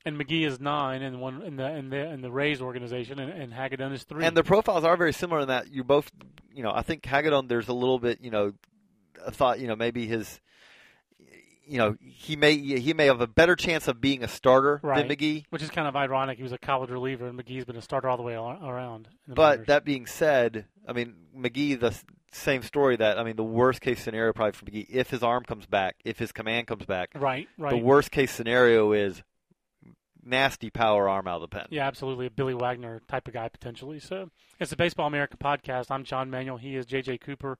and 0.05 0.19
McGee 0.19 0.45
is 0.45 0.59
nine 0.59 1.01
and 1.01 1.21
one 1.21 1.41
in 1.41 1.55
the 1.55 1.69
in 1.75 1.89
the 1.89 2.09
in 2.11 2.21
the 2.21 2.31
Rays 2.31 2.61
organization, 2.61 3.19
and, 3.19 3.31
and 3.31 3.53
Hagadone 3.53 3.93
is 3.93 4.03
three. 4.03 4.25
and 4.25 4.35
the 4.35 4.43
profiles 4.43 4.83
are 4.83 4.97
very 4.97 5.13
similar 5.13 5.41
in 5.41 5.47
that 5.47 5.71
you 5.71 5.83
both, 5.83 6.11
you 6.53 6.63
know, 6.63 6.71
I 6.73 6.81
think 6.81 7.03
Hagadone 7.03 7.47
there's 7.47 7.67
a 7.67 7.73
little 7.73 7.99
bit, 7.99 8.19
you 8.21 8.31
know, 8.31 8.47
a 8.47 8.53
thought, 9.31 9.59
you 9.59 9.67
know, 9.67 9.75
maybe 9.75 10.05
his, 10.05 10.39
you 11.65 11.77
know, 11.77 11.95
he 12.01 12.35
may 12.35 12.57
he 12.57 12.93
may 12.93 13.05
have 13.05 13.21
a 13.21 13.27
better 13.27 13.55
chance 13.55 13.87
of 13.87 14.01
being 14.01 14.23
a 14.23 14.27
starter 14.27 14.79
Right. 14.83 15.07
than 15.07 15.15
McGee. 15.17 15.45
which 15.49 15.61
is 15.63 15.69
kind 15.69 15.87
of 15.87 15.95
ironic. 15.95 16.37
He 16.37 16.43
was 16.43 16.51
a 16.51 16.57
college 16.57 16.89
reliever, 16.89 17.27
and 17.27 17.39
McGee's 17.39 17.65
been 17.65 17.77
a 17.77 17.81
starter 17.81 18.09
all 18.09 18.17
the 18.17 18.23
way 18.23 18.33
around. 18.35 19.07
the 19.27 19.35
But 19.35 19.67
that 19.67 19.85
being 19.85 20.05
said, 20.05 20.65
I 20.87 20.93
mean 20.93 21.15
McGee 21.37 21.79
the 21.79 21.97
same 22.31 22.63
story 22.63 22.95
that 22.97 23.17
I 23.19 23.23
mean 23.23 23.35
the 23.35 23.43
worst 23.43 23.79
case 23.79 24.01
scenario 24.01 24.33
probably 24.33 24.53
for 24.53 24.65
McGee 24.65 24.87
if 24.89 25.09
his 25.09 25.23
arm 25.23 25.43
comes 25.45 25.65
back, 25.65 25.95
if 26.03 26.19
his 26.19 26.31
command 26.31 26.67
comes 26.67 26.85
back, 26.85 27.11
right, 27.15 27.47
right. 27.57 27.69
the 27.71 27.77
worst 27.77 28.11
case 28.11 28.31
scenario 28.31 28.91
is 28.91 29.23
nasty 30.25 30.69
power 30.69 31.07
arm 31.09 31.27
out 31.27 31.35
of 31.35 31.41
the 31.41 31.47
pen. 31.49 31.67
Yeah, 31.69 31.85
absolutely. 31.87 32.25
A 32.27 32.29
Billy 32.31 32.53
Wagner 32.53 33.01
type 33.07 33.27
of 33.27 33.33
guy 33.33 33.49
potentially. 33.49 33.99
So 33.99 34.29
it's 34.59 34.71
a 34.71 34.77
Baseball 34.77 35.07
America 35.07 35.37
podcast. 35.37 35.91
I'm 35.91 36.03
John 36.03 36.29
Manuel. 36.29 36.57
He 36.57 36.75
is 36.75 36.85
JJ 36.85 37.19
Cooper. 37.21 37.57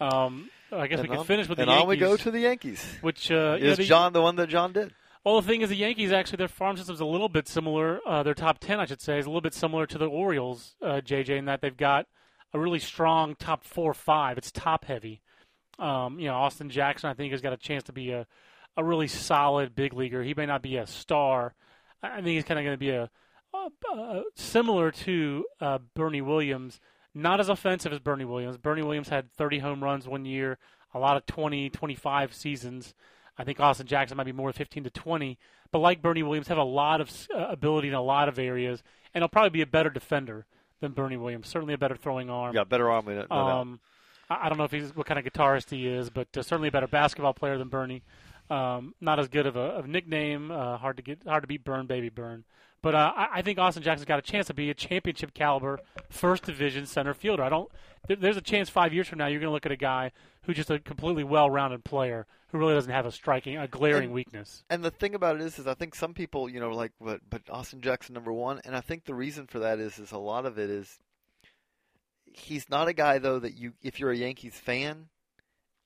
Um, 0.00 0.50
I 0.70 0.86
guess 0.86 0.98
we 0.98 1.02
And 1.02 1.08
can 1.10 1.18
on- 1.18 1.24
finish 1.26 1.48
with 1.48 1.56
the 1.56 1.62
and 1.62 1.70
Yankees. 1.70 1.82
on 1.82 1.88
we 1.88 1.96
go 1.96 2.16
to 2.16 2.30
the 2.30 2.40
Yankees. 2.40 2.98
which 3.00 3.30
uh, 3.30 3.56
Is 3.58 3.78
the- 3.78 3.84
John 3.84 4.12
the 4.12 4.22
one 4.22 4.36
that 4.36 4.48
John 4.48 4.72
did? 4.72 4.92
Well, 5.24 5.40
the 5.40 5.46
thing 5.46 5.60
is, 5.62 5.68
the 5.68 5.76
Yankees 5.76 6.12
actually 6.12 6.36
their 6.36 6.48
farm 6.48 6.76
system 6.76 6.94
is 6.94 7.00
a 7.00 7.04
little 7.04 7.28
bit 7.28 7.48
similar. 7.48 8.00
Uh, 8.06 8.22
their 8.22 8.34
top 8.34 8.58
ten, 8.60 8.80
I 8.80 8.86
should 8.86 9.00
say, 9.00 9.18
is 9.18 9.26
a 9.26 9.28
little 9.28 9.40
bit 9.42 9.52
similar 9.54 9.86
to 9.86 9.98
the 9.98 10.06
Orioles, 10.06 10.74
uh, 10.82 11.00
JJ, 11.04 11.36
in 11.38 11.44
that 11.46 11.60
they've 11.60 11.76
got 11.76 12.06
a 12.54 12.58
really 12.58 12.78
strong 12.78 13.34
top 13.34 13.64
four, 13.64 13.92
five. 13.92 14.38
It's 14.38 14.50
top 14.52 14.84
heavy. 14.84 15.20
Um, 15.78 16.18
you 16.18 16.28
know, 16.28 16.34
Austin 16.34 16.70
Jackson, 16.70 17.10
I 17.10 17.14
think, 17.14 17.32
has 17.32 17.40
got 17.42 17.52
a 17.52 17.56
chance 17.58 17.82
to 17.84 17.92
be 17.92 18.10
a, 18.12 18.26
a 18.76 18.82
really 18.84 19.06
solid 19.08 19.74
big 19.74 19.92
leaguer. 19.92 20.22
He 20.22 20.34
may 20.34 20.46
not 20.46 20.62
be 20.62 20.76
a 20.76 20.86
star. 20.86 21.54
I 22.02 22.08
I 22.08 22.14
think 22.16 22.28
he's 22.28 22.44
kind 22.44 22.58
of 22.60 22.64
going 22.64 22.74
to 22.74 22.78
be 22.78 22.90
a, 22.90 23.10
a, 23.54 23.98
a 23.98 24.22
similar 24.34 24.90
to 24.92 25.44
uh, 25.60 25.78
Bernie 25.94 26.22
Williams. 26.22 26.80
Not 27.14 27.40
as 27.40 27.48
offensive 27.48 27.92
as 27.92 27.98
Bernie 27.98 28.24
Williams. 28.24 28.56
Bernie 28.58 28.82
Williams 28.82 29.08
had 29.08 29.32
30 29.32 29.58
home 29.58 29.82
runs 29.82 30.06
one 30.06 30.24
year, 30.24 30.58
a 30.94 30.98
lot 30.98 31.16
of 31.16 31.26
20, 31.26 31.70
25 31.70 32.34
seasons. 32.34 32.94
I 33.36 33.44
think 33.44 33.60
Austin 33.60 33.86
Jackson 33.86 34.16
might 34.16 34.26
be 34.26 34.32
more 34.32 34.52
15 34.52 34.84
to 34.84 34.90
20, 34.90 35.38
but 35.70 35.78
like 35.78 36.02
Bernie 36.02 36.22
Williams, 36.22 36.48
have 36.48 36.58
a 36.58 36.64
lot 36.64 37.00
of 37.00 37.10
uh, 37.34 37.46
ability 37.48 37.88
in 37.88 37.94
a 37.94 38.02
lot 38.02 38.28
of 38.28 38.38
areas, 38.38 38.82
and 39.14 39.22
he'll 39.22 39.28
probably 39.28 39.50
be 39.50 39.62
a 39.62 39.66
better 39.66 39.90
defender 39.90 40.46
than 40.80 40.92
Bernie 40.92 41.16
Williams. 41.16 41.48
Certainly 41.48 41.74
a 41.74 41.78
better 41.78 41.96
throwing 41.96 42.30
arm. 42.30 42.54
Yeah, 42.54 42.64
better 42.64 42.90
arm. 42.90 43.06
No. 43.06 43.30
Um, 43.30 43.80
I 44.28 44.46
I 44.46 44.48
don't 44.48 44.58
know 44.58 44.64
if 44.64 44.72
he's 44.72 44.94
what 44.94 45.06
kind 45.06 45.18
of 45.18 45.24
guitarist 45.32 45.70
he 45.70 45.86
is, 45.86 46.10
but 46.10 46.28
uh, 46.36 46.42
certainly 46.42 46.68
a 46.68 46.72
better 46.72 46.88
basketball 46.88 47.34
player 47.34 47.58
than 47.58 47.68
Bernie. 47.68 48.02
Um, 48.50 48.94
not 49.00 49.18
as 49.18 49.28
good 49.28 49.46
of 49.46 49.56
a 49.56 49.60
of 49.60 49.86
nickname. 49.86 50.50
Uh, 50.50 50.76
hard 50.78 50.96
to 50.96 51.02
get, 51.02 51.22
hard 51.26 51.42
to 51.42 51.46
beat 51.46 51.64
Burn, 51.64 51.86
baby 51.86 52.08
Burn. 52.08 52.44
But 52.80 52.94
uh, 52.94 53.12
I, 53.16 53.28
I 53.34 53.42
think 53.42 53.58
Austin 53.58 53.82
Jackson's 53.82 54.06
got 54.06 54.18
a 54.18 54.22
chance 54.22 54.46
to 54.46 54.54
be 54.54 54.70
a 54.70 54.74
championship 54.74 55.34
caliber 55.34 55.80
first 56.10 56.44
division 56.44 56.86
center 56.86 57.12
fielder. 57.14 57.42
I 57.42 57.48
don't. 57.48 57.68
There, 58.06 58.16
there's 58.16 58.36
a 58.36 58.40
chance 58.40 58.68
five 58.68 58.94
years 58.94 59.08
from 59.08 59.18
now 59.18 59.26
you're 59.26 59.40
going 59.40 59.48
to 59.50 59.52
look 59.52 59.66
at 59.66 59.72
a 59.72 59.76
guy 59.76 60.12
who's 60.42 60.56
just 60.56 60.70
a 60.70 60.78
completely 60.78 61.24
well-rounded 61.24 61.84
player 61.84 62.26
who 62.50 62.58
really 62.58 62.74
doesn't 62.74 62.92
have 62.92 63.04
a 63.04 63.12
striking, 63.12 63.56
a 63.58 63.66
glaring 63.68 64.04
And- 64.04 64.12
weakness. 64.12 64.62
And 64.70 64.84
the 64.84 64.90
thing 64.92 65.14
about 65.14 65.36
it 65.36 65.42
is, 65.42 65.58
is 65.58 65.66
I 65.66 65.74
think 65.74 65.94
some 65.94 66.14
people, 66.14 66.48
you 66.48 66.60
know, 66.60 66.70
like, 66.70 66.92
but 67.00 67.20
but 67.28 67.42
Austin 67.50 67.80
Jackson 67.80 68.14
number 68.14 68.32
one, 68.32 68.60
and 68.64 68.76
I 68.76 68.80
think 68.80 69.04
the 69.04 69.14
reason 69.14 69.46
for 69.46 69.58
that 69.58 69.80
is, 69.80 69.98
is 69.98 70.12
a 70.12 70.18
lot 70.18 70.46
of 70.46 70.56
it 70.58 70.70
is, 70.70 70.98
he's 72.32 72.70
not 72.70 72.88
a 72.88 72.92
guy 72.92 73.18
though 73.18 73.38
that 73.40 73.56
you, 73.56 73.72
if 73.82 73.98
you're 73.98 74.12
a 74.12 74.16
Yankees 74.16 74.54
fan, 74.54 75.08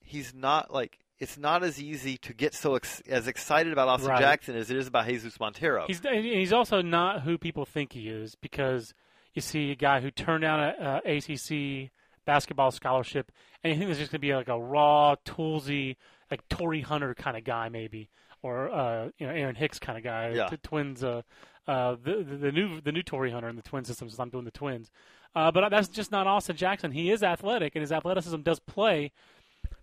he's 0.01 0.35
not 0.35 0.73
like 0.73 0.99
it's 1.23 1.39
not 1.39 1.63
as 1.63 1.81
easy 1.81 2.17
to 2.19 2.35
get 2.35 2.53
so 2.53 2.75
ex- 2.75 3.01
as 3.09 3.29
excited 3.29 3.73
about 3.73 3.87
Austin 3.87 4.11
Right. 4.11 4.21
Jackson 4.21 4.57
as 4.57 4.73
it 4.73 4.77
is 4.77 4.89
about 4.89 5.07
Jesus 5.07 5.39
Montero. 5.39 5.85
He's 5.87 6.05
and 6.05 6.25
he's 6.25 6.53
also 6.53 6.83
not 6.83 7.23
who 7.23 7.39
people 7.39 7.65
think 7.65 7.93
he 7.93 8.09
is 8.09 8.35
because 8.35 8.93
you 9.33 9.41
see 9.41 9.71
a 9.71 9.77
guy 9.77 10.01
who 10.01 10.11
turned 10.11 10.43
down 10.43 10.59
a, 10.59 11.01
a 11.07 11.17
ACC 11.17 11.91
basketball 12.25 12.73
scholarship, 12.73 13.31
and 13.63 13.73
you 13.73 13.79
think 13.79 13.87
there's 13.89 13.99
just 13.99 14.11
going 14.11 14.21
to 14.21 14.27
be 14.27 14.35
like 14.35 14.49
a 14.49 14.59
raw, 14.59 15.15
toolsy, 15.25 15.95
like 16.29 16.47
Torii 16.49 16.81
Hunter 16.81 17.15
kind 17.15 17.37
of 17.37 17.45
guy, 17.45 17.69
maybe, 17.69 18.11
or 18.43 18.69
uh, 18.73 19.11
you 19.17 19.27
know 19.27 19.33
Aaron 19.33 19.55
Hicks 19.55 19.79
kind 19.79 19.97
of 19.97 20.03
guy. 20.03 20.33
Yeah. 20.35 20.49
The 20.51 20.57
Twins, 20.57 21.05
uh, 21.05 21.23
uh, 21.69 21.95
the, 22.03 22.27
the 22.29 22.37
the 22.37 22.53
new 22.53 22.81
the 22.81 22.91
new 22.91 23.05
Torii 23.05 23.31
Hunter 23.31 23.49
in 23.49 23.55
the 23.55 23.63
Twin 23.63 23.85
system. 23.85 24.09
Since 24.09 24.19
I'm 24.19 24.31
doing 24.31 24.45
the 24.45 24.51
Twins, 24.51 24.91
uh, 25.37 25.53
but 25.53 25.69
that's 25.69 25.87
just 25.87 26.11
not 26.11 26.27
Austin 26.27 26.57
Jackson. 26.57 26.91
He 26.91 27.13
is 27.13 27.23
athletic, 27.23 27.77
and 27.77 27.81
his 27.81 27.93
athleticism 27.93 28.41
does 28.41 28.59
play. 28.59 29.13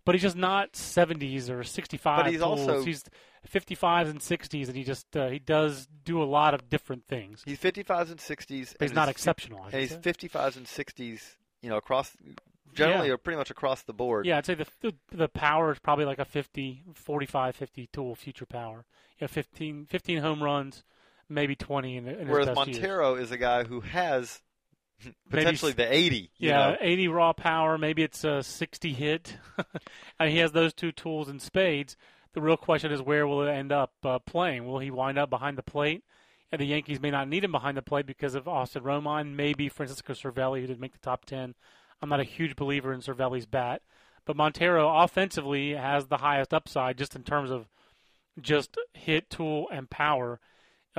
But 0.06 0.16
he's 0.16 0.22
just 0.22 0.36
not 0.38 0.74
70s 0.74 1.50
or 1.50 1.64
65. 1.64 2.24
But 2.24 2.32
he's 2.32 2.42
tools. 2.42 2.60
also- 2.62 2.84
he's 2.84 3.04
55s 3.48 4.10
and 4.10 4.20
60s, 4.20 4.68
and 4.68 4.76
he 4.76 4.84
just 4.84 5.16
uh, 5.16 5.28
he 5.30 5.40
does 5.40 5.88
do 6.04 6.22
a 6.22 6.26
lot 6.26 6.54
of 6.54 6.70
different 6.70 7.06
things. 7.08 7.42
He's 7.46 7.60
55s 7.60 8.10
and 8.10 8.20
60s. 8.20 8.76
But 8.78 8.88
he's 8.90 8.96
not 8.96 9.10
exceptional. 9.10 9.62
I 9.62 9.66
And 9.70 9.76
he's 9.82 9.92
say. 9.92 9.98
55s 9.98 10.58
and 10.58 10.66
60s, 10.66 11.22
you 11.62 11.70
know, 11.70 11.78
across 11.78 12.12
generally 12.74 13.08
Yeah. 13.08 13.14
or 13.14 13.18
pretty 13.18 13.38
much 13.38 13.50
across 13.52 13.84
the 13.84 13.94
board. 13.94 14.26
Yeah, 14.26 14.38
I'd 14.40 14.46
say 14.46 14.56
the, 14.56 14.68
the 14.82 14.94
the 15.12 15.28
power 15.28 15.72
is 15.72 15.80
probably 15.80 16.06
like 16.06 16.20
a 16.20 16.26
50, 16.26 16.84
45, 16.94 17.56
50 17.56 17.90
tool 17.94 18.16
future 18.16 18.46
power. 18.46 18.86
You 19.20 19.26
know, 19.26 19.28
15, 19.28 19.86
15 19.90 20.18
home 20.20 20.42
runs, 20.44 20.84
maybe 21.28 21.56
20 21.56 21.98
in, 21.98 22.06
the, 22.06 22.20
in 22.20 22.28
Whereas 22.28 22.48
best 22.48 22.68
years. 22.68 22.78
Montero 22.80 23.16
is 23.16 23.32
a 23.32 23.38
guy 23.38 23.64
who 23.64 23.82
has 23.82 24.42
potentially 25.30 25.72
s- 25.72 25.76
the 25.78 25.94
80. 25.94 26.32
You 26.38 26.50
Yeah, 26.50 26.72
know? 26.72 26.78
80 26.80 27.08
raw 27.10 27.34
power, 27.34 27.78
maybe 27.78 28.04
it's 28.04 28.24
a 28.24 28.44
60 28.44 28.94
hit. 28.94 29.38
and 30.20 30.32
he 30.32 30.38
has 30.38 30.52
those 30.52 30.74
two 30.74 30.92
tools 30.92 31.30
in 31.30 31.40
spades. 31.40 31.96
The 32.34 32.42
real 32.42 32.58
question 32.58 32.92
is 32.92 33.02
where 33.02 33.28
will 33.28 33.44
it 33.48 33.52
end 33.52 33.72
up 33.72 33.94
uh, 34.04 34.20
playing? 34.20 34.68
Will 34.68 34.80
he 34.80 34.92
wind 34.92 35.18
up 35.18 35.30
behind 35.30 35.58
the 35.58 35.64
plate? 35.64 36.04
And 36.52 36.60
the 36.62 36.66
Yankees 36.66 37.00
may 37.00 37.12
not 37.12 37.28
need 37.28 37.44
him 37.44 37.52
behind 37.52 37.78
the 37.78 37.82
plate 37.82 38.06
because 38.08 38.34
of 38.36 38.48
Austin 38.48 38.84
Romine, 38.84 39.36
maybe 39.36 39.70
Francisco 39.70 40.14
Cervelli, 40.14 40.62
who 40.62 40.68
didn't 40.68 40.80
make 40.80 40.94
the 40.94 41.00
top 41.00 41.26
10. 41.26 41.54
I'm 42.02 42.10
not 42.10 42.20
a 42.20 42.24
huge 42.24 42.56
believer 42.56 42.92
in 42.94 43.02
Cervelli's 43.02 43.46
bat, 43.46 43.82
but 44.26 44.36
Montero 44.36 44.90
offensively 44.98 45.72
has 45.76 46.08
the 46.08 46.18
highest 46.18 46.54
upside 46.54 46.98
just 46.98 47.16
in 47.16 47.24
terms 47.24 47.52
of 47.52 47.68
just 48.42 48.78
hit, 48.94 49.30
tool, 49.30 49.68
and 49.72 49.90
power. 49.90 50.40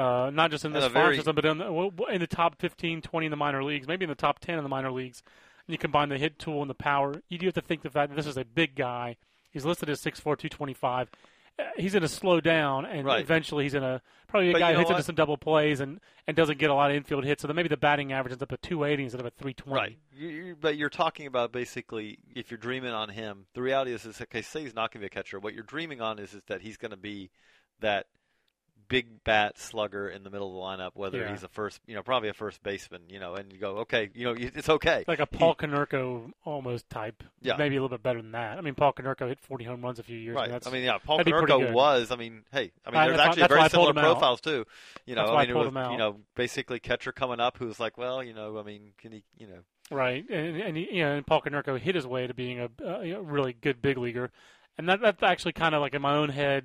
Uh, 0.00 0.30
not 0.30 0.50
just 0.50 0.64
in 0.64 0.72
this 0.72 0.82
farm 0.84 0.92
very- 0.94 1.16
system, 1.16 1.34
but 1.36 1.44
in 1.44 1.58
the, 1.58 1.90
in 2.10 2.20
the 2.20 2.26
top 2.26 2.58
15, 2.58 3.02
20 3.02 3.26
in 3.26 3.30
the 3.30 3.36
minor 3.36 3.62
leagues, 3.62 3.86
maybe 3.86 4.04
in 4.04 4.08
the 4.08 4.14
top 4.14 4.38
10 4.38 4.56
in 4.58 4.62
the 4.64 4.68
minor 4.68 4.90
leagues. 4.90 5.22
And 5.66 5.72
you 5.74 5.78
combine 5.78 6.08
the 6.08 6.18
hit 6.18 6.38
tool 6.38 6.62
and 6.62 6.70
the 6.70 6.74
power. 6.74 7.14
You 7.28 7.38
do 7.38 7.46
have 7.46 7.54
to 7.54 7.60
think 7.60 7.82
the 7.82 7.90
fact 7.90 8.10
that 8.10 8.16
this 8.16 8.26
is 8.26 8.36
a 8.36 8.44
big 8.44 8.74
guy. 8.74 9.16
He's 9.50 9.64
listed 9.64 9.90
as 9.90 10.00
6'4", 10.00 10.22
225. 10.22 11.10
Uh, 11.58 11.62
He's 11.76 11.92
going 11.92 12.02
to 12.02 12.08
slow 12.08 12.40
down, 12.40 12.86
and 12.86 13.04
Right. 13.04 13.20
eventually 13.20 13.64
he's 13.64 13.72
going 13.74 13.82
to 13.82 14.00
probably 14.28 14.50
a 14.50 14.52
But 14.52 14.58
guy 14.60 14.68
you 14.70 14.74
who 14.76 14.80
hits 14.80 14.90
into 14.90 15.02
some 15.02 15.14
double 15.16 15.36
plays 15.36 15.80
and, 15.80 16.00
and 16.26 16.36
doesn't 16.36 16.58
get 16.58 16.70
a 16.70 16.74
lot 16.74 16.90
of 16.90 16.96
infield 16.96 17.24
hits. 17.24 17.42
So 17.42 17.48
then 17.48 17.56
maybe 17.56 17.68
the 17.68 17.76
batting 17.76 18.12
average 18.12 18.32
ends 18.32 18.42
up 18.42 18.52
at 18.52 18.62
280 18.62 19.02
instead 19.02 19.20
of 19.20 19.26
at 19.26 19.36
320. 19.36 19.74
Right. 19.76 19.98
You, 20.16 20.56
but 20.58 20.76
you're 20.76 20.88
talking 20.88 21.26
about 21.26 21.52
basically 21.52 22.18
if 22.34 22.50
you're 22.50 22.58
dreaming 22.58 22.92
on 22.92 23.08
him. 23.10 23.46
The 23.54 23.60
reality 23.62 23.92
is, 23.92 24.06
is 24.06 24.20
okay. 24.22 24.40
Say 24.40 24.62
he's 24.62 24.74
not 24.74 24.92
going 24.92 25.00
to 25.02 25.04
be 25.04 25.06
a 25.06 25.10
catcher. 25.10 25.38
What 25.40 25.52
you're 25.52 25.64
dreaming 25.64 26.00
on 26.00 26.18
is, 26.18 26.32
is 26.32 26.42
that 26.46 26.62
he's 26.62 26.76
going 26.78 26.92
to 26.92 26.96
be 26.96 27.30
that 27.80 28.06
big 28.90 29.24
bat 29.24 29.58
slugger 29.58 30.08
in 30.08 30.22
the 30.24 30.28
middle 30.28 30.48
of 30.48 30.54
the 30.54 30.60
lineup. 30.60 30.90
Whether 30.94 31.20
Yeah. 31.20 31.30
he's 31.30 31.42
a 31.42 31.48
first, 31.48 31.80
you 31.86 31.94
know, 31.94 32.02
probably 32.02 32.28
a 32.28 32.34
first 32.34 32.62
baseman. 32.62 33.04
You 33.08 33.20
know, 33.20 33.34
and 33.36 33.50
you 33.50 33.58
go, 33.58 33.78
okay, 33.78 34.10
you 34.14 34.24
know, 34.26 34.34
it's 34.36 34.68
okay. 34.68 35.04
Like 35.08 35.20
a 35.20 35.26
Paul 35.26 35.54
Konerko 35.54 36.32
almost 36.44 36.90
type. 36.90 37.22
Yeah. 37.40 37.56
Maybe 37.56 37.76
a 37.76 37.80
little 37.82 37.96
bit 37.96 38.02
better 38.02 38.20
than 38.20 38.32
that. 38.32 38.58
I 38.58 38.60
mean, 38.60 38.74
Paul 38.74 38.92
Konerko 38.92 39.28
hit 39.28 39.40
40 39.40 39.64
home 39.64 39.80
runs 39.80 39.98
a 39.98 40.02
few 40.02 40.18
years 40.18 40.36
ago. 40.36 40.52
Right. 40.52 40.66
I 40.66 40.70
mean, 40.70 40.82
yeah, 40.82 40.98
Paul 40.98 41.18
that'd 41.18 41.32
be 41.32 41.38
pretty 41.38 41.52
Konerko 41.52 41.72
was. 41.72 42.10
I 42.10 42.16
mean, 42.16 42.42
hey, 42.52 42.72
I 42.84 42.90
mean, 42.90 43.06
there's 43.08 43.20
actually 43.20 43.46
very 43.48 43.68
similar 43.70 43.90
him 43.92 43.98
out. 43.98 44.02
profiles 44.04 44.42
too. 44.42 44.66
You 45.06 45.14
know, 45.14 45.22
I 45.22 45.32
why 45.32 45.42
I 45.42 45.46
mean, 45.46 45.56
it 45.56 45.58
was, 45.58 45.90
you 45.92 45.96
know, 45.98 46.16
basically 46.34 46.80
catcher 46.80 47.12
coming 47.12 47.40
up 47.40 47.56
who's 47.56 47.80
like, 47.80 47.96
well, 47.96 48.22
you 48.22 48.34
know, 48.34 48.58
I 48.58 48.62
mean, 48.64 48.92
can 48.98 49.12
he, 49.12 49.22
you 49.38 49.46
know, 49.46 49.60
Right, 49.92 50.24
and 50.30 50.56
and, 50.56 50.76
he, 50.76 50.88
you 50.98 51.02
know, 51.02 51.16
and 51.16 51.26
Paul 51.26 51.42
Konerko 51.42 51.78
hit 51.78 51.96
his 51.96 52.06
way 52.06 52.26
to 52.28 52.34
being 52.34 52.60
a, 52.60 52.68
know, 53.12 53.20
really 53.22 53.52
good 53.52 53.82
big 53.82 53.98
leaguer, 53.98 54.30
and 54.78 54.88
that 54.88 55.00
that's 55.00 55.22
actually 55.22 55.52
kind 55.52 55.74
of 55.74 55.80
like 55.80 55.94
in 55.94 56.02
my 56.02 56.14
own 56.14 56.28
head. 56.28 56.64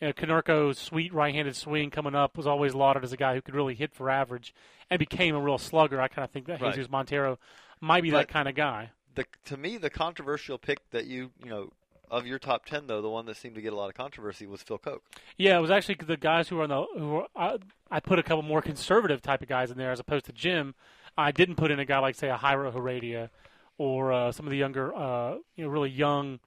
You 0.00 0.06
know, 0.08 0.12
Konerko's 0.14 0.78
sweet 0.78 1.12
right-handed 1.12 1.54
swing 1.56 1.90
coming 1.90 2.14
up 2.14 2.36
was 2.36 2.46
always 2.46 2.74
lauded 2.74 3.04
as 3.04 3.12
a 3.12 3.16
guy 3.18 3.34
who 3.34 3.42
could 3.42 3.54
really 3.54 3.74
hit 3.74 3.92
for 3.94 4.08
average, 4.08 4.54
and 4.88 4.98
became 4.98 5.34
a 5.34 5.40
real 5.40 5.58
slugger. 5.58 6.00
I 6.00 6.08
kind 6.08 6.24
of 6.24 6.30
think 6.30 6.46
that 6.46 6.60
Right. 6.60 6.74
Jesus 6.74 6.90
Montero 6.90 7.38
might 7.80 8.02
be 8.02 8.10
But- 8.10 8.18
that 8.18 8.28
kind 8.28 8.48
of 8.48 8.54
guy. 8.54 8.90
the 9.14 9.26
to 9.44 9.56
me 9.56 9.76
the 9.76 9.90
controversial 9.90 10.56
pick 10.56 10.78
that 10.90 11.04
you 11.06 11.32
you 11.42 11.50
know 11.50 11.72
of 12.12 12.26
your 12.26 12.38
top 12.38 12.64
ten 12.64 12.86
though 12.86 13.02
the 13.02 13.10
one 13.10 13.26
that 13.26 13.36
seemed 13.36 13.56
to 13.56 13.60
get 13.60 13.72
a 13.72 13.76
lot 13.76 13.88
of 13.88 13.94
controversy 13.96 14.46
was 14.46 14.62
Phil 14.62 14.78
Coke. 14.78 15.02
Yeah, 15.36 15.58
it 15.58 15.60
was 15.60 15.70
actually 15.70 15.96
the 15.96 16.16
guys 16.16 16.48
who 16.48 16.56
were 16.56 16.62
on 16.62 16.68
the 16.70 16.82
who 16.96 17.08
were, 17.10 17.26
I, 17.36 17.58
I 17.90 17.98
put 18.00 18.18
a 18.20 18.22
couple 18.22 18.42
more 18.42 18.62
conservative 18.62 19.20
type 19.20 19.42
of 19.42 19.48
guys 19.48 19.70
in 19.72 19.76
there 19.78 19.90
as 19.92 19.98
opposed 20.00 20.26
to 20.26 20.32
Jim. 20.32 20.74
I 21.18 21.32
didn't 21.32 21.56
put 21.56 21.70
in 21.72 21.78
a 21.80 21.84
guy 21.84 21.98
like 21.98 22.14
say 22.14 22.30
a 22.30 22.36
Jairo 22.38 22.72
Heredia 22.72 23.30
or 23.78 24.12
uh, 24.12 24.30
some 24.32 24.46
of 24.46 24.50
the 24.50 24.56
younger, 24.56 24.94
uh, 24.94 25.34
you 25.56 25.64
know, 25.64 25.68
really 25.70 25.90
young 25.90 26.38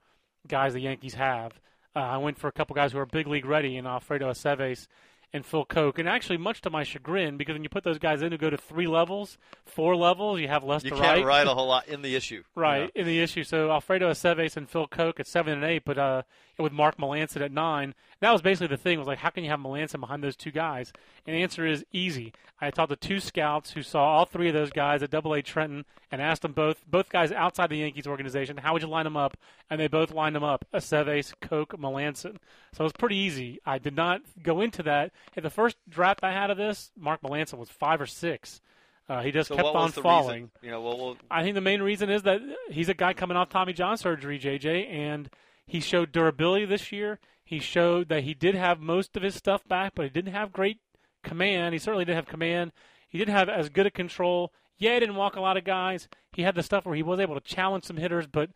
guys 0.47 0.73
the 0.73 0.79
Yankees 0.79 1.15
have. 1.15 1.59
Uh, 1.95 1.99
I 1.99 2.17
went 2.17 2.37
for 2.37 2.47
a 2.47 2.51
couple 2.51 2.75
guys 2.75 2.91
who 2.91 2.99
are 2.99 3.05
big 3.05 3.27
league 3.27 3.45
ready 3.45 3.77
in 3.77 3.85
Alfredo 3.85 4.31
Aceves 4.31 4.87
and 5.35 5.43
Phil 5.45 5.65
Coke, 5.65 5.97
and 5.97 6.07
actually 6.07 6.37
much 6.37 6.61
to 6.61 6.69
my 6.69 6.83
chagrin 6.83 7.37
because 7.37 7.53
when 7.53 7.63
you 7.63 7.69
put 7.69 7.83
those 7.83 7.97
guys 7.97 8.21
in 8.21 8.31
who 8.31 8.37
go 8.37 8.51
to 8.51 8.57
three 8.57 8.85
levels, 8.85 9.37
four 9.65 9.95
levels, 9.95 10.39
you 10.39 10.47
have 10.47 10.63
less 10.63 10.83
You 10.83 10.91
to 10.91 10.95
can't 10.95 11.17
write. 11.17 11.25
write 11.25 11.47
a 11.47 11.53
whole 11.55 11.67
lot 11.67 11.87
in 11.87 12.03
the 12.03 12.15
issue, 12.15 12.35
you 12.35 12.43
Right 12.55 12.83
know. 12.95 13.01
in 13.01 13.07
the 13.07 13.19
issue. 13.19 13.43
So 13.43 13.71
Alfredo 13.71 14.11
Aceves 14.11 14.57
and 14.57 14.69
Phil 14.69 14.85
Coke 14.87 15.19
at 15.19 15.25
seven 15.27 15.53
and 15.53 15.63
eight, 15.63 15.83
but 15.85 15.97
uh, 15.97 16.21
with 16.57 16.71
Mark 16.71 16.97
Melancon 16.97 17.41
at 17.41 17.51
nine. 17.51 17.95
That 18.19 18.31
was 18.31 18.41
basically 18.41 18.67
the 18.67 18.77
thing. 18.77 18.99
Was 18.99 19.07
like, 19.07 19.19
how 19.19 19.29
can 19.29 19.43
you 19.43 19.49
have 19.49 19.59
Melancon 19.59 19.99
behind 19.99 20.23
those 20.23 20.35
two 20.35 20.51
guys? 20.51 20.93
And 21.25 21.35
the 21.35 21.41
answer 21.41 21.65
is 21.65 21.83
easy. 21.91 22.33
I 22.61 22.71
talked 22.71 22.91
to 22.91 22.95
two 22.95 23.19
scouts 23.19 23.71
who 23.71 23.81
saw 23.81 24.03
all 24.03 24.25
three 24.25 24.47
of 24.47 24.53
those 24.53 24.69
guys 24.69 25.03
at 25.03 25.09
Double 25.09 25.33
A 25.33 25.41
Trenton 25.41 25.85
and 26.11 26.21
asked 26.21 26.43
them 26.43 26.53
both, 26.53 26.83
both 26.89 27.09
guys 27.09 27.31
outside 27.31 27.69
the 27.69 27.77
Yankees 27.77 28.07
organization, 28.07 28.57
how 28.57 28.73
would 28.73 28.81
you 28.81 28.87
line 28.87 29.03
them 29.05 29.17
up? 29.17 29.35
And 29.69 29.79
they 29.79 29.87
both 29.87 30.11
lined 30.11 30.35
them 30.35 30.43
up: 30.43 30.65
Aceves, 30.73 31.33
Coke, 31.41 31.73
Melancon. 31.77 32.37
So 32.73 32.81
it 32.81 32.83
was 32.83 32.93
pretty 32.93 33.17
easy. 33.17 33.59
I 33.65 33.79
did 33.79 33.95
not 33.95 34.21
go 34.41 34.61
into 34.61 34.83
that. 34.83 35.11
Hey, 35.33 35.41
the 35.41 35.49
first 35.49 35.77
draft 35.89 36.23
I 36.23 36.31
had 36.31 36.49
of 36.49 36.57
this, 36.57 36.91
Mark 36.97 37.21
Melancon 37.21 37.57
was 37.57 37.69
five 37.69 37.99
or 37.99 38.05
six. 38.05 38.61
Uh, 39.09 39.21
he 39.21 39.31
just 39.31 39.49
So 39.49 39.55
kept 39.55 39.67
on 39.67 39.91
falling. 39.91 40.49
You 40.61 40.71
know, 40.71 40.81
well, 40.81 40.97
well 40.97 41.17
I 41.29 41.43
think 41.43 41.55
the 41.55 41.61
main 41.61 41.81
reason 41.81 42.09
is 42.09 42.23
that 42.23 42.39
he's 42.69 42.89
a 42.89 42.93
guy 42.93 43.13
coming 43.13 43.35
off 43.35 43.49
Tommy 43.49 43.73
John 43.73 43.97
surgery, 43.97 44.39
JJ, 44.39 44.89
and 44.89 45.29
he 45.65 45.79
showed 45.79 46.11
durability 46.11 46.65
this 46.65 46.91
year. 46.91 47.19
He 47.43 47.59
showed 47.59 48.09
that 48.09 48.23
he 48.23 48.33
did 48.33 48.55
have 48.55 48.79
most 48.79 49.15
of 49.15 49.23
his 49.23 49.35
stuff 49.35 49.67
back, 49.67 49.93
but 49.95 50.03
he 50.03 50.09
didn't 50.09 50.33
have 50.33 50.51
great 50.53 50.79
command. 51.23 51.73
He 51.73 51.79
certainly 51.79 52.05
didn't 52.05 52.17
have 52.17 52.27
command. 52.27 52.71
He 53.09 53.17
didn't 53.17 53.35
have 53.35 53.49
as 53.49 53.69
good 53.69 53.85
a 53.85 53.91
control. 53.91 54.51
Yeah, 54.77 54.95
he 54.95 54.99
didn't 54.99 55.15
walk 55.15 55.35
a 55.35 55.41
lot 55.41 55.57
of 55.57 55.63
guys. 55.63 56.07
He 56.33 56.41
had 56.41 56.55
the 56.55 56.63
stuff 56.63 56.85
where 56.85 56.95
he 56.95 57.03
was 57.03 57.19
able 57.19 57.35
to 57.35 57.41
challenge 57.41 57.85
some 57.85 57.97
hitters, 57.97 58.27
but 58.27 58.49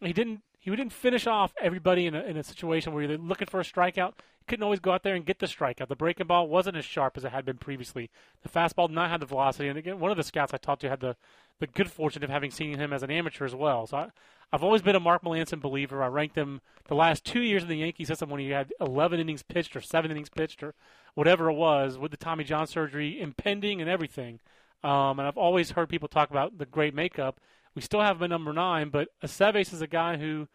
he 0.00 0.12
didn't. 0.12 0.42
He 0.60 0.70
didn't 0.70 0.92
finish 0.92 1.26
off 1.26 1.54
everybody 1.60 2.06
in 2.06 2.14
a, 2.14 2.22
in 2.22 2.36
a 2.36 2.42
situation 2.42 2.92
where 2.92 3.02
you're 3.02 3.16
looking 3.16 3.48
for 3.48 3.60
a 3.60 3.64
strikeout. 3.64 4.12
He 4.38 4.44
couldn't 4.46 4.62
always 4.62 4.78
go 4.78 4.92
out 4.92 5.02
there 5.02 5.14
and 5.14 5.24
get 5.24 5.38
the 5.38 5.46
strikeout. 5.46 5.88
The 5.88 5.96
breaking 5.96 6.26
ball 6.26 6.48
wasn't 6.48 6.76
as 6.76 6.84
sharp 6.84 7.16
as 7.16 7.24
it 7.24 7.32
had 7.32 7.46
been 7.46 7.56
previously. 7.56 8.10
The 8.42 8.50
fastball 8.50 8.88
did 8.88 8.94
not 8.94 9.08
have 9.08 9.20
the 9.20 9.26
velocity. 9.26 9.68
And 9.68 9.78
again, 9.78 9.98
one 9.98 10.10
of 10.10 10.18
the 10.18 10.22
scouts 10.22 10.52
I 10.52 10.58
talked 10.58 10.82
to 10.82 10.90
had 10.90 11.00
the, 11.00 11.16
the 11.60 11.66
good 11.66 11.90
fortune 11.90 12.22
of 12.22 12.28
having 12.28 12.50
seen 12.50 12.78
him 12.78 12.92
as 12.92 13.02
an 13.02 13.10
amateur 13.10 13.46
as 13.46 13.54
well. 13.54 13.86
So 13.86 13.96
I, 13.96 14.08
I've 14.52 14.62
always 14.62 14.82
been 14.82 14.96
a 14.96 15.00
Mark 15.00 15.22
Melancon 15.22 15.62
believer. 15.62 16.02
I 16.02 16.08
ranked 16.08 16.36
him 16.36 16.60
the 16.88 16.94
last 16.94 17.24
two 17.24 17.40
years 17.40 17.62
in 17.62 17.68
the 17.70 17.76
Yankee 17.78 18.04
system 18.04 18.28
when 18.28 18.40
he 18.40 18.50
had 18.50 18.72
11 18.80 19.18
innings 19.18 19.42
pitched 19.42 19.74
or 19.76 19.80
seven 19.80 20.10
innings 20.10 20.28
pitched 20.28 20.62
or 20.62 20.74
whatever 21.14 21.48
it 21.48 21.54
was 21.54 21.96
with 21.96 22.10
the 22.10 22.16
Tommy 22.18 22.44
John 22.44 22.66
surgery 22.66 23.18
impending 23.18 23.80
and 23.80 23.88
everything. 23.88 24.40
Um, 24.84 25.18
and 25.18 25.28
I've 25.28 25.38
always 25.38 25.70
heard 25.70 25.88
people 25.88 26.08
talk 26.08 26.30
about 26.30 26.58
the 26.58 26.66
great 26.66 26.94
makeup. 26.94 27.40
We 27.74 27.82
still 27.82 28.00
have 28.00 28.16
him 28.16 28.24
at 28.24 28.30
number 28.30 28.52
nine, 28.52 28.90
but 28.90 29.08
Aceves 29.22 29.72
is 29.72 29.82
a 29.82 29.86
guy 29.86 30.16
who, 30.16 30.48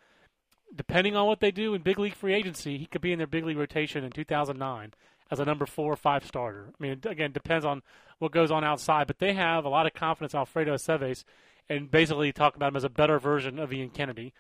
depending 0.76 1.16
on 1.16 1.28
what 1.28 1.40
they 1.40 1.52
do 1.52 1.74
in 1.74 1.82
big 1.82 2.00
league 2.00 2.16
free 2.16 2.34
agency, 2.34 2.78
he 2.78 2.86
could 2.86 3.02
be 3.02 3.12
in 3.12 3.18
their 3.18 3.28
big 3.28 3.46
league 3.46 3.58
rotation 3.58 4.04
in 4.04 4.12
2009 4.12 4.94
as 5.32 5.40
a 5.40 5.46
number 5.46 5.66
four 5.66 5.92
or 5.92 5.98
five 5.98 6.26
starter. 6.26 6.68
I 6.70 6.84
mean, 6.84 7.00
again, 7.06 7.32
depends 7.32 7.66
on 7.66 7.82
what 8.20 8.32
goes 8.32 8.52
on 8.52 8.64
outside, 8.64 9.08
but 9.08 9.20
they 9.20 9.34
have 9.34 9.66
a 9.66 9.70
lot 9.70 9.86
of 9.86 9.94
confidence 9.94 10.34
in 10.34 10.40
Alfredo 10.40 10.76
Aceves 10.76 11.24
and 11.70 11.90
basically 11.90 12.32
talk 12.32 12.56
about 12.56 12.70
him 12.70 12.76
as 12.78 12.84
a 12.84 12.90
better 12.90 13.20
version 13.20 13.60
of 13.60 13.74
Ian 13.74 13.90
Kennedy. 13.90 14.34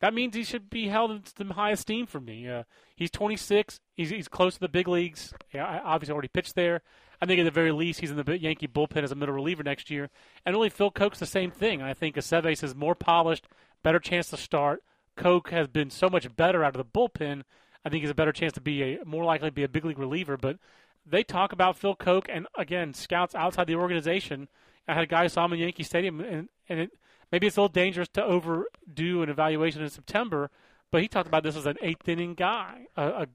That 0.00 0.14
means 0.14 0.34
he 0.34 0.44
should 0.44 0.68
be 0.68 0.88
held 0.88 1.10
in 1.10 1.22
some 1.36 1.50
high 1.50 1.70
esteem 1.70 2.06
from 2.06 2.26
me. 2.26 2.48
Uh, 2.48 2.64
he's 2.94 3.10
26. 3.10 3.80
He's, 3.94 4.10
he's 4.10 4.28
close 4.28 4.54
to 4.54 4.60
the 4.60 4.68
big 4.68 4.88
leagues. 4.88 5.32
Yeah, 5.52 5.64
I 5.64 5.78
obviously 5.78 6.12
already 6.12 6.28
pitched 6.28 6.54
there. 6.54 6.82
I 7.20 7.26
think 7.26 7.40
at 7.40 7.44
the 7.44 7.50
very 7.50 7.72
least 7.72 8.00
he's 8.00 8.10
in 8.10 8.22
the 8.22 8.38
Yankee 8.38 8.68
bullpen 8.68 9.02
as 9.02 9.12
a 9.12 9.14
middle 9.14 9.34
reliever 9.34 9.62
next 9.62 9.90
year. 9.90 10.10
And 10.44 10.54
really, 10.54 10.68
Phil 10.68 10.90
Coke's 10.90 11.18
the 11.18 11.26
same 11.26 11.50
thing. 11.50 11.80
I 11.80 11.94
think 11.94 12.16
Aceves 12.16 12.62
is 12.62 12.74
more 12.74 12.94
polished, 12.94 13.48
better 13.82 13.98
chance 13.98 14.28
to 14.30 14.36
start. 14.36 14.82
Coke 15.16 15.50
has 15.50 15.66
been 15.66 15.88
so 15.88 16.10
much 16.10 16.34
better 16.36 16.62
out 16.62 16.76
of 16.76 16.78
the 16.78 16.98
bullpen. 16.98 17.42
I 17.84 17.88
think 17.88 18.02
he's 18.02 18.10
a 18.10 18.14
better 18.14 18.32
chance 18.32 18.52
to 18.54 18.60
be 18.60 18.82
a 18.82 19.04
more 19.04 19.24
likely 19.24 19.48
to 19.48 19.54
be 19.54 19.62
a 19.62 19.68
big 19.68 19.84
league 19.84 19.98
reliever. 19.98 20.36
But 20.36 20.58
they 21.06 21.22
talk 21.22 21.52
about 21.52 21.78
Phil 21.78 21.94
Coke 21.94 22.26
and 22.28 22.46
again 22.58 22.92
scouts 22.92 23.34
outside 23.34 23.66
the 23.66 23.76
organization. 23.76 24.48
I 24.86 24.94
had 24.94 25.04
a 25.04 25.06
guy 25.06 25.22
who 25.22 25.28
saw 25.28 25.46
him 25.46 25.54
in 25.54 25.60
Yankee 25.60 25.82
Stadium, 25.82 26.20
and 26.20 26.48
and 26.68 26.80
it, 26.80 26.90
maybe 27.30 27.46
it's 27.46 27.56
a 27.56 27.60
little 27.60 27.72
dangerous 27.72 28.08
to 28.08 28.24
overdo 28.24 29.22
an 29.22 29.28
evaluation 29.28 29.82
in 29.82 29.90
September. 29.90 30.50
But 30.90 31.02
he 31.02 31.08
talked 31.08 31.28
about 31.28 31.42
this 31.42 31.56
as 31.56 31.66
an 31.66 31.76
eighth 31.82 32.08
inning 32.08 32.34
guy, 32.34 32.86
a, 32.96 33.02
a 33.02 33.26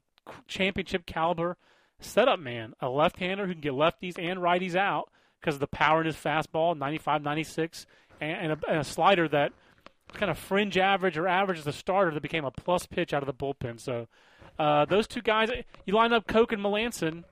championship 0.46 1.06
caliber 1.06 1.56
setup 2.00 2.40
man, 2.40 2.74
a 2.80 2.88
left-hander 2.88 3.46
who 3.46 3.52
can 3.52 3.60
get 3.60 3.72
lefties 3.72 4.18
and 4.18 4.40
righties 4.40 4.74
out 4.74 5.10
because 5.40 5.54
of 5.54 5.60
the 5.60 5.66
power 5.66 6.00
in 6.00 6.06
his 6.06 6.16
fastball, 6.16 6.76
95, 6.76 7.22
96, 7.22 7.86
and, 8.20 8.30
and, 8.30 8.52
a, 8.52 8.70
and 8.70 8.78
a 8.80 8.84
slider 8.84 9.28
that 9.28 9.52
kind 10.12 10.30
of 10.30 10.38
fringe 10.38 10.76
average 10.76 11.16
or 11.16 11.26
average 11.26 11.58
as 11.58 11.66
a 11.66 11.72
starter 11.72 12.10
that 12.12 12.22
became 12.22 12.44
a 12.44 12.50
plus 12.50 12.86
pitch 12.86 13.12
out 13.12 13.22
of 13.22 13.26
the 13.26 13.34
bullpen. 13.34 13.80
So 13.80 14.08
uh, 14.58 14.84
those 14.84 15.06
two 15.06 15.22
guys, 15.22 15.50
you 15.84 15.94
line 15.94 16.12
up 16.12 16.26
Coke 16.26 16.52
and 16.52 16.62
Melancon, 16.62 17.24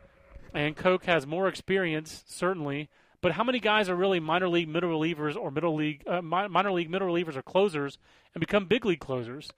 and 0.55 0.77
Coke 0.77 1.05
has 1.05 1.27
more 1.27 1.49
experience 1.49 2.25
certainly. 2.27 2.89
But 3.23 3.33
how 3.33 3.45
many 3.45 3.61
guys 3.61 3.89
are 3.89 3.95
really 3.95 4.19
minor 4.21 4.49
league 4.49 4.69
middle 4.69 4.91
relievers 4.91 5.37
or 5.37 5.51
middle 5.51 5.75
league 5.75 6.03
uh, 6.07 6.23
minor 6.23 6.73
league 6.73 6.89
middle 6.91 7.09
relievers 7.09 7.37
or 7.37 7.43
closers 7.43 7.99
and 8.35 8.41
become 8.41 8.65
big 8.67 8.85
league 8.87 9.01
closers? 9.01 9.51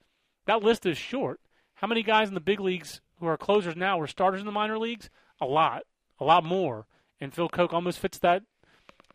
That 0.47 0.63
list 0.63 0.85
is 0.87 0.99
short. 0.99 1.41
How 1.75 1.87
many 1.87 2.03
guys 2.03 2.29
in 2.29 2.35
the 2.35 2.41
big 2.41 2.61
leagues 2.61 3.01
who 3.21 3.27
are 3.27 3.37
closers 3.37 3.77
now 3.77 3.99
were 3.99 4.07
starters 4.09 4.41
in 4.41 4.47
the 4.47 4.53
minor 4.53 4.79
leagues? 4.79 5.11
A 5.41 5.47
lot, 5.47 5.83
a 6.19 6.25
lot 6.25 6.45
more. 6.45 6.87
And 7.21 7.33
Phil 7.33 7.49
Coke 7.49 7.73
almost 7.73 7.99
fits 8.01 8.19
that 8.19 8.43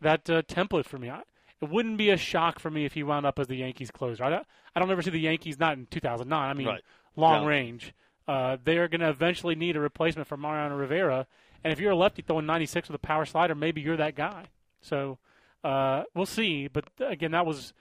that 0.00 0.30
uh, 0.30 0.42
template 0.42 0.84
for 0.86 0.98
me. 0.98 1.10
I, 1.10 1.22
it 1.60 1.68
wouldn't 1.68 1.98
be 1.98 2.08
a 2.10 2.16
shock 2.16 2.58
for 2.60 2.70
me 2.70 2.84
if 2.84 2.92
he 2.94 3.02
wound 3.02 3.26
up 3.26 3.38
as 3.38 3.48
the 3.48 3.56
Yankees 3.56 3.90
closer. 3.90 4.22
I 4.24 4.30
don't, 4.30 4.46
I 4.76 4.80
don't 4.80 4.90
ever 4.90 5.02
see 5.02 5.10
the 5.10 5.18
Yankees 5.20 5.58
not 5.58 5.76
in 5.76 5.86
2009. 5.90 6.38
I 6.50 6.54
mean, 6.54 6.68
Right. 6.68 6.82
long 7.16 7.44
range. 7.46 7.92
Uh, 8.28 8.56
they 8.62 8.78
are 8.78 8.86
going 8.88 9.00
to 9.00 9.08
eventually 9.08 9.54
need 9.56 9.74
a 9.76 9.80
replacement 9.80 10.28
for 10.28 10.36
Mariano 10.36 10.76
Rivera. 10.76 11.26
And 11.64 11.72
if 11.72 11.80
you're 11.80 11.92
a 11.92 11.96
lefty 11.96 12.22
throwing 12.22 12.46
96 12.46 12.88
with 12.88 12.94
a 12.96 13.06
power 13.06 13.24
slider, 13.24 13.54
maybe 13.54 13.80
you're 13.80 13.96
that 13.96 14.14
guy. 14.14 14.44
So 14.80 15.18
uh, 15.64 16.04
we'll 16.14 16.26
see. 16.26 16.68
But 16.68 16.84
again, 17.00 17.32
that 17.32 17.46
was 17.46 17.72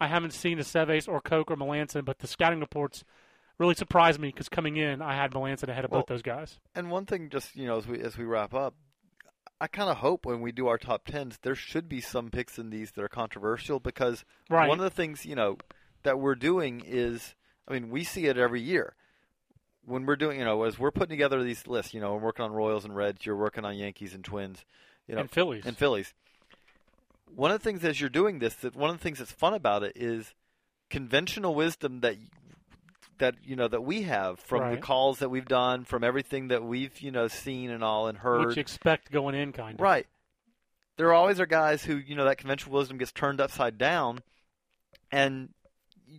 I 0.00 0.06
haven't 0.08 0.32
seen 0.32 0.58
Aceves 0.58 1.08
or 1.08 1.20
Coke 1.20 1.50
or 1.50 1.56
Melancon, 1.56 2.04
but 2.04 2.18
the 2.18 2.26
scouting 2.26 2.60
reports 2.60 3.04
really 3.58 3.74
surprised 3.74 4.18
me 4.20 4.28
because 4.28 4.48
coming 4.48 4.76
in, 4.76 5.00
I 5.00 5.14
had 5.14 5.32
Melancon 5.32 5.68
ahead 5.68 5.84
of 5.84 5.90
Well- 5.90 6.00
both 6.00 6.08
those 6.08 6.22
guys. 6.22 6.58
And 6.74 6.90
one 6.90 7.06
thing, 7.06 7.30
just 7.30 7.54
you 7.56 7.66
know, 7.66 7.76
as 7.78 7.86
we 7.86 8.00
as 8.00 8.16
we 8.18 8.24
wrap 8.24 8.54
up, 8.54 8.74
I 9.60 9.66
kind 9.68 9.88
of 9.90 9.98
hope 9.98 10.26
when 10.26 10.40
we 10.42 10.52
do 10.52 10.68
our 10.68 10.76
top 10.78 11.06
tens, 11.06 11.38
there 11.42 11.54
should 11.54 11.88
be 11.88 12.00
some 12.00 12.30
picks 12.30 12.58
in 12.58 12.68
these 12.70 12.92
that 12.92 13.02
are 13.02 13.08
controversial 13.08 13.80
because 13.80 14.24
Right. 14.50 14.68
one 14.68 14.78
of 14.78 14.84
the 14.84 14.90
things 14.90 15.24
you 15.24 15.34
know 15.34 15.56
that 16.02 16.18
we're 16.18 16.34
doing 16.34 16.82
is, 16.84 17.34
I 17.66 17.72
mean, 17.72 17.88
we 17.90 18.04
see 18.04 18.26
it 18.26 18.36
every 18.36 18.60
year 18.60 18.94
when 19.86 20.04
we're 20.04 20.16
doing, 20.16 20.38
you 20.38 20.44
know, 20.44 20.64
as 20.64 20.78
we're 20.78 20.90
putting 20.90 21.10
together 21.10 21.42
these 21.42 21.66
lists. 21.66 21.94
You 21.94 22.00
know, 22.00 22.14
we're 22.14 22.20
working 22.20 22.44
on 22.44 22.52
Royals 22.52 22.84
and 22.84 22.94
Reds, 22.94 23.24
you're 23.24 23.36
working 23.36 23.64
on 23.64 23.76
Yankees 23.76 24.14
and 24.14 24.24
Twins, 24.24 24.64
you 25.06 25.14
know, 25.14 25.22
and 25.22 25.30
Phillies. 25.30 25.64
and 25.64 25.76
Phillies. 25.76 26.12
One 27.34 27.50
of 27.50 27.60
the 27.60 27.64
things 27.64 27.84
as 27.84 28.00
you're 28.00 28.10
doing 28.10 28.38
this, 28.38 28.54
that 28.56 28.76
one 28.76 28.90
of 28.90 28.96
the 28.96 29.02
things 29.02 29.18
that's 29.18 29.32
fun 29.32 29.54
about 29.54 29.82
it 29.82 29.92
is 29.96 30.34
conventional 30.90 31.54
wisdom 31.54 32.00
that 32.00 32.16
that 33.18 33.34
you 33.44 33.56
know 33.56 33.66
that 33.68 33.82
we 33.82 34.02
have 34.02 34.38
from 34.40 34.74
the 34.74 34.76
calls 34.76 35.20
that 35.20 35.30
we've 35.30 35.46
done, 35.46 35.84
from 35.84 36.04
everything 36.04 36.48
that 36.48 36.62
we've 36.62 37.00
you 37.00 37.10
know 37.10 37.28
seen 37.28 37.70
and 37.70 37.82
all 37.82 38.08
and 38.08 38.18
heard. 38.18 38.46
What 38.46 38.56
you 38.56 38.60
expect 38.60 39.10
going 39.10 39.34
in, 39.34 39.52
kind 39.52 39.74
of. 39.74 39.80
Right. 39.80 40.06
There 40.96 41.12
always 41.12 41.40
are 41.40 41.46
guys 41.46 41.84
who, 41.84 41.96
you 41.96 42.14
know, 42.14 42.24
that 42.24 42.38
conventional 42.38 42.78
wisdom 42.78 42.96
gets 42.96 43.12
turned 43.12 43.38
upside 43.38 43.76
down, 43.76 44.20
and 45.12 45.50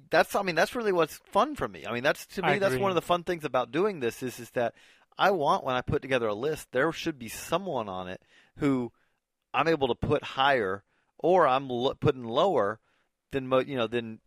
that's, 0.09 0.35
I 0.35 0.41
mean, 0.41 0.55
that's 0.55 0.75
really 0.75 0.91
what's 0.91 1.17
fun 1.31 1.55
for 1.55 1.67
me. 1.67 1.85
I 1.85 1.93
mean, 1.93 2.03
that's 2.03 2.25
to 2.27 2.41
me, 2.41 2.59
that's 2.59 2.75
one 2.81 2.91
of 2.91 2.95
the 2.95 3.01
fun 3.01 3.23
things 3.23 3.45
about 3.45 3.71
doing 3.71 3.99
this 3.99 4.21
is, 4.23 4.39
is 4.39 4.49
that 4.51 4.73
I 5.17 5.31
want 5.31 5.63
when 5.63 5.75
I 5.75 5.81
put 5.81 6.01
together 6.01 6.27
a 6.27 6.33
list, 6.33 6.71
there 6.71 6.91
should 6.91 7.17
be 7.17 7.29
someone 7.29 7.89
on 7.89 8.07
it 8.07 8.21
who 8.57 8.91
I'm 9.53 9.67
able 9.67 9.87
to 9.87 9.95
put 9.95 10.23
higher, 10.23 10.83
or 11.17 11.47
I'm 11.47 11.69
lo- 11.69 11.93
putting 11.95 12.23
lower 12.23 12.79
than, 13.31 13.47
mo- 13.47 13.59
you 13.59 13.77
know, 13.77 13.87
than 13.87 14.19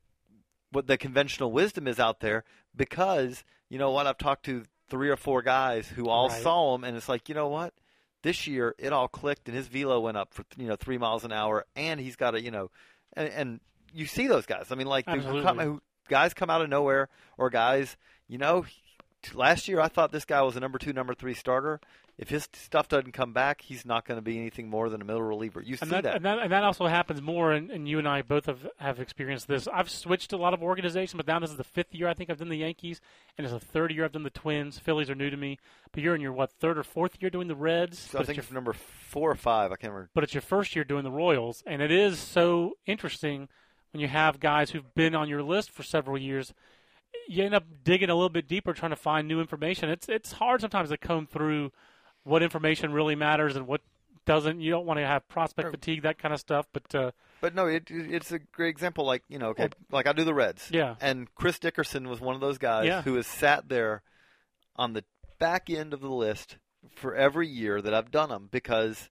what 0.73 0.87
the 0.87 0.97
conventional 0.97 1.53
wisdom 1.53 1.87
is 1.87 1.99
out 2.01 2.21
there, 2.21 2.45
because 2.75 3.45
you 3.69 3.79
know 3.79 3.91
what, 3.91 4.07
I've 4.07 4.19
talked 4.19 4.45
to 4.47 4.65
three 4.89 5.09
or 5.09 5.17
four 5.17 5.43
guys 5.43 5.89
who 5.89 6.09
all 6.09 6.29
Right. 6.29 6.43
saw 6.43 6.75
him, 6.75 6.85
and 6.85 6.97
it's 6.97 7.09
like, 7.09 7.29
you 7.29 7.35
know 7.35 7.49
what 7.49 7.75
this 8.23 8.47
year 8.47 8.75
it 8.79 8.93
all 8.93 9.09
clicked 9.09 9.49
and 9.49 9.57
his 9.57 9.67
velo 9.67 10.01
went 10.01 10.17
up 10.17 10.35
for 10.35 10.45
you 10.57 10.67
know 10.67 10.77
three 10.77 10.99
miles 10.99 11.25
an 11.25 11.33
hour 11.33 11.65
and 11.77 12.01
he's 12.01 12.17
got 12.17 12.35
a 12.35 12.43
you 12.43 12.51
know 12.51 12.71
and, 13.15 13.29
and 13.29 13.61
you 13.95 14.07
see 14.07 14.27
those 14.27 14.47
guys. 14.47 14.67
I 14.71 14.75
mean 14.75 14.87
like 14.87 15.07
who 15.09 15.81
guys 16.09 16.35
come 16.35 16.51
out 16.51 16.61
of 16.61 16.69
nowhere 16.69 17.09
or 17.39 17.49
guys 17.51 17.97
you 18.29 18.37
know 18.37 18.65
last 19.35 19.69
year 19.69 19.81
i 19.81 19.87
thought 19.89 20.11
this 20.13 20.25
guy 20.25 20.43
was 20.43 20.57
a 20.57 20.61
number 20.61 20.79
two 20.79 20.93
number 20.93 21.15
three 21.15 21.35
starter. 21.35 21.81
If 22.19 22.29
his 22.29 22.49
stuff 22.53 22.87
doesn't 22.89 23.13
come 23.13 23.33
back 23.33 23.63
he's 23.63 23.87
not 23.87 24.05
going 24.05 24.19
to 24.19 24.23
be 24.23 24.39
anything 24.39 24.69
more 24.69 24.91
than 24.91 25.01
a 25.01 25.05
middle 25.05 25.23
reliever. 25.23 25.63
You 25.63 25.77
see 25.77 25.85
And 25.85 25.91
that, 25.93 26.03
that, 26.03 26.17
And 26.17 26.25
that 26.27 26.39
and 26.41 26.53
that 26.53 26.65
also 26.65 26.87
happens 26.87 27.23
more, 27.23 27.53
and, 27.53 27.71
and 27.71 27.89
you 27.89 27.99
and 27.99 28.07
I 28.07 28.21
both 28.21 28.45
have, 28.45 28.67
have 28.77 29.01
experienced 29.01 29.49
this. 29.49 29.67
I've 29.73 29.89
switched 29.89 30.35
a 30.35 30.37
lot 30.37 30.53
of 30.53 30.63
organizations, 30.63 31.17
but 31.17 31.27
now 31.27 31.39
this 31.39 31.51
is 31.51 31.57
the 31.57 31.65
fifth 31.65 31.95
year 31.95 32.09
I 32.09 32.15
think 32.15 32.29
I've 32.29 32.37
done 32.37 32.51
the 32.51 32.59
Yankees, 32.59 33.01
and 33.39 33.47
it's 33.47 33.55
the 33.55 33.61
third 33.61 33.91
year 33.91 34.05
I've 34.05 34.13
done 34.13 34.25
the 34.25 34.29
Twins. 34.29 34.79
Phillies 34.79 35.09
are 35.09 35.15
new 35.15 35.31
to 35.31 35.37
me, 35.37 35.59
but 35.93 36.03
you're 36.03 36.15
in 36.15 36.21
your 36.21 36.33
what 36.33 36.51
third 36.51 36.77
or 36.77 36.83
fourth 36.83 37.17
year 37.21 37.31
doing 37.31 37.49
the 37.49 37.55
Reds? 37.55 37.99
so 37.99 38.19
i 38.19 38.23
think 38.23 38.39
it's 38.39 38.51
number 38.51 38.75
four 38.75 39.31
or 39.31 39.35
five 39.37 39.73
i 39.73 39.77
can't 39.77 39.93
remember. 39.93 40.11
But 40.15 40.25
it's 40.25 40.35
your 40.35 40.43
first 40.43 40.77
year 40.77 40.85
doing 40.85 41.05
the 41.05 41.11
Royals, 41.11 41.63
and 41.67 41.81
it 41.81 41.91
is 41.91 42.19
so 42.19 42.75
interesting 42.85 43.49
when 43.93 44.01
you 44.01 44.09
have 44.09 44.41
guys 44.41 44.71
who've 44.71 44.95
been 44.95 45.15
on 45.15 45.29
your 45.29 45.43
list 45.43 45.71
for 45.71 45.83
several 45.83 46.17
years. 46.19 46.53
You 47.29 47.45
end 47.45 47.55
up 47.55 47.65
digging 47.85 48.11
a 48.11 48.15
little 48.15 48.29
bit 48.29 48.47
deeper, 48.49 48.73
trying 48.73 48.91
to 48.91 48.97
find 48.97 49.27
new 49.27 49.41
information. 49.41 49.89
It's 49.91 50.09
it's 50.09 50.33
hard 50.33 50.61
sometimes 50.61 50.91
to 50.91 50.97
comb 50.97 51.27
through 51.27 51.73
what 52.25 52.43
information 52.43 52.93
really 52.93 53.15
matters 53.17 53.57
and 53.57 53.67
what 53.67 53.81
doesn't. 54.27 54.61
You 54.61 54.71
don't 54.71 54.87
want 54.87 54.99
to 55.01 55.07
have 55.07 55.27
prospect 55.29 55.65
Sure. 55.67 55.73
fatigue, 55.73 56.03
that 56.03 56.19
kind 56.19 56.33
of 56.35 56.41
stuff. 56.41 56.67
But 56.73 56.95
uh, 56.95 57.11
But 57.41 57.55
no, 57.55 57.67
it, 57.67 57.85
it's 57.91 58.31
a 58.33 58.39
great 58.39 58.69
example. 58.71 59.05
Like 59.05 59.23
you 59.29 59.39
know, 59.39 59.49
okay, 59.51 59.69
like 59.91 60.07
I 60.07 60.13
do 60.13 60.25
the 60.25 60.35
Reds. 60.35 60.69
Yeah. 60.73 60.95
And 61.01 61.33
Chris 61.35 61.59
Dickerson 61.59 62.09
was 62.09 62.21
one 62.21 62.35
of 62.35 62.41
those 62.41 62.59
guys 62.59 62.87
Yeah. 62.87 63.03
who 63.03 63.15
has 63.17 63.27
sat 63.27 63.69
there 63.69 64.03
on 64.77 64.93
the 64.93 65.05
back 65.39 65.69
end 65.71 65.93
of 65.93 66.01
the 66.01 66.11
list 66.11 66.59
for 66.95 67.15
every 67.15 67.49
year 67.49 67.81
that 67.83 67.93
I've 67.95 68.11
done 68.11 68.29
them 68.29 68.49
because 68.53 69.11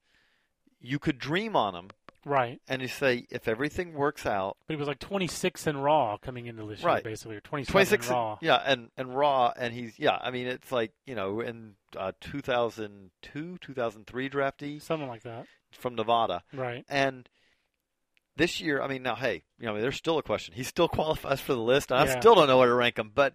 you 0.80 0.99
could 0.99 1.19
dream 1.19 1.55
on 1.55 1.75
him 1.75 1.89
right. 2.26 2.61
and 2.67 2.82
you 2.82 2.88
say 2.88 3.26
if 3.30 3.47
everything 3.47 3.93
works 3.93 4.26
out, 4.26 4.57
But 4.67 4.74
he 4.74 4.78
was 4.80 4.88
like 4.88 4.99
26 4.99 5.67
in 5.67 5.78
Raw 5.78 6.17
coming 6.17 6.45
into 6.47 6.65
this 6.65 6.84
Right. 6.84 7.03
year, 7.03 7.11
basically, 7.11 7.36
or 7.38 7.41
27 7.41 7.72
twenty 7.72 7.86
six, 7.86 8.07
in 8.07 8.13
Raw. 8.13 8.38
yeah, 8.41 8.61
and 8.65 8.89
and 8.97 9.15
raw, 9.15 9.51
and 9.55 9.74
he's 9.74 9.97
yeah. 9.99 10.17
I 10.22 10.32
mean, 10.32 10.47
it's 10.47 10.72
like 10.72 10.91
you 11.05 11.15
know, 11.15 11.39
in 11.41 11.76
uh, 11.97 12.11
two 12.22 12.41
thousand 12.41 13.11
two, 13.22 13.57
two 13.61 13.74
thousand 13.74 14.07
three 14.07 14.30
draftee 14.30 14.82
Something 14.82 15.07
like 15.07 15.24
that. 15.24 15.45
from 15.72 15.95
Nevada. 15.95 16.43
Right. 16.53 16.86
And 16.89 17.28
this 18.36 18.61
year, 18.61 18.82
I 18.82 18.88
mean, 18.88 19.03
now, 19.03 19.15
hey, 19.15 19.43
you 19.59 19.65
know, 19.65 19.80
there's 19.82 19.97
still 19.97 20.17
a 20.17 20.24
question. 20.24 20.53
He 20.55 20.63
still 20.63 20.88
qualifies 20.89 21.41
for 21.41 21.53
the 21.53 21.61
list, 21.61 21.91
and 21.91 21.99
I 21.99 22.05
Yeah. 22.05 22.20
still 22.20 22.36
don't 22.36 22.47
know 22.47 22.57
where 22.57 22.67
to 22.70 22.74
rank 22.74 22.97
him. 22.97 23.11
But 23.13 23.34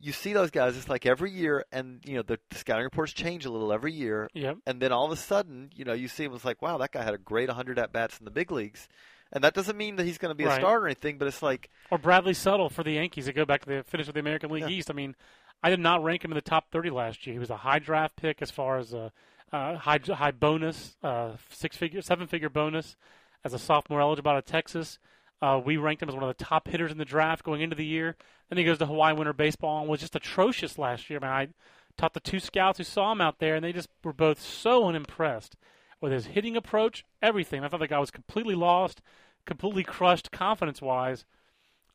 you 0.00 0.12
see 0.12 0.32
those 0.32 0.50
guys, 0.50 0.76
it's 0.76 0.88
like 0.88 1.06
every 1.06 1.30
year, 1.30 1.64
and 1.72 2.00
you 2.06 2.14
know, 2.16 2.22
the, 2.22 2.38
the 2.50 2.56
scouting 2.56 2.84
reports 2.84 3.12
change 3.12 3.44
a 3.44 3.50
little 3.50 3.72
every 3.72 3.92
year, 3.92 4.28
Yep. 4.34 4.58
and 4.66 4.80
then 4.80 4.92
all 4.92 5.06
of 5.06 5.12
a 5.12 5.16
sudden, 5.16 5.70
you 5.74 5.84
know, 5.84 5.92
you 5.92 6.08
see 6.08 6.24
him, 6.24 6.34
it's 6.34 6.44
like, 6.44 6.62
wow, 6.62 6.78
that 6.78 6.92
guy 6.92 7.02
had 7.02 7.14
a 7.14 7.18
great 7.18 7.48
100 7.48 7.78
at 7.78 7.92
bats 7.92 8.18
in 8.18 8.24
the 8.24 8.30
big 8.30 8.50
leagues, 8.52 8.88
and 9.32 9.42
that 9.44 9.54
doesn't 9.54 9.76
mean 9.76 9.96
that 9.96 10.04
he's 10.04 10.18
going 10.18 10.30
to 10.30 10.34
be 10.36 10.44
a 10.44 10.48
Right. 10.48 10.60
starter 10.60 10.84
or 10.84 10.86
anything, 10.86 11.18
but 11.18 11.26
it's 11.28 11.42
like, 11.42 11.68
Or 11.90 11.98
Bradley 11.98 12.32
Suttle 12.32 12.70
for 12.70 12.82
the 12.84 12.92
Yankees 12.92 13.26
to 13.26 13.32
go 13.32 13.44
back 13.44 13.64
to 13.64 13.68
the 13.68 13.82
finish 13.84 14.06
with 14.06 14.14
the 14.14 14.20
American 14.20 14.50
League 14.50 14.62
Yeah. 14.62 14.68
East. 14.68 14.90
I 14.90 14.94
mean, 14.94 15.16
I 15.62 15.70
did 15.70 15.80
not 15.80 16.04
rank 16.04 16.24
him 16.24 16.30
in 16.30 16.36
the 16.36 16.40
top 16.42 16.70
30 16.70 16.90
last 16.90 17.26
year. 17.26 17.34
He 17.34 17.40
was 17.40 17.50
a 17.50 17.56
high 17.56 17.80
draft 17.80 18.14
pick 18.16 18.40
as 18.40 18.50
far 18.50 18.78
as 18.78 18.92
a 18.94 19.10
uh, 19.50 19.76
high 19.76 19.98
high 20.06 20.30
bonus, 20.30 20.96
uh, 21.02 21.32
six 21.50 21.76
figure, 21.76 22.00
seven 22.02 22.26
figure 22.28 22.50
bonus 22.50 22.96
as 23.44 23.54
a 23.54 23.58
sophomore 23.58 24.00
eligible 24.00 24.30
out 24.30 24.36
of 24.36 24.44
Texas. 24.44 24.98
Uh, 25.40 25.60
we 25.64 25.76
ranked 25.78 26.02
him 26.02 26.08
as 26.08 26.14
one 26.14 26.22
of 26.24 26.28
the 26.36 26.44
top 26.44 26.68
hitters 26.68 26.92
in 26.92 26.98
the 26.98 27.04
draft 27.04 27.42
going 27.44 27.60
into 27.62 27.74
the 27.74 27.84
year. 27.86 28.16
Then 28.48 28.58
he 28.58 28.64
goes 28.64 28.78
to 28.78 28.86
Hawaii 28.86 29.14
Winter 29.14 29.32
Baseball 29.32 29.80
and 29.80 29.88
was 29.88 30.00
just 30.00 30.16
atrocious 30.16 30.78
last 30.78 31.10
year. 31.10 31.20
Man, 31.20 31.30
I 31.30 31.48
taught 31.96 32.14
the 32.14 32.20
two 32.20 32.40
scouts 32.40 32.78
who 32.78 32.84
saw 32.84 33.12
him 33.12 33.20
out 33.20 33.38
there, 33.38 33.54
and 33.54 33.64
they 33.64 33.72
just 33.72 33.88
were 34.02 34.12
both 34.12 34.40
so 34.40 34.86
unimpressed 34.86 35.56
with 36.00 36.12
his 36.12 36.26
hitting 36.26 36.56
approach, 36.56 37.04
everything. 37.20 37.62
I 37.62 37.68
thought 37.68 37.80
the 37.80 37.88
guy 37.88 37.98
was 37.98 38.10
completely 38.10 38.54
lost, 38.54 39.02
completely 39.44 39.84
crushed 39.84 40.30
confidence 40.30 40.80
wise. 40.80 41.24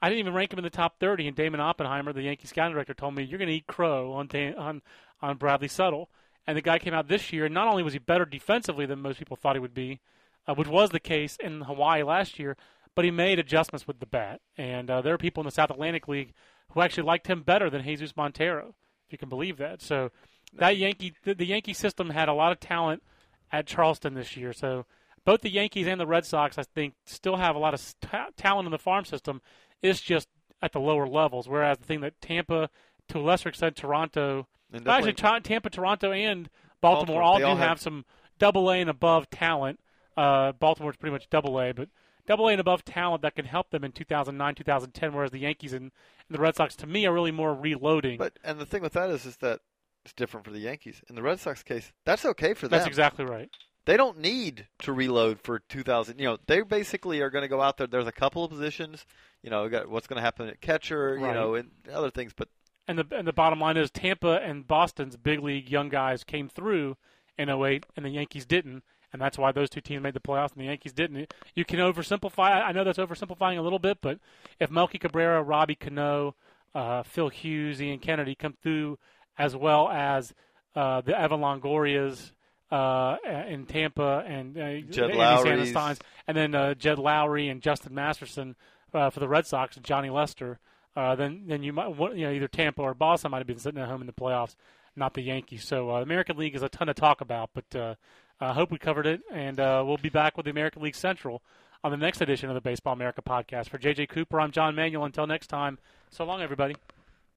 I 0.02 0.10
didn't 0.10 0.20
even 0.20 0.34
rank 0.34 0.52
him 0.52 0.60
in 0.60 0.64
the 0.64 0.70
top 0.70 1.00
30, 1.00 1.28
and 1.28 1.38
Damon 1.38 1.62
Oppenheimer, 1.62 2.12
the 2.12 2.24
Yankee 2.24 2.48
scouting 2.48 2.74
director, 2.74 2.94
told 2.94 3.16
me 3.16 3.24
you're 3.24 3.40
going 3.40 3.48
to 3.48 3.56
eat 3.56 3.68
crow 3.68 4.12
on 4.12 4.28
Dan- 4.28 4.56
on 4.56 4.82
on 5.22 5.38
Bradley 5.38 5.70
Suttle. 5.70 6.08
And 6.46 6.58
the 6.58 6.62
guy 6.62 6.78
came 6.78 6.94
out 6.94 7.08
this 7.08 7.32
year, 7.32 7.46
and 7.46 7.54
not 7.54 7.70
only 7.70 7.84
was 7.84 7.94
he 7.94 8.00
better 8.00 8.26
defensively 8.26 8.86
than 8.86 9.00
most 9.00 9.18
people 9.18 9.38
thought 9.38 9.56
he 9.56 9.62
would 9.62 9.74
be, 9.74 10.02
uh, 10.46 10.54
which 10.54 10.68
was 10.68 10.90
the 10.90 11.00
case 11.00 11.38
in 11.38 11.62
Hawaii 11.62 12.04
last 12.04 12.38
year, 12.38 12.58
but 12.96 13.06
he 13.06 13.12
made 13.12 13.40
adjustments 13.40 13.88
with 13.88 14.00
the 14.00 14.06
bat. 14.06 14.42
And 14.58 14.90
uh, 14.90 15.02
there 15.02 15.14
are 15.14 15.18
people 15.18 15.42
in 15.42 15.46
the 15.46 15.52
South 15.52 15.70
Atlantic 15.72 16.08
League 16.08 16.34
who 16.72 16.82
actually 16.82 17.04
liked 17.04 17.28
him 17.28 17.42
better 17.42 17.70
than 17.70 17.84
Jesus 17.84 18.16
Montero, 18.16 18.76
if 19.06 19.12
you 19.12 19.18
can 19.18 19.30
believe 19.30 19.58
that. 19.58 19.82
So 19.82 20.12
that 20.54 20.78
Yankee, 20.78 21.14
the, 21.24 21.34
the 21.34 21.46
Yankee 21.46 21.74
system 21.74 22.10
had 22.12 22.30
a 22.30 22.34
lot 22.34 22.52
of 22.52 22.60
talent 22.60 23.04
at 23.52 23.68
Charleston 23.68 24.14
this 24.14 24.36
year. 24.36 24.54
So 24.54 24.86
both 25.26 25.42
the 25.42 25.52
Yankees 25.52 25.88
and 25.88 26.00
the 26.00 26.08
Red 26.08 26.26
Sox, 26.26 26.58
I 26.58 26.64
think, 26.64 26.96
still 27.06 27.38
have 27.38 27.56
a 27.56 27.60
lot 27.60 27.74
of 27.74 27.96
ta- 28.02 28.30
talent 28.36 28.66
in 28.66 28.72
the 28.72 28.78
farm 28.80 29.06
system. 29.06 29.42
It's 29.82 30.02
just 30.02 30.28
at 30.62 30.72
the 30.72 30.80
lower 30.80 31.08
levels. 31.08 31.48
Whereas 31.48 31.78
the 31.78 31.86
thing 31.86 32.02
that 32.02 32.20
Tampa, 32.22 32.70
to 33.10 33.20
a 33.20 33.22
lesser 33.22 33.50
extent, 33.50 33.76
Toronto, 33.76 34.48
actually, 34.96 35.14
Ta- 35.14 35.40
Tampa, 35.40 35.70
Toronto, 35.70 36.12
and 36.12 36.50
Baltimore, 36.82 37.22
Baltimore, 37.22 37.22
all 37.24 37.38
do 37.38 37.46
all 37.46 37.56
have, 37.56 37.68
have- 37.70 37.82
some 37.82 38.06
double 38.40 38.70
A 38.72 38.78
and 38.82 38.90
above 38.90 39.30
talent. 39.30 39.80
Uh, 40.18 40.52
Baltimore's 40.54 40.98
pretty 40.98 41.14
much 41.14 41.30
double 41.30 41.60
A, 41.60 41.72
but 41.74 41.90
double 42.28 42.48
A 42.48 42.52
and 42.52 42.62
above 42.62 42.86
talent 42.86 43.22
that 43.22 43.36
can 43.36 43.46
help 43.46 43.70
them 43.72 43.84
in 43.84 43.92
2009, 43.92 44.56
2010. 44.56 45.14
Whereas 45.14 45.32
the 45.32 45.40
Yankees 45.40 45.74
and, 45.74 45.92
and 46.28 46.38
the 46.38 46.42
Red 46.42 46.56
Sox, 46.56 46.76
to 46.78 46.88
me, 46.88 47.06
are 47.06 47.14
really 47.14 47.32
more 47.32 47.54
reloading. 47.54 48.18
but 48.18 48.38
and 48.44 48.60
the 48.60 48.66
thing 48.66 48.82
with 48.82 48.94
that 48.94 49.10
is, 49.10 49.26
is 49.26 49.38
that 49.38 49.62
it's 50.06 50.14
different 50.14 50.46
for 50.46 50.52
the 50.52 50.60
Yankees. 50.60 51.02
In 51.10 51.16
the 51.16 51.22
Red 51.22 51.40
Sox 51.40 51.64
case, 51.64 51.92
that's 52.06 52.26
okay 52.26 52.54
for 52.54 52.68
them. 52.68 52.78
That's 52.78 52.88
exactly 52.88 53.24
right. 53.26 53.50
they 53.86 53.98
don't 53.98 54.20
need 54.20 54.68
to 54.80 54.94
reload 54.94 55.40
for 55.42 55.60
2000 55.60 56.18
you 56.20 56.26
know 56.26 56.38
they 56.48 56.62
basically 56.62 57.20
are 57.22 57.30
going 57.30 57.42
to 57.42 57.50
go 57.50 57.62
out 57.62 57.78
there 57.78 57.88
there's 57.88 58.08
a 58.08 58.14
couple 58.14 58.44
of 58.44 58.50
positions 58.50 59.06
you 59.42 59.50
know 59.50 59.68
got 59.68 59.90
what's 59.90 60.08
going 60.08 60.16
to 60.16 60.22
happen 60.22 60.48
at 60.48 60.62
catcher 60.62 61.16
you 61.18 61.28
know 61.34 61.56
and 61.56 61.70
other 61.94 62.10
things 62.10 62.32
but 62.36 62.48
And 62.88 62.98
the 63.00 63.06
and 63.12 63.28
the 63.28 63.34
bottom 63.34 63.60
line 63.60 63.76
is 63.78 63.92
Tampa 63.92 64.40
and 64.42 64.66
Boston's 64.68 65.18
big 65.18 65.40
league 65.42 65.70
young 65.70 65.90
guys 65.90 66.24
came 66.24 66.48
through 66.50 66.96
in 67.38 67.50
08 67.50 67.86
and 67.96 68.06
the 68.06 68.10
Yankees 68.10 68.46
didn't. 68.46 68.84
And 69.14 69.22
that's 69.22 69.38
why 69.38 69.52
those 69.52 69.70
two 69.70 69.80
teams 69.80 70.02
made 70.04 70.16
the 70.16 70.20
playoffs 70.20 70.54
and 70.54 70.62
the 70.62 70.66
Yankees 70.66 70.92
didn't. 70.92 71.32
You 71.56 71.64
can 71.64 71.80
oversimplify. 71.80 72.50
I 72.64 72.72
know 72.72 72.84
that's 72.84 72.98
oversimplifying 72.98 73.58
a 73.58 73.62
little 73.62 73.80
bit, 73.80 74.00
but 74.02 74.20
if 74.60 74.72
Melky 74.72 74.98
Cabrera, 74.98 75.42
Robbie 75.42 75.76
Cano, 75.76 76.36
uh, 76.74 77.04
Phil 77.04 77.30
Hughes, 77.30 77.82
Ian 77.82 78.00
Kennedy 78.00 78.34
come 78.36 78.56
through, 78.64 78.98
as 79.38 79.56
well 79.56 79.88
as 79.90 80.34
uh, 80.76 81.02
the 81.02 81.18
Evan 81.18 81.40
Longorias 81.40 82.32
uh, 82.72 83.18
in 83.48 83.68
Tampa 83.68 84.24
and 84.28 84.58
uh, 84.58 84.82
Jed 84.90 85.12
Andy 85.12 85.18
Lowrie's. 85.18 86.00
And 86.28 86.36
then 86.36 86.56
uh, 86.56 86.74
Jed 86.74 86.98
Lowrie 86.98 87.52
and 87.52 87.62
Justin 87.62 87.94
Masterson 87.94 88.56
uh, 88.94 89.12
for 89.12 89.20
the 89.20 89.28
Red 89.28 89.46
Sox 89.46 89.76
and 89.76 89.86
Johnny 89.86 90.10
Lester, 90.10 90.60
uh, 90.96 91.16
then 91.16 91.44
then 91.48 91.64
you 91.64 91.74
might 91.74 91.90
you 92.16 92.26
know 92.26 92.32
either 92.32 92.48
Tampa 92.48 92.82
or 92.82 92.94
Boston 92.94 93.32
might 93.32 93.40
have 93.40 93.48
been 93.48 93.60
sitting 93.60 93.82
at 93.82 93.88
home 93.90 94.02
in 94.02 94.08
the 94.08 94.14
playoffs, 94.14 94.56
not 94.96 95.14
the 95.14 95.22
Yankees. 95.22 95.64
So 95.64 95.90
uh, 95.90 95.98
the 95.98 96.04
American 96.04 96.38
League 96.38 96.56
is 96.56 96.64
a 96.64 96.70
ton 96.70 96.88
to 96.88 96.94
talk 96.94 97.22
about, 97.22 97.52
but 97.54 97.76
uh, 97.76 97.96
I 98.44 98.52
hope 98.52 98.72
we 98.72 98.78
covered 98.78 99.08
it, 99.08 99.22
and 99.32 99.58
uh, 99.58 99.84
we'll 99.86 99.96
be 99.96 100.10
back 100.10 100.36
with 100.36 100.44
the 100.44 100.50
American 100.52 100.82
League 100.82 100.96
Central 100.96 101.42
on 101.82 101.92
the 101.92 101.98
next 101.98 102.20
edition 102.20 102.50
of 102.50 102.56
the 102.56 102.62
Baseball 102.62 102.92
America 102.92 103.22
podcast. 103.22 103.70
For 103.70 103.78
JJ 103.78 104.10
Cooper, 104.10 104.42
I'm 104.42 104.52
John 104.52 104.76
Manuel. 104.76 105.06
Until 105.06 105.26
next 105.26 105.48
time, 105.48 105.78
so 106.10 106.26
long, 106.26 106.42
everybody. 106.42 106.76